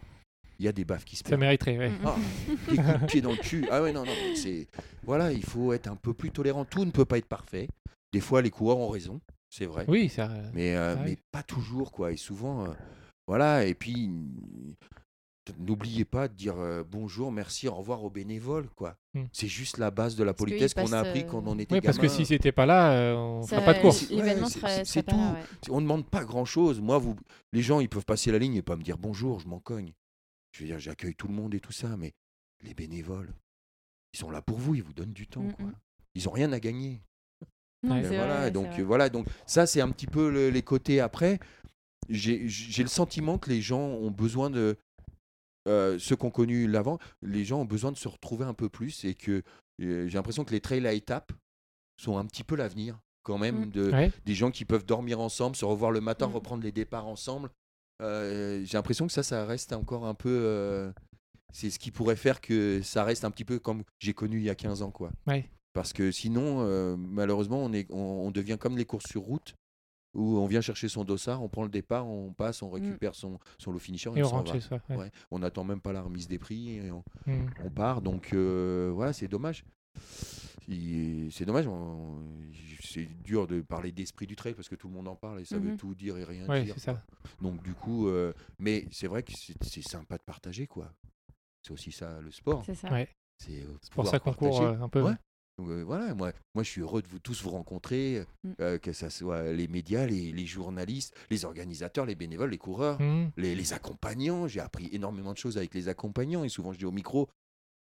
[0.59, 1.40] il y a des baffes qui se Ça perdent.
[1.40, 1.90] mériterait, ouais.
[1.90, 2.00] Mhm.
[2.04, 2.16] Ah,
[2.68, 3.66] des coups de pied dans le cul.
[3.70, 4.12] Ah ouais, non, non.
[4.36, 4.68] C'est
[5.04, 6.66] voilà, il faut être un peu plus tolérant.
[6.66, 7.68] Tout ne peut pas être parfait.
[8.12, 9.20] Des fois, les coureurs ont raison,
[9.57, 9.84] c'est vrai.
[9.88, 10.28] Oui, ça.
[10.52, 12.12] Mais, euh, ça mais pas toujours, quoi.
[12.12, 12.72] Et souvent, euh,
[13.26, 13.64] voilà.
[13.64, 14.11] Et puis,
[15.59, 18.96] n'oubliez pas de dire euh, bonjour, merci, au revoir aux bénévoles, quoi.
[19.14, 19.24] Mm.
[19.32, 21.80] C'est juste la base de la politesse qu'on a appris euh, quand on était Oui,
[21.80, 24.11] parce que si c'était pas là, euh, on ferait pas de course.
[24.11, 25.16] L'événement c'est- tout.
[25.16, 25.40] là, ouais.
[25.70, 26.80] On ne demande pas grand-chose.
[26.80, 27.16] Moi, vous,
[27.52, 29.92] les gens, ils peuvent passer la ligne et pas me dire bonjour, je m'en cogne.
[30.52, 32.12] Je veux dire, j'accueille tout le monde et tout ça, mais
[32.62, 33.32] les bénévoles,
[34.14, 35.66] ils sont là pour vous, ils vous donnent du temps, Mm, quoi.
[35.66, 35.74] mm.
[36.14, 37.02] Ils ont rien à gagner.
[37.83, 37.97] Non.
[37.97, 41.01] Et voilà, vrai, donc euh, voilà, donc ça c'est un petit peu le- les côtés
[41.01, 41.39] après.
[42.09, 44.77] J'ai j'ai le sentiment que les gens ont besoin de
[45.68, 48.68] euh, ceux qui ont connu l'avant, les gens ont besoin de se retrouver un peu
[48.68, 49.43] plus et que
[49.83, 51.33] euh, j'ai l'impression que les trails à étapes
[52.01, 53.70] sont un petit peu l'avenir quand même Mm.
[53.70, 54.12] de Ouais.
[54.24, 56.33] des gens qui peuvent dormir ensemble, se revoir le matin, Mm.
[56.35, 57.51] reprendre les départs ensemble.
[58.03, 60.29] Euh, j'ai l'impression que ça, ça reste encore un peu.
[60.31, 60.93] euh,
[61.53, 64.43] c'est ce qui pourrait faire que ça reste un petit peu comme j'ai connu il
[64.45, 65.11] y a 15 ans, quoi.
[65.27, 65.49] Ouais.
[65.77, 69.55] Parce que sinon, euh, malheureusement, on, est, on, on devient comme les courses sur route
[70.14, 73.39] où on vient chercher son dossard, on prend le départ, on passe, on récupère son,
[73.59, 74.59] son lot finisher et, Et on rentre va.
[74.59, 74.81] chez soi.
[74.89, 74.97] ouais.
[74.97, 75.11] Ouais.
[75.31, 77.47] On n'attend même pas la remise des prix et on, Mm.
[77.64, 78.01] on part.
[78.01, 79.64] Donc euh, voilà, c'est dommage.
[80.66, 81.66] C'est dommage.
[82.83, 85.45] C'est dur de parler d'esprit du trail parce que tout le monde en parle et
[85.45, 85.77] ça veut Mhm.
[85.77, 86.79] tout dire et rien Ouais, dire.
[86.79, 87.03] ça.
[87.43, 90.93] Donc du coup, euh, mais c'est vrai que c'est c'est sympa de partager quoi.
[91.62, 92.62] C'est aussi ça le sport.
[92.64, 92.91] C'est ça.
[92.91, 93.09] Ouais.
[93.39, 95.03] C'est C'est pour ça qu'on court euh, un peu.
[95.03, 95.12] Ouais.
[95.59, 98.50] Donc, euh, voilà, moi, moi je suis heureux de vous tous vous rencontrer, Mm.
[98.61, 103.00] euh, que ce soit les médias, les, les journalistes, les organisateurs, les bénévoles, les coureurs,
[103.00, 103.28] Mm.
[103.38, 104.46] les, les accompagnants.
[104.48, 107.28] J'ai appris énormément de choses avec les accompagnants et souvent je dis au micro,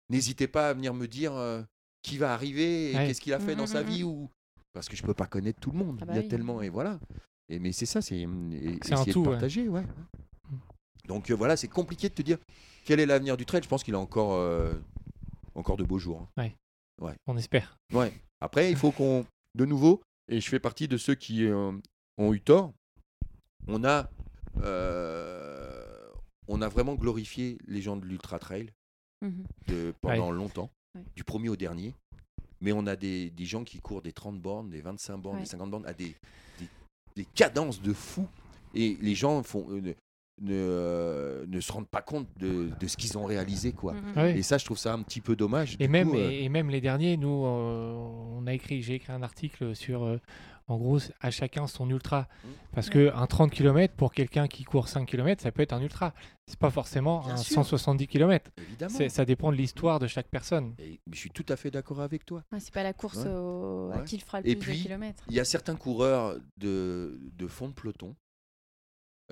[0.08, 1.62] n'hésitez pas à venir me dire euh,
[2.02, 3.06] qui va arriver et Ouais.
[3.06, 4.30] qu'est-ce qu'il a fait Mm, dans mm, sa vie ou
[4.72, 5.98] parce que je peux pas connaître tout le monde.
[6.00, 6.28] Ah bah Il y a oui.
[6.28, 6.98] tellement et voilà.
[7.50, 8.26] Et mais c'est ça, c'est et
[8.82, 9.84] C'est un essayer tout, de partager, ouais.
[11.08, 12.38] Donc euh, voilà, c'est compliqué de te dire
[12.84, 13.61] quel est l'avenir du trail.
[13.62, 14.72] Je pense qu'il a encore euh,
[15.54, 16.20] encore de beaux jours.
[16.22, 16.28] hein.
[17.26, 17.76] On espère.
[17.92, 18.12] Ouais.
[18.40, 19.24] Après, il faut qu'on,
[19.55, 21.72] de nouveau, et je fais partie de ceux qui euh,
[22.18, 22.72] ont eu tort,
[23.68, 24.11] on a,
[24.62, 26.11] euh,
[26.48, 28.70] on a vraiment glorifié les gens de l'ultra trail
[29.22, 29.44] Mhm.
[29.68, 31.05] de- pendant longtemps, Ouais.
[31.16, 31.94] du premier au dernier.
[32.62, 35.42] Mais on a des, des gens qui courent des 30 bornes, des 25 bornes, Ouais.
[35.42, 36.14] des 50 bornes, à des,
[36.59, 36.68] des,
[37.16, 38.26] des cadences de fou.
[38.74, 39.94] Et les gens font, euh,
[40.41, 43.72] ne, ne, euh, ne se rendent pas compte de, de ce qu'ils ont réalisé.
[43.72, 43.93] quoi.
[43.95, 44.12] Mhm.
[44.16, 44.38] Ouais.
[44.38, 45.74] Et ça, je trouve ça un petit peu dommage.
[45.74, 48.95] Et Du même, coup, euh, et, même les derniers, nous, euh, on a écrit, j'ai
[48.95, 50.18] écrit un article sur, euh,
[50.66, 52.22] en gros, à chacun son ultra.
[52.22, 52.49] Mm.
[52.74, 55.80] Parce que un 30 km pour quelqu'un qui court 5 km, ça peut être un
[55.82, 56.14] ultra.
[56.47, 57.55] C'est pas forcément Bien un sûr.
[57.57, 58.51] 170 km.
[59.09, 60.74] Ça dépend de l'histoire de chaque personne.
[60.78, 62.45] Et je suis tout à fait d'accord avec toi.
[62.53, 63.28] Ouais, c'est pas la course Ouais.
[63.30, 65.24] au- à qui le fera le Et plus puis, de kilomètres.
[65.28, 68.14] Il y a certains coureurs de, de fond de peloton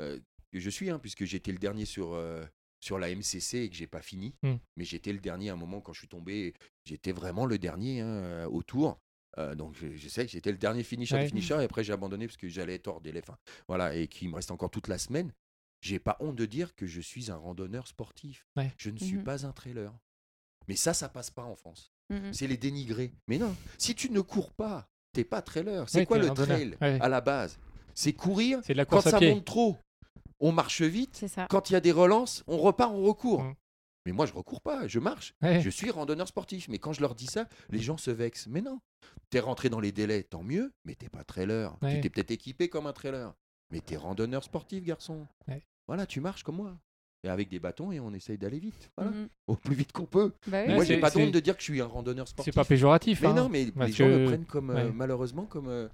[0.01, 0.19] euh,
[0.53, 2.45] que je suis, hein, puisque j'étais le dernier sur, euh,
[2.81, 4.35] sur la MCC et que j'ai pas fini.
[4.43, 4.55] Mm.
[4.77, 6.55] Mais j'étais le dernier à un moment quand je suis tombé.
[6.85, 8.99] J'étais vraiment le dernier hein, euh, au tour.
[9.37, 11.29] Euh, donc je, je sais que j'étais le dernier finisher Ouais.
[11.29, 13.21] finishers et après j'ai abandonné parce que j'allais être hors délai.
[13.23, 13.37] Enfin,
[13.69, 15.33] voilà, et qu'il me reste encore toute la semaine.
[15.81, 18.47] J'ai pas honte de dire que je suis un randonneur sportif.
[18.57, 18.73] Ouais.
[18.79, 19.25] Je ne suis Mhm.
[19.25, 19.93] pas un trailer.
[20.67, 21.93] Mais ça, ça passe pas en France.
[22.11, 22.33] Mhm.
[22.33, 23.13] C'est les dénigrer.
[23.29, 25.89] Mais non, si tu ne cours pas, t'es pas trailer.
[25.89, 26.57] C'est Ouais, quoi le randonneur.
[26.57, 26.99] trail Ouais.
[27.01, 27.59] à la base?
[27.95, 28.61] C'est courir.
[28.65, 29.33] C'est de la Quand à ça pied.
[29.33, 29.77] monte trop,
[30.41, 31.25] on marche vite.
[31.49, 33.43] Quand il y a des relances, on repart, on recourt.
[33.43, 33.55] Mm.
[34.07, 35.35] Mais moi, je recours pas, je marche.
[35.43, 35.61] Ouais.
[35.61, 36.69] Je suis randonneur sportif.
[36.69, 38.47] Mais quand je leur dis ça, les gens se vexent.
[38.47, 38.81] Mais non,
[39.29, 40.73] t'es rentré dans les délais, tant mieux.
[40.85, 41.77] Mais t'es pas trailer.
[41.83, 41.97] Ouais.
[41.97, 43.35] Tu t'es peut-être équipé comme un trailer.
[43.71, 45.27] Mais t'es randonneur sportif, garçon.
[45.47, 45.63] Ouais.
[45.87, 46.79] Voilà, tu marches comme moi.
[47.25, 48.91] Et avec des bâtons, et on essaye d'aller vite.
[48.97, 49.11] Voilà.
[49.11, 49.29] Mhm.
[49.49, 50.33] Au plus vite qu'on peut.
[50.47, 50.75] Bah oui.
[50.75, 52.55] Moi, j'ai pas honte de dire que je suis un randonneur sportif.
[52.55, 53.21] C'est pas péjoratif.
[53.23, 53.35] Mais hein.
[53.35, 55.89] non, mais les gens le prennent comme, euh, malheureusement comme, euh,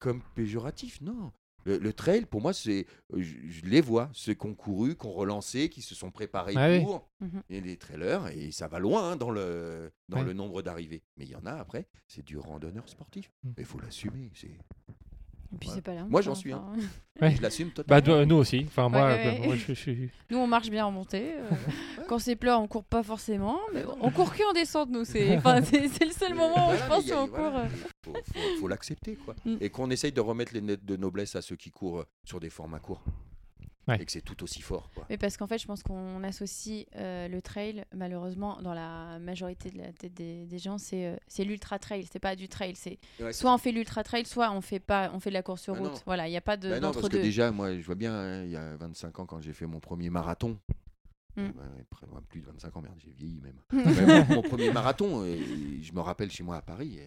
[0.00, 1.00] comme péjoratif.
[1.00, 1.32] Non.
[1.64, 4.96] Le, le trail, pour moi, c'est, euh, je, je les vois, ceux qui ont couru,
[4.96, 7.08] qui ont relancé, qui se sont préparés Ah pour.
[7.48, 10.24] Et les trailers, et ça va loin hein, dans, le, dans Ouais.
[10.24, 11.02] le nombre d'arrivées.
[11.16, 13.30] Mais il y en a après, c'est du randonneur sportif.
[13.42, 13.50] Mm.
[13.58, 14.30] Il faut l'assumer.
[14.34, 14.58] C'est...
[15.54, 15.74] Et puis Ouais.
[15.76, 16.04] c'est pas là.
[16.08, 16.52] Moi, j'en suis.
[17.20, 17.30] Ouais.
[17.36, 18.20] Je l'assume Bah, totalement.
[18.22, 18.64] nous nous aussi.
[18.66, 20.10] Enfin, moi, Ouais, ouais, moi, je, je suis.
[20.30, 21.34] Nous, on marche bien en montée.
[21.36, 21.48] euh,
[22.08, 23.60] Quand c'est plat, on court pas forcément.
[23.72, 25.04] Mais on court que en descente, nous.
[25.04, 27.50] C'est enfin, le seul moment où voilà, je pense il y a- où on voilà.
[27.50, 27.58] court.
[27.60, 27.66] euh.
[28.04, 29.36] faut, faut- faut l'accepter quoi.
[29.44, 29.56] Mm.
[29.60, 32.40] Et qu'on essaye de remettre les lettres de noblesse à ceux qui courent euh, sur
[32.40, 33.04] des formats courts.
[33.86, 34.00] Ouais.
[34.00, 35.04] Et que c'est tout aussi fort quoi.
[35.10, 39.70] Mais parce qu'en fait, je pense qu'on associe euh, le trail, malheureusement, dans la majorité
[39.70, 42.06] de la tête des, des gens, c'est euh, c'est l'ultra trail.
[42.10, 42.74] C'est pas du trail.
[42.76, 45.42] C'est Ouais, soit on fait l'ultra trail, soit on fait pas, on fait de la
[45.42, 45.90] course sur Bah non.
[45.90, 46.02] route.
[46.06, 48.14] Voilà, il n'y a pas de Bah non, parce que déjà, moi, je vois bien,
[48.14, 50.58] hein, il y a 25 ans, quand j'ai fait mon premier marathon,
[51.36, 51.40] Mm.
[51.40, 53.58] euh, ouais, près- ouais, plus de 25 ans, merde, j'ai vieilli même.
[54.30, 57.00] Mon, mon premier marathon, je me rappelle chez moi à Paris,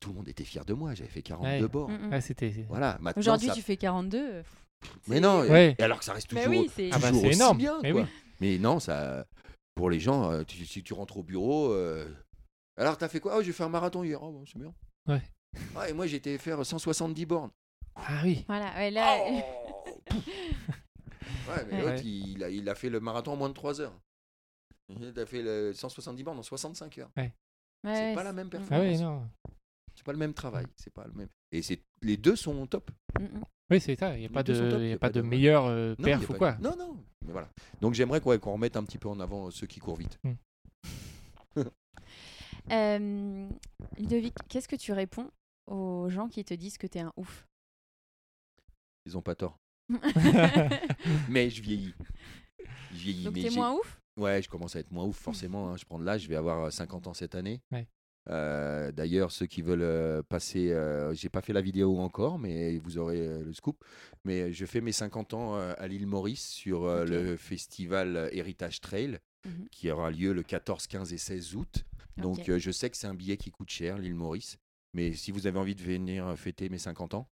[0.00, 0.94] tout le monde était fier de moi.
[0.94, 1.68] J'avais fait 42 Ouais.
[1.68, 1.90] bords.
[1.90, 2.10] Mm, mm.
[2.12, 2.48] Ouais, c'était.
[2.68, 2.98] Voilà.
[3.16, 4.42] Aujourd'hui, ça- tu fais 42.
[4.84, 5.40] Euh, Mais non.
[5.42, 5.74] Ouais.
[5.78, 6.90] Et alors que ça reste Bah toujours, oui, c'est.
[6.92, 7.58] Ah bah, toujours c'est aussi énorme.
[7.58, 7.78] bien.
[7.82, 8.02] Mais quoi.
[8.02, 8.08] oui.
[8.40, 9.26] Mais non, ça,
[9.74, 12.08] pour les gens, euh, tu- si tu rentres au bureau, euh,
[12.76, 13.36] alors t'as fait quoi?
[13.38, 14.22] Oh, j'ai fait un marathon hier.
[14.22, 14.72] Oh, bon, c'est bien.
[15.06, 15.22] Ouais.
[15.76, 17.50] Ah, et moi, j'ai été faire 170 bornes.
[17.96, 18.44] Ah oui.
[18.46, 19.18] Voilà, ouais, là.
[19.26, 19.40] Oh,
[20.06, 20.26] pouf.
[21.48, 21.90] ouais, mais Ouais.
[21.92, 23.98] l'autre, il, a, il a fait le marathon en moins de 3 heures.
[24.88, 27.10] Il a fait le 170 bornes en 65 heures.
[27.16, 27.32] ouais,
[27.84, 28.96] c'est pas la même mm, Ah performance.
[28.96, 29.28] oui, non.
[29.94, 30.66] C'est pas le même travail.
[30.76, 31.28] C'est pas le même.
[31.50, 32.90] Et c'est les deux sont top.
[33.18, 33.42] mm, mm.
[33.70, 34.16] Oui, c'est ça.
[34.16, 35.94] Il n'y a pas top, de, y a a pas pas de de- meilleur euh,
[35.98, 36.52] Non, perf ou quoi.
[36.52, 36.96] de- Non, non.
[37.26, 37.48] Mais voilà.
[37.80, 40.18] Donc j'aimerais qu'on remette un petit peu en avant ceux qui courent vite.
[42.70, 43.48] Euh,
[43.98, 45.30] Ludovic, qu'est-ce que tu réponds
[45.66, 47.46] aux gens qui te disent que t'es un ouf?
[49.06, 49.56] Ils ont pas tort.
[51.30, 51.94] Mais je vieillis.
[52.92, 53.24] Je vieillis.
[53.24, 53.98] Donc t'es moins ouf?
[54.18, 55.70] Ouais, je commence à être moins ouf, forcément.
[55.70, 55.76] hein.
[55.78, 57.62] Je prends de l'âge, je vais avoir euh, 50 ans cette année.
[57.72, 57.86] Ouais.
[58.30, 62.78] Euh, D'ailleurs, ceux qui veulent euh, passer, euh, j'ai pas fait la vidéo encore, mais
[62.78, 63.82] vous aurez euh, le scoop.
[64.24, 69.68] Mais je fais mes 50 ans à l'île Maurice sur le festival Héritage Trail Mhm.
[69.70, 71.84] qui aura lieu le 14, 15 et 16 août.
[72.16, 74.58] Donc je sais que c'est un billet qui coûte cher, l'île Maurice.
[74.94, 77.28] Mais si vous avez envie de venir fêter mes 50 ans,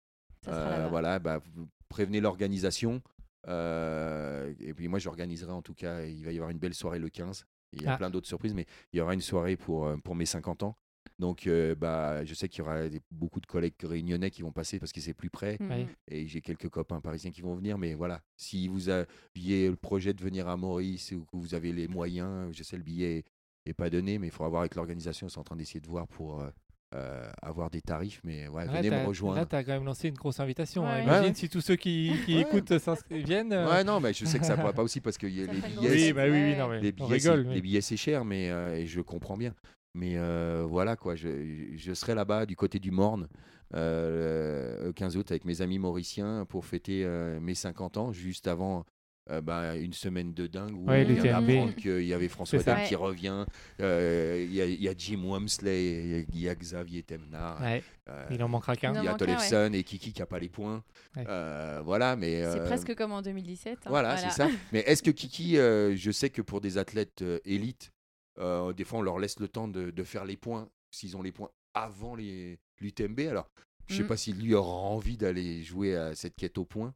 [0.50, 3.02] euh, voilà, bah, vous prévenez l'organisation.
[3.48, 7.00] euh, et puis moi, j'organiserai en tout cas, il va y avoir une belle soirée
[7.00, 7.46] le 15.
[7.74, 7.98] Il y a Ah.
[7.98, 10.76] plein d'autres surprises, mais il y aura une soirée pour, euh, pour mes 50 ans.
[11.20, 14.52] Donc, euh, bah, je sais qu'il y aura des- beaucoup de collègues réunionnais qui vont
[14.52, 15.58] passer parce que c'est plus près.
[15.60, 15.84] Mm, Ouais.
[15.86, 15.88] mm.
[16.08, 17.78] Et j'ai quelques copains parisiens qui vont venir.
[17.78, 21.72] Mais voilà, si vous aviez le projet de venir à Maurice ou que vous avez
[21.72, 23.24] les moyens, je sais le billet
[23.66, 25.28] n'est pas donné, mais il faudra voir avec l'organisation.
[25.28, 26.50] Ils sont en train d'essayer de voir pour euh,
[26.94, 28.22] euh, avoir des tarifs.
[28.24, 29.38] Mais ouais, Là, venez me rejoindre.
[29.38, 30.86] Là, tu as quand même lancé une grosse invitation.
[30.86, 31.02] hein.
[31.02, 32.42] Imagine Ouais, si tous ceux qui, qui Ouais.
[32.42, 32.74] écoutent
[33.12, 33.54] viennent.
[33.54, 35.46] euh, Ouais, non, mais je sais que ça pourra pas aussi parce que y a
[35.52, 37.48] les billets, Oui, c'est- bah oui, oui, non, mais les on billets, c'est- rigole.
[37.54, 39.54] les billets, c'est cher, mais euh, et je comprends bien.
[39.96, 43.28] Mais euh, voilà, quoi, je, je serai là-bas du côté du Morne
[43.76, 48.48] euh, le 15 août avec mes amis mauriciens pour fêter euh, mes 50 ans, juste
[48.48, 48.86] avant
[49.30, 52.60] euh, bah, une semaine de dingue où Ouais, on vient d'apprendre qu'il y avait François
[52.60, 52.76] ça.
[52.76, 53.46] Dalle qui revient,
[53.80, 56.56] euh, il y, a- il y a Jim Wamsley, il y a- il y a
[56.56, 58.94] Xavier Temnar, Ouais, euh, il en manquera qu'un.
[58.94, 60.84] Il il y a Tollefson et Kiki qui n'a pas les points.
[61.16, 61.24] Ouais.
[61.28, 62.42] Euh, voilà, mais...
[62.42, 63.80] C'est euh, presque comme en 2017.
[63.86, 63.90] hein.
[63.90, 64.50] voilà, c'est ça.
[64.72, 67.92] Mais est-ce que Kiki, euh, je sais que pour des athlètes euh, élites,
[68.40, 71.22] euh, des fois on leur laisse le temps de, de faire les points, s'ils ont
[71.22, 73.22] les points avant les l'UTMB.
[73.30, 73.50] Alors,
[73.88, 74.08] je sais Mm.
[74.08, 76.94] pas si lui aura envie d'aller jouer à cette quête au point,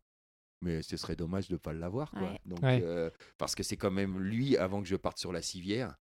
[0.61, 2.11] mais ce serait dommage de ne pas l'avoir.
[2.11, 2.21] quoi.
[2.23, 2.39] Ouais.
[2.45, 2.81] Donc, Ouais.
[2.83, 5.95] euh, parce que c'est quand même lui, avant que je parte sur la civière,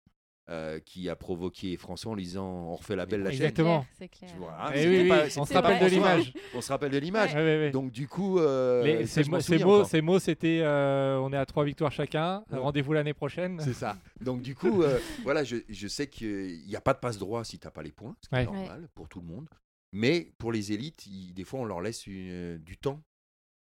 [0.50, 3.36] euh, qui a provoqué François en lui disant on refait la belle la chaîne.
[3.44, 3.86] Exactement.
[3.98, 4.30] C'est clair.
[4.34, 6.34] Je vois, ah, Eh oui, on se rappelle de l'image.
[6.54, 7.34] On se rappelle de l'image.
[7.34, 7.72] Ouais.
[7.72, 9.86] Donc du coup, euh, Les- ça, ces mots, ces mots, encore.
[9.90, 12.44] ces mots, c'était euh, on est à trois victoires chacun.
[12.52, 12.58] Ouais.
[12.58, 13.58] Rendez-vous l'année prochaine.
[13.62, 13.96] C'est ça.
[14.20, 17.46] Donc du coup, euh, voilà, je, je sais qu'il n'y a pas de passe droit
[17.46, 18.44] si tu n'as pas les points, ce qui est Ouais.
[18.46, 19.48] normal pour tout le monde.
[19.94, 23.02] Mais pour les élites, des fois, on leur laisse une- du temps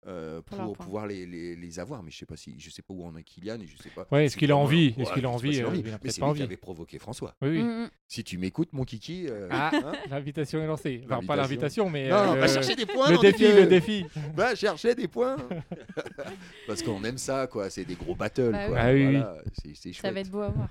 [0.07, 2.03] euh, Pour pouvoir les, les- les avoir.
[2.03, 3.90] Mais je sais pas si, je sais pas où en est Kylian et je sais
[3.90, 4.07] pas.
[4.12, 5.82] Ouais, est-ce si qu'il a envie Est-ce qu'il a envie s'il euh, envie.
[5.82, 7.34] Mais c'est pas lui qui avait provoqué François.
[7.42, 7.62] Oui, oui.
[7.62, 7.90] Mm, mm.
[8.07, 9.26] Si tu m'écoutes, mon kiki.
[9.28, 11.03] euh, Ah, hein, l'invitation est lancée.
[11.05, 11.90] Enfin, pas L'invitation.
[11.90, 13.11] mais non, euh, chercher des points.
[13.11, 14.07] le défi, le défi.
[14.34, 15.36] Va chercher des points.
[16.66, 17.70] Parce qu'on aime ça, quoi.
[17.70, 18.76] C'est des gros battles, Bah quoi.
[18.92, 19.16] oui.
[19.16, 19.34] Ah
[19.64, 19.94] oui, oui.
[19.94, 20.68] Ça va être beau à voir.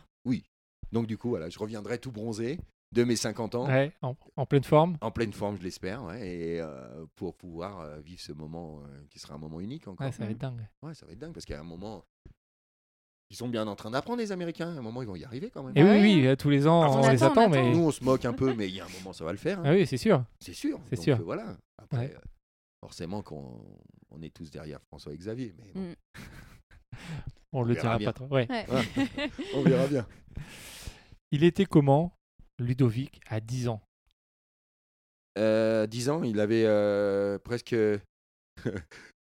[0.94, 2.60] Donc du coup, voilà, je reviendrai tout bronzé
[2.94, 3.68] de mes 50 ans.
[3.68, 4.98] Ouais, en, en pleine forme.
[5.02, 9.04] En pleine forme, je l'espère, ouais, et euh, pour pouvoir euh, vivre ce moment euh,
[9.10, 10.06] qui sera un moment unique encore.
[10.06, 10.66] Ouais, ça va être dingue.
[10.82, 12.06] Ouais, ça va être dingue parce qu'à un moment,
[13.30, 14.70] ils sont bien en train d'apprendre les Américains.
[14.74, 15.74] À un moment, ils vont y arriver quand même.
[15.76, 17.58] Et Ah oui, oui, tous les ans, on, on les attend, attend, on mais.
[17.58, 17.72] attend.
[17.72, 19.38] Nous, on se moque un peu, mais il y a un moment, ça va le
[19.38, 19.60] faire.
[19.60, 19.64] hein.
[19.66, 20.24] Ah oui, c'est sûr.
[20.40, 20.80] C'est sûr.
[20.90, 21.22] C'est sûr.
[21.24, 21.58] voilà.
[21.78, 22.14] Après, Ouais.
[22.16, 22.20] euh,
[22.80, 23.62] forcément qu'on
[24.12, 25.94] on est tous derrière François et Xavier, mais bon, Mm.
[27.54, 28.08] On le verra dira bien.
[28.08, 28.28] pas trop.
[28.28, 28.48] Ouais.
[28.50, 29.30] Ouais.
[29.56, 30.06] on verra bien.
[31.32, 32.17] Il était comment,
[32.60, 33.82] Ludovic, à 10 ans
[35.38, 37.76] Euh, 10 ans, il avait euh, presque
[38.64, 38.72] tu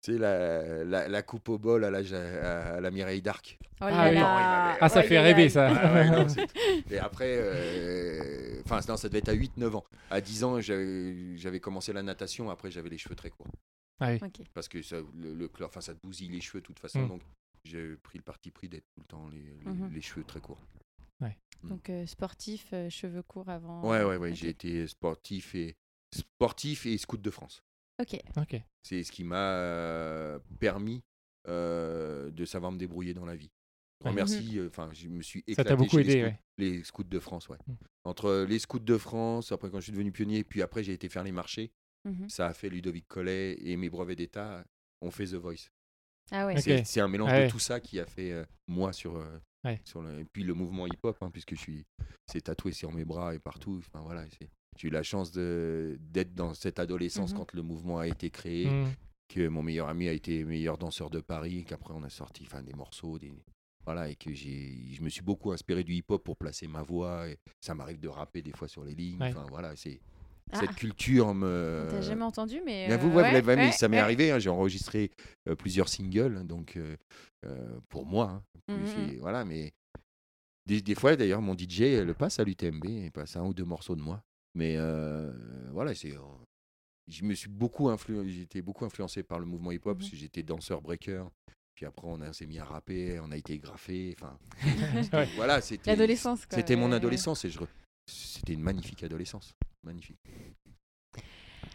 [0.01, 3.57] sais, la, la, la coupe au bol à la, à, à la Mireille d'Arc.
[3.81, 4.15] Oh Ah oui.
[4.15, 4.77] là.
[4.79, 5.69] Ah, ça Aïe, fait rêver, ça.
[5.75, 6.27] Ah ouais, non,
[6.91, 9.83] et après, euh, enfin, non, ça devait être à 8-9 ans.
[10.11, 12.49] À 10 ans, j'avais commencé la natation.
[12.51, 13.47] Après, j'avais les cheveux très courts.
[13.99, 14.19] Ah oui.
[14.21, 14.45] Ok.
[14.53, 16.99] Parce que ça, le, le chlore- enfin, ça te bousille les cheveux de toute façon.
[17.05, 17.07] Mm.
[17.09, 17.21] Donc,
[17.63, 19.91] j'ai pris le parti pris d'être tout le temps les, les, Mhm.
[19.93, 20.59] les cheveux très courts.
[21.63, 23.81] Donc euh, sportif, euh, cheveux courts avant.
[23.89, 24.29] Ouais, ouais, ouais.
[24.31, 24.35] Ok.
[24.35, 25.77] J'ai été sportif et,
[26.13, 27.63] sportif et scout de France.
[28.01, 28.19] Ok.
[28.37, 28.61] Ok.
[28.83, 31.03] C'est ce qui m'a euh, permis
[31.47, 33.51] euh, de savoir me débrouiller dans la vie.
[34.03, 34.09] Ouais.
[34.09, 36.39] Remercie, euh, enfin, je me suis Ça éclaté t'a beaucoup chez les aidé, scouts, ouais.
[36.57, 37.57] les scouts de France, ouais.
[37.67, 37.73] Mm.
[38.05, 41.07] Entre les scouts de France, après quand je suis devenu pionnier, puis après j'ai été
[41.09, 41.71] faire les marchés,
[42.05, 42.27] Mhm.
[42.27, 44.65] ça a fait Ludovic Collet et mes brevets d'État
[44.99, 45.69] ont fait The Voice.
[46.31, 46.59] Ah ouais.
[46.61, 47.45] C'est- un mélange Ouais.
[47.45, 49.79] de tout ça qui a fait euh, moi sur, euh, Ouais.
[49.85, 51.85] sur le, et puis le mouvement hip-hop, hein, puisque je suis,
[52.27, 53.79] c'est tatoué sur mes bras et partout.
[53.79, 57.37] Enfin voilà, c'est- j'ai eu la chance d'être dans cette adolescence Mhm.
[57.39, 58.91] quand le mouvement a été créé, Mm.
[59.29, 62.61] que mon meilleur ami a été meilleur danseur de Paris, qu'après on a sorti enfin,
[62.61, 63.31] des morceaux, des...
[63.85, 67.27] voilà, et que j'ai, je me suis beaucoup inspiré du hip-hop pour placer ma voix.
[67.29, 69.19] Et ça m'arrive de rapper des fois sur les lignes.
[69.19, 69.29] Ouais.
[69.29, 69.99] Enfin voilà, c'est
[70.51, 71.85] Ah, cette culture me.
[71.87, 72.87] on t'a jamais entendu, mais.
[72.87, 74.31] Bien, vous, euh, ouais, vous ouais, l'avez- mais ça m'est arrivé.
[74.31, 75.09] hein, j'ai enregistré
[75.47, 76.95] euh, plusieurs singles, donc euh,
[77.89, 78.29] pour moi.
[78.29, 79.71] hein, Mhm, puis c'est- Voilà, mais
[80.65, 83.65] des, des fois d'ailleurs, mon DJ le passe à l'UTMB, il passe un ou deux
[83.65, 84.21] morceaux de moi.
[84.55, 84.77] Mais
[85.71, 86.13] voilà, c'est.
[87.07, 88.29] je me suis beaucoup influ...
[88.29, 89.99] j'ai été beaucoup influencé par le mouvement hip-hop Mhm.
[89.99, 91.25] parce que j'étais danseur breaker.
[91.75, 94.15] Puis après, on, s'est mis à rapper, on a été graffé.
[94.21, 94.37] Enfin,
[95.35, 95.89] voilà, c'était.
[95.89, 96.41] L'adolescence.
[96.51, 97.59] C'était mon adolescence et je.
[98.07, 99.53] C'était une magnifique adolescence.
[99.83, 100.19] Magnifique.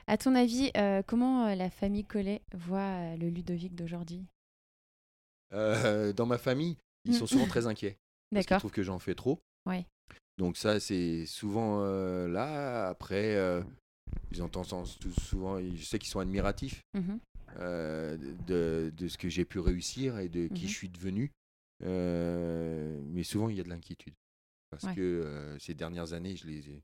[0.06, 4.24] À ton avis, euh, comment euh, la famille Collet voit euh, le Ludovic d'aujourd'hui?
[5.52, 7.96] Euh, dans ma famille, ils sont souvent très inquiets.
[8.30, 8.59] Parce qu'ils D'accord.
[8.60, 9.40] trouvent que j'en fais trop.
[9.66, 9.86] Ouais.
[10.36, 12.88] Donc ça, c'est souvent euh, là.
[12.88, 13.62] Après, euh,
[14.30, 14.66] ils entendent
[15.18, 17.18] souvent, je sais qu'ils sont admiratifs Mhm.
[17.59, 20.68] euh, de, de ce que j'ai pu réussir et de qui Mhm.
[20.68, 21.32] je suis devenu.
[21.80, 24.14] Mais souvent, il y a de l'inquiétude.
[24.70, 24.95] Parce Ouais.
[24.95, 26.82] que euh, ces dernières années, je les ai,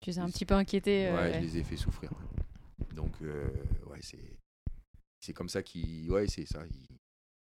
[0.00, 1.06] Tu es un petit peu inquiété.
[1.08, 1.40] euh, ouais, je ouais.
[1.40, 2.10] les ai fait souffrir.
[2.94, 3.48] Donc, euh,
[3.86, 4.36] ouais, c'est
[5.20, 6.10] c'est comme ça qu'ils...
[6.10, 6.64] Ouais, c'est ça.
[6.66, 6.96] Ils,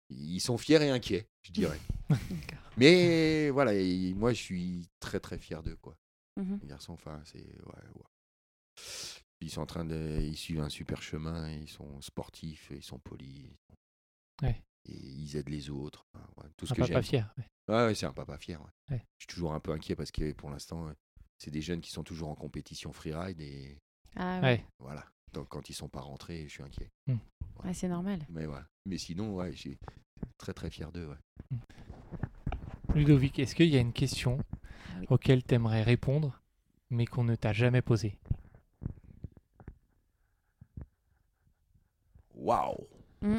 [0.09, 1.79] ils sont fiers et inquiets, je dirais.
[2.79, 5.97] Mais voilà, et moi je suis très très fier d'eux quoi.
[6.37, 6.59] Mhm.
[6.63, 8.83] Les garçons, enfin c'est ouais, ouais.
[9.43, 12.99] Ils sont en train de, ils suivent un super chemin, ils sont sportifs, ils sont
[12.99, 13.47] polis.
[14.43, 14.63] Ouais.
[14.87, 16.07] Et ils aident les autres.
[16.15, 17.33] enfin, ouais, tout ce Un que papa fier.
[17.39, 17.45] ouais.
[17.69, 18.61] Ouais, ouais, c'est un papa fier.
[18.61, 18.95] ouais.
[18.97, 19.05] Ouais.
[19.19, 20.93] Je suis toujours un peu inquiet parce que pour l'instant, euh,
[21.39, 23.79] c'est des jeunes qui sont toujours en compétition freeride et
[24.17, 24.47] Ah, ouais.
[24.47, 24.65] Ouais.
[24.79, 25.05] voilà.
[25.33, 26.91] Donc quand ils sont pas rentrés, je suis inquiet.
[27.63, 28.21] Ouais, c'est normal.
[28.31, 28.67] Mais voilà.
[28.87, 29.79] Mais sinon, ouais, je suis
[30.39, 31.07] très très fier d'eux.
[31.09, 31.59] Ouais.
[32.95, 34.39] Ludovic, est-ce qu'il y a une question
[34.89, 35.07] Ah oui.
[35.11, 36.41] auquel tu aimerais répondre,
[36.89, 38.19] mais qu'on ne t'a jamais posée?
[42.35, 42.89] Waouh.
[43.23, 43.39] Mm.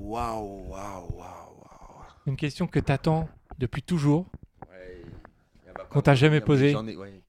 [0.00, 2.04] Waouh, waouh, waouh, waouh.
[2.26, 4.26] Une question que tu attends depuis toujours
[4.70, 5.02] Ouais,
[5.74, 6.70] pas Qu'on t'a jamais revenir, mais posé.
[6.70, 7.22] j'en ai- ouais.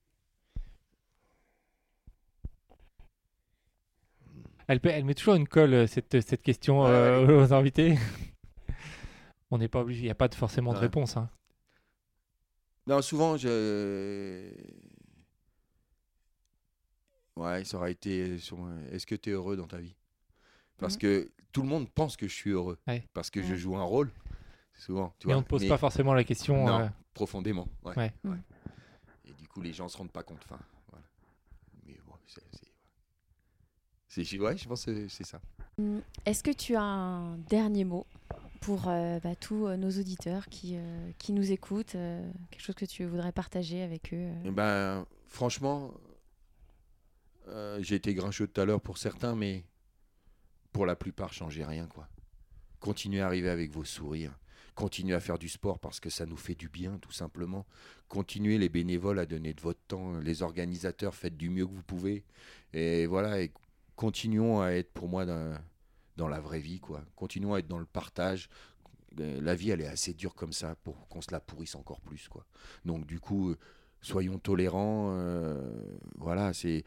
[4.68, 7.98] Elle, met toujours une colle, euh, cette, cette question Ouais, euh, aux invités.
[9.52, 11.18] On n'est pas obligé, il n'y a pas de- forcément de réponse.
[11.18, 11.28] hein.
[12.86, 14.52] Non, souvent, je.
[17.36, 18.38] Ouais, ça aurait été.
[18.38, 18.60] sur-
[18.92, 19.96] Est-ce que tu es heureux dans ta vie?
[20.78, 21.00] Parce Mhm.
[21.00, 22.78] que tout le monde pense que je suis heureux.
[22.88, 23.04] Ouais.
[23.14, 24.12] Parce que je joue un rôle.
[24.74, 25.14] Souvent.
[25.20, 26.66] Tu Mais vois, on ne pose mais pas forcément la question.
[26.66, 26.80] Non.
[26.80, 27.68] euh, profondément.
[27.84, 27.98] Ouais.
[27.98, 28.14] Ouais.
[28.24, 28.42] Mhm.
[29.26, 30.40] Et du coup, les gens se rendent pas compte.
[30.46, 30.60] Enfin,
[30.90, 31.06] voilà.
[31.86, 32.42] Mais bon, c'est.
[32.52, 35.40] c'est- Ouais, je pense que c'est ça.
[35.78, 36.00] Mm.
[36.26, 38.06] Est-ce que tu as un dernier mot
[38.62, 42.76] pour euh, bah, tous euh, nos auditeurs qui, euh, qui nous écoutent euh, Quelque chose
[42.76, 45.94] que tu voudrais partager avec eux euh Eh ben, franchement,
[47.48, 49.64] euh, j'ai été grincheux tout à l'heure pour certains, mais
[50.72, 52.08] pour la plupart, changez rien, quoi.
[52.80, 54.38] Continuez à arriver avec vos sourires.
[54.76, 57.66] Continuez à faire du sport parce que ça nous fait du bien, tout simplement.
[58.08, 60.20] Continuez les bénévoles à donner de votre temps.
[60.20, 62.24] Les organisateurs, faites du mieux que vous pouvez.
[62.72, 63.52] Et voilà, et
[63.98, 67.04] continuons à être pour moi dans, la vraie vie, quoi.
[67.16, 68.48] Continuons à être dans le partage.
[69.20, 72.00] Euh, La vie, elle est assez dure comme ça pour qu'on se la pourrisse encore
[72.00, 72.46] plus, quoi.
[72.86, 73.58] Donc, du coup, euh,
[74.02, 75.10] soyons tolérants.
[75.12, 75.70] euh,
[76.16, 76.86] voilà, c'est.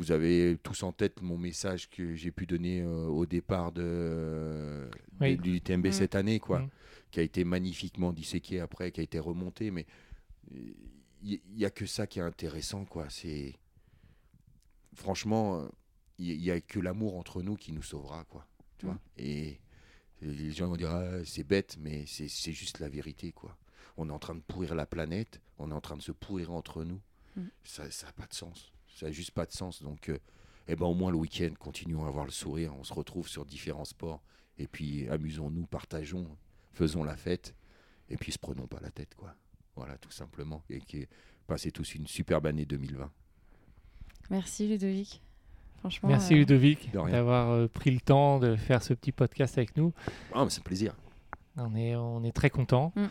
[0.00, 4.88] Vous avez tous en tête mon message que j'ai pu donner euh, au départ de,
[5.20, 5.36] Oui.
[5.36, 5.92] de l'UTMB Mm.
[5.92, 6.70] cette année, quoi, Mm.
[7.10, 9.84] qui a été magnifiquement disséqué après, qui a été remonté, mais
[10.50, 13.10] il n'y a que ça qui est intéressant, quoi.
[13.10, 13.58] C'est
[14.94, 15.68] franchement,
[16.18, 18.46] il n'y a que l'amour entre nous qui nous sauvera, quoi.
[18.78, 18.88] Tu Mm.
[18.88, 19.60] vois Et
[20.22, 23.54] les gens vont dire Ah, c'est bête, mais c'est c'est juste la vérité, quoi.
[23.98, 26.52] On est en train de pourrir la planète, on est en train de se pourrir
[26.52, 27.02] entre nous.
[27.36, 27.42] Mm.
[27.64, 28.72] Ça n'a pas de sens.
[28.94, 29.82] Ça n'a juste pas de sens.
[29.82, 30.18] Donc, euh,
[30.68, 32.74] eh ben, au moins le week-end, continuons à avoir le sourire.
[32.78, 34.22] On se retrouve sur différents sports.
[34.58, 36.26] Et puis, amusons-nous, partageons,
[36.72, 37.54] faisons la fête.
[38.08, 39.34] Et puis, se prenons pas la tête, quoi.
[39.76, 40.62] Voilà, tout simplement.
[40.68, 41.06] Et que
[41.46, 43.10] passez tous une superbe année 2020.
[44.30, 45.22] Merci Ludovic.
[45.78, 46.10] Franchement.
[46.10, 49.92] Merci euh, Ludovic d'avoir euh, pris le temps de faire ce petit podcast avec nous.
[50.34, 50.94] Ah, mais c'est un plaisir.
[51.56, 52.92] On est, on est très contents.
[52.94, 53.06] Mm.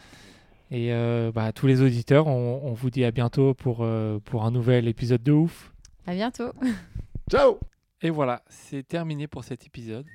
[0.71, 4.19] Et euh, bah, à tous les auditeurs, on, on vous dit à bientôt pour, euh,
[4.19, 5.73] pour un nouvel épisode de ouf.
[6.05, 6.51] À bientôt.
[7.29, 7.59] Ciao
[8.01, 10.05] Et voilà, c'est terminé pour cet épisode.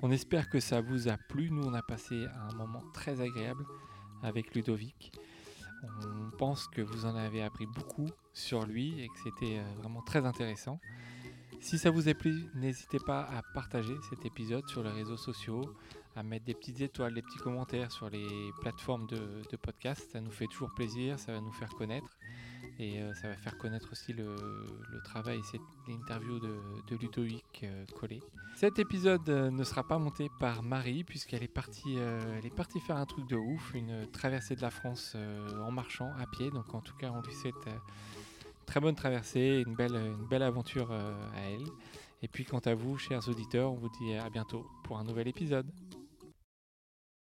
[0.00, 1.50] On espère que ça vous a plu.
[1.50, 3.64] Nous, on a passé un moment très agréable
[4.22, 5.12] avec Ludovic.
[5.82, 10.02] On pense que vous en avez appris beaucoup sur lui et que c'était euh, vraiment
[10.02, 10.80] très intéressant.
[11.60, 15.62] Si ça vous a plu, n'hésitez pas à partager cet épisode sur les réseaux sociaux,
[16.18, 20.08] à mettre des petites étoiles, des petits commentaires sur les plateformes de, podcast.
[20.12, 22.18] Ça nous fait toujours plaisir, ça va nous faire connaître.
[22.80, 24.36] Et euh, ça va faire connaître aussi le,
[25.04, 26.58] travail et cette interview de,
[26.88, 27.84] de Ludovic euh.
[28.56, 32.80] Cet épisode euh, ne sera pas monté par Marie puisqu'elle est partie, elle est partie
[32.80, 35.16] faire un truc de ouf, une traversée de la France
[35.64, 36.50] en marchant à pied.
[36.50, 37.54] Donc en tout cas, on lui souhaite
[38.66, 41.66] très bonne traversée, une belle, une belle aventure à elle.
[42.22, 45.28] Et puis quant à vous, chers auditeurs, on vous dit à bientôt pour un nouvel
[45.28, 45.70] épisode.